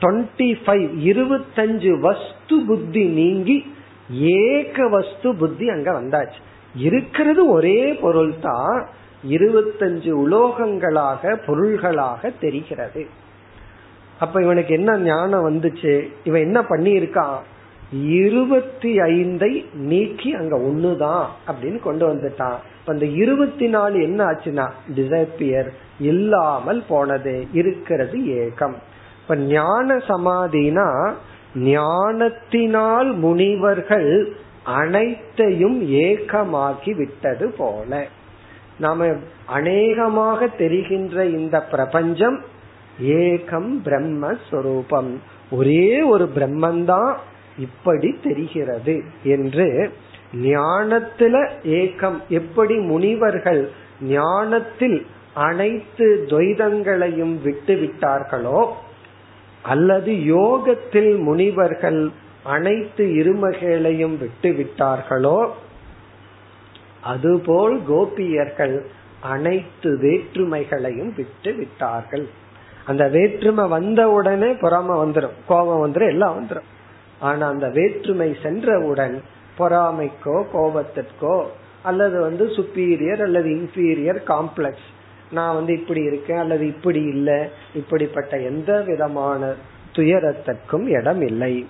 டுவெண்ட்டி 0.03 0.55
ஃபைவ் 0.67 0.89
இருபத்தஞ்சு 1.11 2.01
வஸ்து 2.01 2.65
புத்தி 2.67 3.05
நீங்கி 3.05 3.75
ஏக 4.11 4.89
வஸ்து 4.89 5.35
புத்தி 5.35 5.69
அங்க 5.69 5.91
வந்தாச்சு. 5.93 6.41
இருக்கிறது 6.77 7.49
ஒரே 7.49 7.95
பொருள் 7.95 8.35
தான் 8.41 8.87
இருபத்தஞ்சு 9.29 10.11
உலோகங்களாக 10.11 11.37
பொருள்களாக 11.47 12.31
தெரிகிறது. 12.41 13.07
அப்ப 14.21 14.43
இவனுக்கு 14.43 14.75
என்ன 14.75 14.99
ஞானம் 14.99 15.47
வந்துச்சு? 15.49 16.09
இவன் 16.25 16.41
என்ன 16.41 16.61
பண்ணியிருக்கான்? 16.61 17.39
இருபத்தி 18.09 19.01
ஐந்தை 19.01 19.65
நீக்கி 19.75 20.35
அங்க 20.35 20.57
ஒண்ணுதான் 20.57 21.53
அப்படின்னு 21.53 21.81
கொண்டு 21.81 22.15
வந்துட்டான். 22.15 22.57
அந்த 22.87 23.07
இருபத்தி 23.07 23.67
நாலு 23.67 24.03
என்ன 24.03 24.25
ஆச்சுன்னா 24.25 24.71
டிசப்பியர் 24.95 25.69
இல்லாமல் 26.01 26.85
போனது 26.89 27.47
இருக்கிறது 27.53 28.19
ஏகம். 28.19 28.75
இப்ப 29.23 29.37
ஞான 29.37 29.97
சமாதினா 29.97 31.13
ஞானத்தினால் 31.55 33.15
முனிவர்கள் 33.15 34.29
அனைத்தையும் 34.65 35.91
ஏகமாக்கி 35.91 36.97
விட்டது 36.97 37.55
போல. 37.59 38.07
நாம 38.79 39.07
அநேகமாக 39.47 40.47
தெரிகின்ற 40.47 41.25
இந்த 41.25 41.63
பிரபஞ்சம் 41.63 42.39
ஏகம் 43.03 43.73
பிரம்மஸ்வரூபம் 43.85 45.11
ஒரே 45.51 46.03
ஒரு 46.03 46.31
பிரம்மந்தான் 46.35 47.15
இப்படி 47.59 48.19
தெரிகிறது 48.23 49.03
என்று 49.23 49.93
ஞானத்துல 50.43 51.49
ஏக்கம் 51.65 52.23
எப்படி 52.29 52.77
முனிவர்கள் 52.77 53.71
ஞானத்தில் 54.03 55.07
அனைத்து 55.35 56.25
துவைதங்களையும் 56.29 57.43
விட்டு 57.43 57.75
விட்டார்களோ 57.75 58.63
அல்லது 59.63 60.13
யோகத்தில் 60.33 61.13
முனிவர்கள் 61.19 62.01
அனைத்து 62.47 63.05
இருமைகளையும் 63.21 64.17
விட்டு 64.19 64.49
விட்டார்களோ 64.51 65.39
அதுபோல் 67.03 67.77
கோபியர்கள் 67.87 68.77
அனைத்து 69.27 69.91
வேற்றுமைகளையும் 69.99 71.13
விட்டு 71.15 71.51
விட்டார்கள் 71.55 72.25
அந்த 72.87 73.05
வேற்றுமை 73.09 73.65
வந்த 73.69 74.01
உடனே 74.11 74.51
பொறாம 74.55 74.97
வந்துடும் 75.03 75.37
கோபம் 75.49 75.83
வந்துடும் 75.85 76.09
எல்லாம் 76.09 76.37
வந்துடும் 76.39 76.71
ஆனா 77.21 77.45
அந்த 77.49 77.67
வேற்றுமை 77.69 78.29
சென்றவுடன் 78.43 79.15
பொறாமைக்கோ 79.59 80.37
கோபத்திற்கோ 80.53 81.37
அல்லது 81.83 82.21
வந்து 82.21 82.45
சுப்பீரியர் 82.57 83.23
அல்லது 83.23 83.49
இன்பீரியர் 83.51 84.21
காம்ப்ளெக்ஸ் 84.27 84.89
நான் 85.33 85.55
வந்து 85.55 85.73
இப்படி 85.73 86.03
இருக்கேன் 86.03 86.39
அல்லது 86.39 86.67
இப்படி 86.67 87.03
இல்லை 87.03 87.49
இப்படிப்பட்ட 87.75 88.39
எந்த 88.39 88.81
விதமான 88.81 89.55
துயரத்திற்கும் 89.93 90.87
இடம் 90.87 91.21
இல்லை 91.21 91.67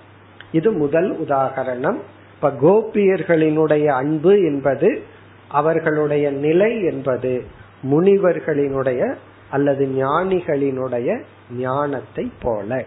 இது 0.51 0.71
முதல் 0.71 1.19
உதாகரணம். 1.21 1.97
இப்ப 2.33 2.49
கோபியர்களினுடைய 2.49 3.85
அன்பு 3.85 4.41
என்பது 4.41 5.01
அவர்களுடைய 5.47 6.31
நிலை 6.31 6.83
என்பது 6.83 7.43
முனிவர்களினுடைய 7.91 9.15
அல்லது 9.49 9.85
ஞானிகளினுடைய 9.85 11.21
ஞானத்தை 11.57 12.31
போல. 12.41 12.85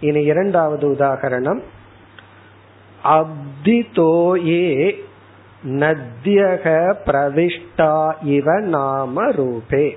இனி 0.00 0.22
இரண்டாவது 0.22 0.88
உதாகரணம். 0.88 1.60
அப்திதோயே 3.04 4.94
நத்தியக 5.66 6.94
பிரவிஷ்டா 7.06 8.14
இவ 8.22 8.60
நாம 8.60 9.30
ரூபே. 9.30 9.96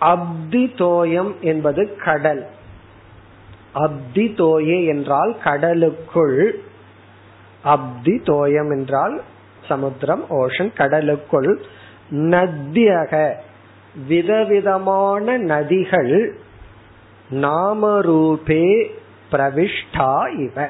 அப்திதோயம் 0.00 1.40
என்பது 1.40 1.96
கடல். 1.96 2.46
அப்திதோயே 3.74 4.86
என்றால் 4.86 5.36
கடலுக்குள். 5.44 6.50
அப்திதோயம் 7.64 8.70
என்றால் 8.70 9.22
சமுத்திரம் 9.68 10.24
ஓஷன் 10.30 10.72
கடலுக்குள். 10.76 11.58
நத்தியக 12.10 13.32
விதவிதமான 14.08 15.38
நதிகள். 15.38 16.30
நாமரூபே 17.30 18.90
பிரவிஷ்டா 19.32 20.38
இவ. 20.38 20.68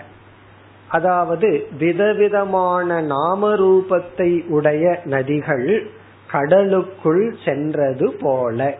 அதாவது 0.88 1.66
விதவிதமான 1.78 3.02
நாமரூபத்தை 3.02 4.46
உடைய 4.46 5.00
நதிகள் 5.04 5.86
கடலுக்குள் 6.30 7.36
சென்றது 7.44 8.16
போல. 8.20 8.78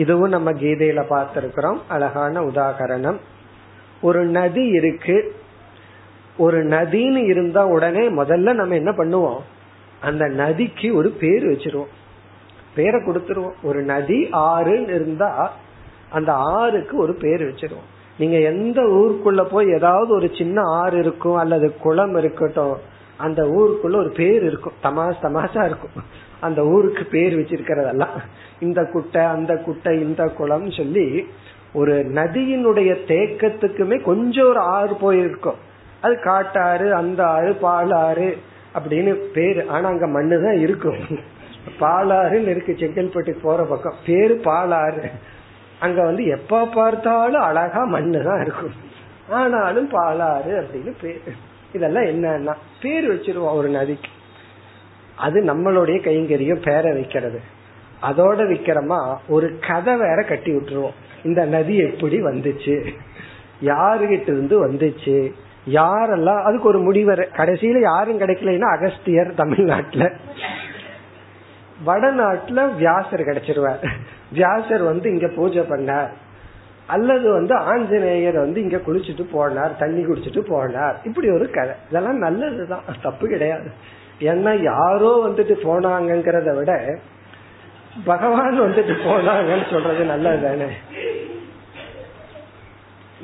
இதுவும் 0.00 0.28
நம்ம 0.28 0.52
கீதையில 0.52 1.02
பார்த்திருக்கிறோம். 1.10 1.78
அழகான 1.88 2.40
உதாகரணம். 2.40 3.16
ஒரு 4.02 4.24
நதி 4.24 4.66
இருக்கு. 4.66 5.34
ஒரு 6.36 6.64
நதின்னு 6.64 7.24
இருந்தா 7.24 7.66
உடனே 7.66 8.10
முதல்ல 8.10 8.52
நம்ம 8.52 8.74
என்ன 8.74 8.90
பண்ணுவோம்? 8.90 9.40
அந்த 10.00 10.26
நதிக்கு 10.26 10.94
ஒரு 10.94 11.10
பேர் 11.10 11.46
வச்சிருவோம். 11.46 11.92
பேரை 12.74 13.00
கொடுத்துருவோம். 13.00 13.56
ஒரு 13.62 13.82
நதி 13.82 14.28
ஆறுன்னு 14.32 14.94
இருந்தா 14.94 15.52
அந்த 16.10 16.32
ஆறுக்கு 16.32 16.96
ஒரு 16.96 17.14
பேர் 17.14 17.42
வச்சிருவோம். 17.42 17.88
நீங்க 18.18 18.38
எந்த 18.38 18.82
ஊருக்குள்ள 18.82 19.44
போய் 19.44 19.66
ஏதாவது 19.66 20.14
ஒரு 20.14 20.30
சின்ன 20.38 20.60
ஆறு 20.62 20.98
இருக்கும் 20.98 21.34
அல்லது 21.34 21.76
குளம் 21.76 22.16
இருக்கட்டும் 22.16 22.76
அந்த 23.16 23.42
ஊருக்குள்ள 23.42 23.96
ஒரு 23.96 24.12
பேர் 24.16 24.42
இருக்கும். 24.44 24.72
தமாஸ் 24.82 25.22
தமாசா 25.22 25.64
இருக்கும். 25.64 26.04
அந்த 26.40 26.62
ஊருக்கு 26.62 27.04
பேர் 27.04 27.38
வச்சிருக்கிறதெல்லாம் 27.38 28.18
இந்த 28.60 28.84
குட்டை 28.84 29.24
அந்த 29.24 29.56
குட்டை 29.56 30.00
இந்த 30.00 30.24
குளம் 30.24 30.70
சொல்லி 30.70 31.26
ஒரு 31.74 31.92
நதியினுடைய 32.14 32.96
தேக்கத்துக்குமே 33.06 34.02
கொஞ்சம் 34.02 34.48
ஒரு 34.48 34.58
ஆறு 34.58 34.94
போயிருக்கும். 34.94 35.54
அது 36.00 36.20
காட்டாறு 36.20 36.94
அந்த 36.94 37.24
ஆறு 37.24 37.56
பாலாறு 37.62 38.36
அப்படின்னு 38.74 39.14
பேரு. 39.34 39.68
ஆனா 39.68 39.88
அங்க 39.88 40.06
மண்ணுதான் 40.06 40.60
இருக்கும். 40.60 40.98
பாலாறுன்னு 41.80 42.48
இருக்கு 42.48 42.76
செங்கல்பட்டுக்கு 42.78 43.38
போற 43.42 43.62
பக்கம். 43.62 43.94
பேரு 44.06 44.40
பாலாறு. 44.44 45.10
அங்க 45.80 46.02
வந்து 46.02 46.24
எப்ப 46.24 46.66
பார்த்தாலும் 46.66 47.40
அழகா 47.40 47.84
மண்ணு 47.84 48.22
தான் 48.22 48.40
இருக்கும். 48.40 48.72
ஆனாலும் 49.28 49.90
பாலாறு 49.90 50.64
அப்படின்னு 50.64 50.92
பேரு. 51.00 51.22
இதெல்லாம் 51.72 52.04
என்னன்னா 52.04 52.54
பேர் 52.80 53.14
வச்சிருவோம் 53.14 53.54
ஒரு 53.54 53.68
நதிக்கு. 53.68 54.10
அது 55.20 55.42
நம்மளுடைய 55.42 55.88
கைங்கரியம் 55.88 56.62
பேரை 56.62 56.92
வைக்கிறது. 56.92 57.40
அதோட 58.02 58.40
விக்கிறோமா 58.52 59.16
ஒரு 59.28 59.58
கதை 59.68 59.96
வேற 59.96 60.22
கட்டி 60.22 60.52
விட்டுருவோம். 60.52 60.94
இந்த 61.24 61.44
நதி 61.44 61.76
எப்படி 61.76 62.22
வந்துச்சு? 62.22 62.88
யாருகிட்ட 63.64 64.22
இருந்து 64.22 64.70
வந்துச்சு? 64.70 65.32
யாரெல்லாம் 65.70 66.42
அதுக்கு 66.42 66.68
ஒரு 66.68 66.92
முடிவர் 66.92 67.26
கடைசியில 67.36 67.80
யாரும் 67.80 68.20
கிடைக்கலன்னா 68.20 68.76
அகஸ்தியர் 68.76 69.34
தமிழ்நாட்டுல. 69.34 70.12
வடநாட்டுல 71.86 72.74
வியாசர் 72.74 73.20
கிடைச்சிருவார். 73.20 73.88
வியாசர் 74.32 74.82
வந்து 74.82 75.10
இங்க 75.10 75.28
பூஜை 75.28 75.60
பண்ணார். 75.60 76.10
அல்லது 76.86 77.32
வந்து 77.32 77.54
ஆஞ்சநேயர் 77.54 78.34
வந்து 78.34 78.60
இங்க 78.62 78.76
குளிச்சுட்டு 78.76 79.26
போனார் 79.32 79.78
தண்ணி 79.78 80.04
குடிச்சிட்டு 80.04 80.42
போனார். 80.48 80.94
இப்படி 81.04 81.30
ஒரு 81.30 81.50
கதை. 81.50 81.74
இதெல்லாம் 81.88 82.18
நல்லதுதான். 82.18 82.82
தப்பு 83.02 83.28
கிடையாது. 83.28 83.70
ஏன்னா 84.20 84.62
யாரோ 84.62 85.10
வந்துட்டு 85.26 85.54
போனாங்கிறத 85.62 86.56
விட 86.56 86.98
பகவான் 88.04 88.60
வந்துட்டு 88.60 88.94
போனாங்கன்னு 89.04 89.70
சொல்றது 89.70 90.04
நல்லது 90.04 90.42
தானே 90.42 90.68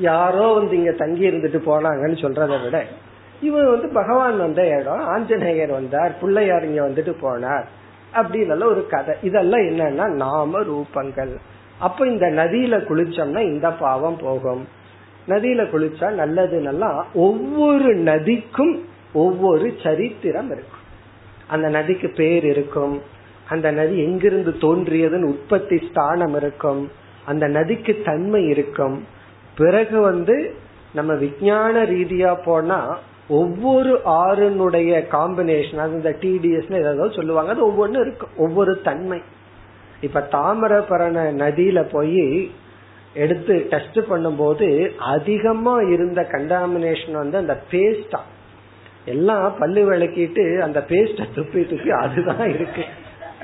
யாரோ 0.01 0.53
வந்து 0.53 0.77
இங்க 0.77 0.93
தங்கி 0.93 1.31
இருந்துட்டு 1.31 1.61
போனாங்கன்னு 1.67 2.19
சொல்றதை 2.25 2.63
விட 2.63 2.85
இவர் 3.41 3.65
வந்து 3.65 3.89
பகவான் 3.89 4.39
வந்த 4.39 4.67
இடம் 4.67 5.05
ஆஞ்சநேயர் 5.07 5.71
வந்தார் 5.71 6.19
பிள்ளையார் 6.19 6.65
இங்க 6.65 6.89
வந்துட்டு 6.89 7.15
போனார் 7.23 7.67
அப்படின்னு 8.15 8.65
ஒரு 8.65 8.87
கதை. 8.87 9.15
இதெல்லாம் 9.23 9.61
என்னன்னா 9.61 10.07
நாம 10.09 10.61
ரூபங்கள். 10.61 11.35
அப்ப 11.79 12.07
இந்த 12.07 12.27
நதியில 12.27 12.77
குளிச்சோம்னா 12.89 13.41
இந்த 13.41 13.73
பாவம் 13.73 14.17
போகும். 14.17 14.69
நதியில 15.29 15.63
குளிச்சா 15.71 16.11
நல்லது 16.11 16.61
நல்லா 16.61 17.07
ஒவ்வொரு 17.15 17.95
நதிக்கும் 17.95 18.85
ஒவ்வொரு 19.13 19.75
சரித்திரம் 19.83 20.51
இருக்கும். 20.51 20.86
அந்த 21.49 21.69
நதிக்கு 21.69 22.09
பேர் 22.09 22.45
இருக்கும். 22.45 23.03
அந்த 23.49 23.71
நதி 23.71 23.99
எங்கிருந்து 23.99 24.51
தோன்றியதுன்னு 24.51 25.23
உற்பத்தி 25.23 25.89
ஸ்தானம் 25.91 26.37
இருக்கும். 26.37 26.91
அந்த 27.25 27.47
நதிக்கு 27.47 28.03
தன்மை 28.05 28.47
இருக்கும். 28.47 29.07
பிறகு 29.57 30.01
வந்து 30.01 30.55
நம்ம 30.95 31.15
விஞ்ஞான 31.15 31.85
ரீதியா 31.85 32.37
போனா 32.45 32.99
ஒவ்வொரு 33.29 34.01
ஆறுனுடைய 34.05 35.05
காம்பினேஷன் 35.13 35.77
அது 35.77 35.93
இந்த 35.93 36.11
டிடிஎஸ் 36.21 36.79
ஏதாவது 36.79 37.15
சொல்லுவாங்க 37.15 37.51
அது 37.51 37.67
ஒவ்வொன்றும் 37.67 38.07
இருக்கும். 38.07 38.29
ஒவ்வொரு 38.37 38.81
தன்மை. 38.81 39.23
இப்ப 40.01 40.29
தாமிரபரண 40.33 41.33
நதியில 41.33 41.87
போய் 41.93 42.51
எடுத்து 43.15 43.67
டெஸ்ட் 43.71 43.99
பண்ணும்போது 43.99 44.97
அதிகமா 44.97 45.81
இருந்த 45.81 46.23
கண்டாமினேஷன் 46.23 47.13
வந்து 47.13 47.39
அந்த 47.39 47.61
பேஸ்டா 47.71 48.19
எல்லாம் 49.07 49.47
பல்லு 49.59 49.83
விளக்கிட்டு 49.91 50.45
அந்த 50.59 50.79
பேஸ்ட 50.89 51.27
துப்பி 51.37 51.61
துப்பி 51.71 51.91
அதுதான் 52.05 52.47
இருக்கு 52.55 52.85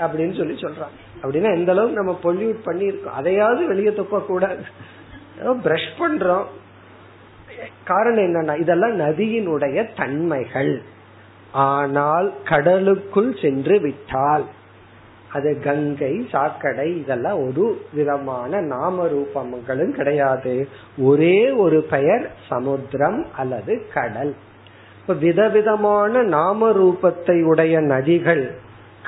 அப்படின்னு 0.00 0.34
சொல்லி 0.38 0.56
சொல்றான் 0.62 0.94
அப்படின்னா 1.22 1.50
எந்த 1.58 1.72
அளவுக்கு 1.72 2.00
நம்ம 2.00 2.14
பொல்யூட் 2.22 2.60
பண்ணிருக்கோம் 2.68 3.18
அதையாவது 3.20 3.62
வெளியே 3.66 3.92
துப்ப 3.98 4.20
கூடாது 4.26 4.64
பிரஷ் 5.64 5.92
பண்றோம். 5.98 6.48
காரணம் 7.84 8.24
என்னன்னா 8.24 8.54
இதெல்லாம் 8.60 8.96
நதியினுடைய 9.00 9.78
தன்மைகள். 9.96 10.74
ஆனால் 11.52 12.28
கடலுக்குள் 12.44 13.30
சென்று 13.42 13.76
விட்டால் 13.80 14.44
அது 15.28 15.50
கங்கை 15.64 16.14
சாக்கடை 16.30 16.88
இதெல்லாம் 16.98 17.38
ஒரு 17.46 17.66
விதமான 17.94 18.60
நாம 18.60 19.06
ரூபங்களும் 19.06 19.92
கிடையாது. 19.98 20.54
ஒரே 20.98 21.38
ஒரு 21.64 21.78
பெயர் 21.94 22.24
சமுத்திரம் 22.48 23.20
அல்லது 23.36 23.74
கடல். 23.94 24.32
இப்ப 25.02 25.14
விதவிதமான 25.14 26.22
நாம 26.22 26.68
ரூபத்தை 26.70 27.42
உடைய 27.42 27.78
நதிகள் 27.80 28.50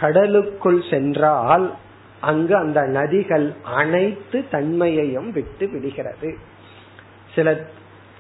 கடலுக்குள் 0.00 0.90
சென்றால் 0.90 1.74
அங்கு 2.20 2.56
அந்த 2.56 2.80
நதிகள் 2.80 3.54
அனைத்து 3.62 4.44
தன்மையையும் 4.50 5.32
விட்டு 5.32 5.68
விடுகிறது. 5.68 6.34
சில 7.34 7.66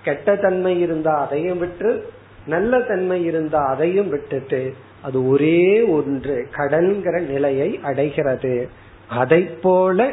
கெட்ட 0.04 0.36
தன்மை 0.36 0.80
இருந்தா 0.80 1.14
அதையும் 1.20 1.58
விட்டு 1.58 2.04
நல்ல 2.46 2.80
தன்மை 2.80 3.24
இருந்தா 3.24 3.60
அதையும் 3.66 4.08
விட்டுட்டு 4.08 4.72
அது 5.02 5.28
ஒரே 5.28 5.82
ஒன்று 5.82 6.48
கடல்கிற 6.52 7.26
நிலையை 7.26 7.80
அடைகிறது. 7.82 8.68
அதை 9.08 9.42
போல 9.42 10.12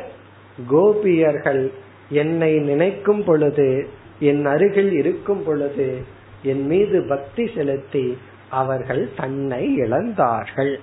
கோபியர்கள் 0.69 1.71
என்னை 2.09 2.57
நினைக்கும் 2.59 3.23
பொழுது 3.23 3.87
என் 4.19 4.45
அருகில் 4.45 4.91
இருக்கும் 4.91 5.43
பொழுது 5.43 6.19
என் 6.43 6.65
மீது 6.65 7.05
பக்தி 7.09 7.49
செலுத்தி 7.55 8.17
அவர்கள் 8.49 9.09
தன்னை 9.15 9.79
இழந்தார்கள். 9.81 10.79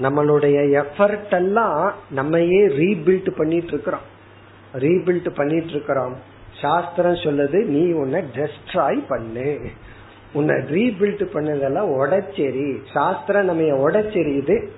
நம்மளுடைய 0.00 0.84
எஃபர்ட் 0.84 1.30
எல்லாம் 1.30 1.92
நம்மையே 2.10 2.66
ரீபில்ட் 2.66 3.30
பண்ணிட்டு 3.30 3.66
இருக்கிறோம் 3.66 4.06
ரீபில்ட் 4.74 5.30
பண்ணிட்டு 5.34 5.70
இருக்கிறோம் 5.70 6.14
சாஸ்திரம் 6.60 7.14
சொல்லுது 7.14 7.64
நீ 7.64 7.92
உன்னை 7.92 8.22
டெஸ்ட்ராய் 8.36 9.00
பண்ணு. 9.08 9.60
உன்னை 10.32 10.54
ரீபில்ட் 10.54 11.24
பண்ணதெல்லாம் 11.34 11.90
உடச்சேரி 12.00 12.78
சாஸ்திரம் 12.92 13.44
நம்ம 13.44 13.90
உடச்செரியுது 13.90 14.68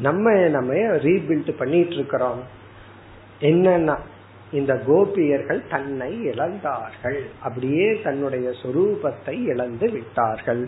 நம்ம 0.00 0.30
நம்ம 0.30 0.74
ரீபில்ட் 0.74 1.58
பண்ணிட்டு 1.58 1.94
இருக்கிறோம் 1.94 2.42
என்னன்னா 3.40 3.98
இந்த 4.51 4.73
கோபியர்கள் 4.87 5.61
தன்னை 5.69 6.09
இழந்தார்கள் 6.31 7.19
அப்படியே 7.43 7.87
தன்னுடைய 8.03 8.47
சொரூபத்தை 8.63 9.35
இழந்து 9.45 9.87
விட்டார்கள் 9.91 10.63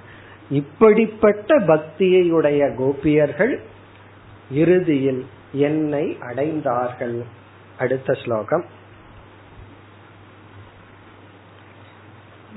இப்படிப்பட்ட 0.51 1.59
பக்தியை 1.65 2.23
உடைய 2.31 2.61
கோபியர்கள் 2.77 3.53
இறுதியில் 4.53 5.21
என்னை 5.59 6.05
அடைந்தார்கள் 6.21 7.17
அடுத்த 7.77 8.13
ஸ்லோகம் 8.13 8.65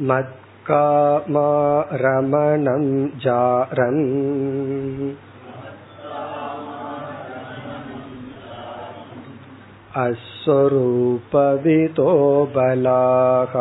मत्कामा 0.01 1.49
रमणं 1.95 2.85
जारम् 3.17 4.03
अस्वरूपवितो 10.43 12.13
बलाः 12.55 13.55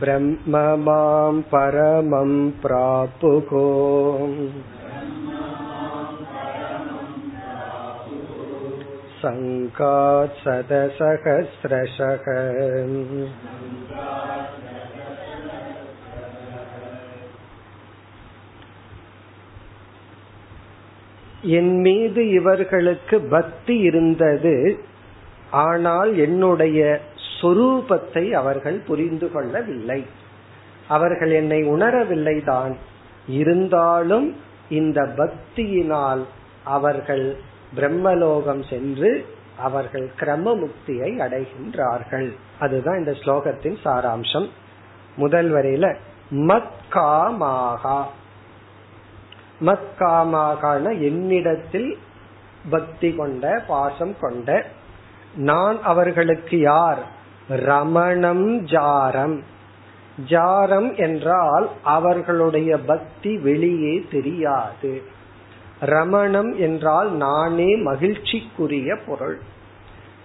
ब्रह्म 0.00 0.62
मां 0.84 1.34
परमं 1.52 2.32
प्रापुको 2.64 3.64
सङ्कात् 9.22 10.40
सदसहस्रशः 10.44 12.26
என் 21.41 21.79
மீது 21.79 22.29
இவர்களுக்கு 22.29 23.19
பக்தி 23.19 23.77
இருந்தது 23.77 24.79
ஆனால் 25.51 26.17
என்னுடைய 26.17 27.01
சொரூபத்தை 27.41 28.31
அவர்கள் 28.31 28.79
புரிந்து 28.87 29.31
கொள்ளவில்லை. 29.31 30.05
அவர்கள் 30.87 31.31
என்னை 31.31 31.63
உணரவில்லை 31.63 32.43
தான். 32.43 32.77
இருந்தாலும் 33.27 34.35
இந்த 34.69 35.13
பக்தியினால் 35.17 36.23
அவர்கள் 36.63 37.35
பிரம்மலோகம் 37.75 38.69
சென்று 38.69 39.25
அவர்கள் 39.57 40.11
கிரம 40.19 40.55
முக்தியை 40.55 41.17
அடைகின்றார்கள். 41.17 42.35
அதுதான் 42.59 42.97
இந்த 42.97 43.11
ஸ்லோகத்தின் 43.11 43.77
சாராம்சம். 43.83 44.49
முதல் 45.15 45.51
வரையில 45.51 45.95
மத்காமாகா. 46.31 48.03
மத்காமாகான 49.61 51.01
என்னிடத்தில் 51.01 51.97
பக்தி 52.69 53.13
கொண்ட 53.13 53.63
பாசம் 53.67 54.15
கொண்ட 54.19 54.65
நான் 55.35 55.83
அவர்களுக்கு 55.83 56.59
யார்? 56.59 56.99
ரமணம் 57.49 58.65
ஜாரம். 58.65 59.43
ஜாரம் 60.25 60.95
என்றால் 60.95 61.69
அவர்களுடைய 61.83 62.77
பக்தி 62.77 63.37
வெளியே 63.37 64.07
தெரியாது. 64.11 65.01
ரமணம் 65.79 66.55
என்றால் 66.57 67.11
நானே 67.11 67.77
மகிழ்ச்சிக்குரிய 67.77 68.99
பொருள். 69.05 69.39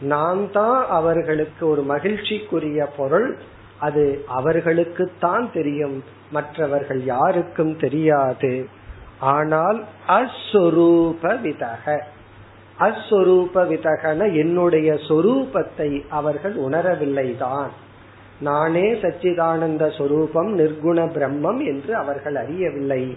நான் 0.00 0.52
தான் 0.52 0.86
அவர்களுக்கு 0.88 1.68
ஒரு 1.68 1.86
மகிழ்ச்சிக்குரிய 1.88 2.86
பொருள். 2.96 3.38
அது 3.78 4.24
அவர்களுக்குத்தான் 4.36 5.52
தெரியும். 5.52 6.04
மற்றவர்கள் 6.30 7.04
யாருக்கும் 7.04 7.76
தெரியாது. 7.76 8.68
ஆனால் 9.18 9.84
அஸ்வரூப 10.08 11.22
விதக 11.22 12.00
அஸ்வரூப 12.80 13.54
விதகன 13.54 14.36
என்னுடைய 14.36 14.92
சொரூபத்தை 14.92 16.08
அவர்கள் 16.08 16.56
உணரவில்லைதான். 16.56 17.68
நானே 18.40 18.92
சச்சிதானந்த 18.92 19.96
சொரூபம் 19.98 20.58
நிர்குண 20.58 20.98
பிரம்மம் 20.98 21.64
என்று 21.66 21.96
அவர்கள் 21.96 22.34
அறியவில்லை. 22.34 23.16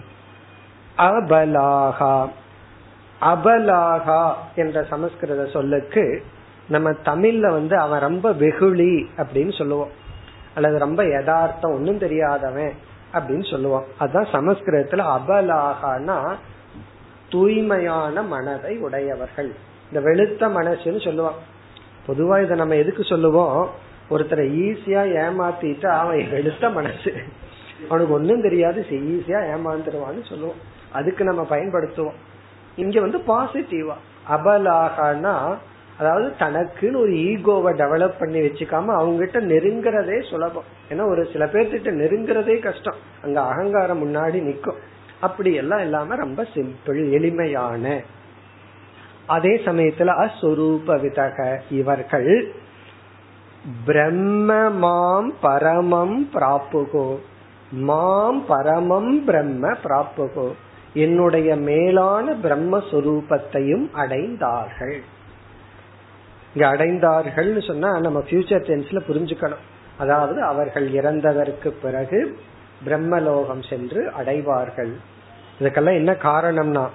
அபலாகா 0.98 2.28
அபலாகா 3.20 4.32
என்ற 4.54 4.82
சமஸ்கிருத 4.82 5.46
சொல்லுக்கு 5.46 6.22
நம்ம 6.68 6.90
தமிழ்ல 6.90 7.50
வந்து 7.50 7.78
அவன் 7.78 8.00
ரொம்ப 8.00 8.32
வெகுளி 8.32 9.10
அப்படின்னு 9.16 9.58
சொல்லுவோம். 9.58 9.90
அல்லது 10.54 10.78
ரொம்ப 10.78 11.04
யதார்த்தம் 11.04 11.72
ஒன்னும் 11.72 11.98
தெரியாதவன். 11.98 12.72
அப்படின்னு 13.12 13.50
சொல்லுவோம். 13.50 13.84
அதுதான் 13.98 14.26
சமஸ்கிருதத்துல 14.32 15.18
அபலாகனா 15.18 16.34
தூய்மையான 17.30 18.22
மனதை 18.22 18.78
உடையவர்கள். 18.78 19.54
இந்த 19.92 20.10
வெளுத்த 20.10 20.50
மனசுன்னு 20.50 20.98
சொல்லுவான் 20.98 21.38
பொதுவா 22.06 22.42
இதை 22.42 22.56
நம்ம 22.56 22.74
எதுக்கு 22.74 23.04
சொல்லுவோம்? 23.04 23.70
ஒருத்தரை 24.10 24.46
ஈஸியா 24.60 25.02
ஏமாத்திட்டு 25.22 25.86
அவன் 25.86 26.18
வெளுத்த 26.18 26.72
மனசு. 26.72 27.14
அவனுக்கு 27.88 28.14
ஒன்னும் 28.14 28.42
தெரியாது 28.42 28.86
ஈஸியா 28.90 29.40
ஏமாந்துருவான்னு 29.54 30.28
சொல்லுவோம். 30.28 30.76
அதுக்கு 30.92 31.24
நம்ம 31.24 31.46
பயன்படுத்துவோம். 31.50 32.14
இங்க 32.76 33.00
வந்து 33.00 33.18
பாசிட்டிவா 33.18 33.94
அபலாகனா 34.30 35.56
அதாவது 35.98 36.34
தனக்குன்னு 36.38 36.96
ஒரு 36.96 37.12
ஈகோவை 37.12 37.72
டெவலப் 37.76 38.18
பண்ணி 38.18 38.40
வச்சுக்காம 38.40 38.86
அவங்க 38.86 39.26
கிட்ட 39.26 39.40
நெருங்குறதே 39.40 40.30
சுலபம். 40.30 40.68
ஏன்னா 40.90 41.06
ஒரு 41.06 41.28
சில 41.32 41.44
பேர்த்திட்ட 41.44 41.90
நெருங்குறதே 42.00 42.58
கஷ்டம். 42.58 42.94
அங்க 43.24 43.40
அகங்காரம் 43.40 44.02
முன்னாடி 44.04 44.38
நிக்கும். 44.48 44.78
அப்படி 45.20 45.54
எல்லாம் 45.54 45.80
இல்லாம 45.80 46.14
ரொம்ப 46.14 46.46
சிம்பிள் 46.54 47.10
எளிமையான. 47.10 48.00
அதே 49.26 49.56
சமயத்துல 49.56 50.12
அஸ்வரூப 50.24 50.86
விதக 50.86 51.58
இவர்கள் 51.70 52.52
பிரம்ம 53.84 54.70
மாம் 54.70 55.34
பரமம் 55.42 56.28
பிராப்புகோ 56.32 57.18
மாம் 57.70 58.44
பரமம் 58.46 59.24
பிரம்ம 59.24 59.70
பிராப்புகோ 59.84 60.48
என்னுடைய 60.94 61.56
மேலான 61.56 62.32
பிரம்மஸ்வரூபத்தையும் 62.42 63.86
அடைந்தார்கள். 63.96 64.98
இங்க 66.58 66.76
அடைந்தார்கள் 66.76 67.66
சொன்னா 67.66 68.00
நம்ம 68.00 68.18
ஃபியூச்சர் 68.18 68.62
டென்ஸ்ல 68.68 69.00
புரிஞ்சுக்கணும். 69.08 69.64
அதாவது 69.98 70.42
அவர்கள் 70.42 70.92
இறந்ததற்கு 70.92 71.68
பிறகு 71.68 72.38
பிரம்மலோகம் 72.86 73.68
சென்று 73.68 74.10
அடைவார்கள். 74.10 74.92
இதுக்கெல்லாம் 75.60 75.94
என்ன 75.94 76.12
காரணம்னா 76.12 76.86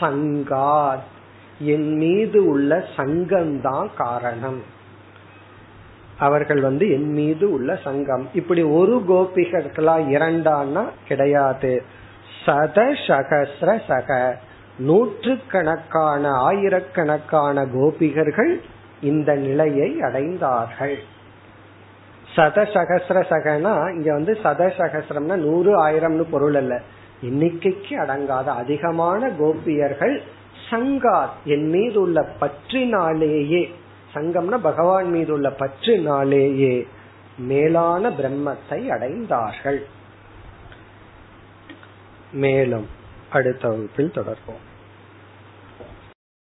சங்கா 0.00 0.96
என் 1.60 1.96
மீது 1.96 2.46
உள்ள 2.46 2.84
சங்கம்தான் 2.96 3.88
காரணம். 3.96 4.62
அவர்கள் 6.18 6.60
வந்து 6.60 6.90
என் 6.90 7.12
மீது 7.12 7.52
உள்ள 7.52 7.78
சங்கம். 7.84 8.28
இப்படி 8.34 8.62
ஒரு 8.62 9.04
கோபிகளா 9.08 9.96
இரண்டான்னா 10.16 10.88
கிடையாது. 11.08 11.82
சத 12.46 12.94
சகசிர 13.06 13.80
சக. 13.88 14.38
நூற்று 14.78 15.38
கணக்கான 15.48 16.30
ஆயிரக்கணக்கான 16.30 17.66
கோபிகர்கள் 17.66 18.60
இந்த 19.02 19.34
நிலையை 19.34 20.00
அடைந்தார்கள். 20.00 20.96
சதசகசிர 22.36 23.18
சகனா 23.28 23.88
இங்க 23.88 24.12
வந்து 24.12 24.38
சதசகசிரம்னா 24.42 25.36
நூறு 25.36 25.86
ஆயிரம்னு 25.86 26.26
பொருள் 26.30 26.54
அல்ல. 26.54 26.82
எண்ணிக்கைக்கு 27.22 27.94
அடங்காத 27.98 28.44
அதிகமான 28.44 29.30
கோபியர்கள் 29.30 30.22
சங்காத் 30.70 31.36
என் 31.44 31.68
மீது 31.68 32.00
உள்ள 32.00 32.28
பற்றினாலேயே 32.40 33.74
சங்கம்னா 34.14 34.58
பகவான் 34.58 35.10
மீது 35.10 35.32
உள்ள 35.32 35.48
பற்றினாலேயே 35.50 36.86
மேலான 37.38 38.10
பிரம்மத்தை 38.10 38.80
அடைந்தார்கள். 38.90 39.80
மேலும் 42.32 42.88
அடுத்த 43.30 43.68
வகுப்பில் 43.68 44.12
தொடர்போம் 44.14 44.64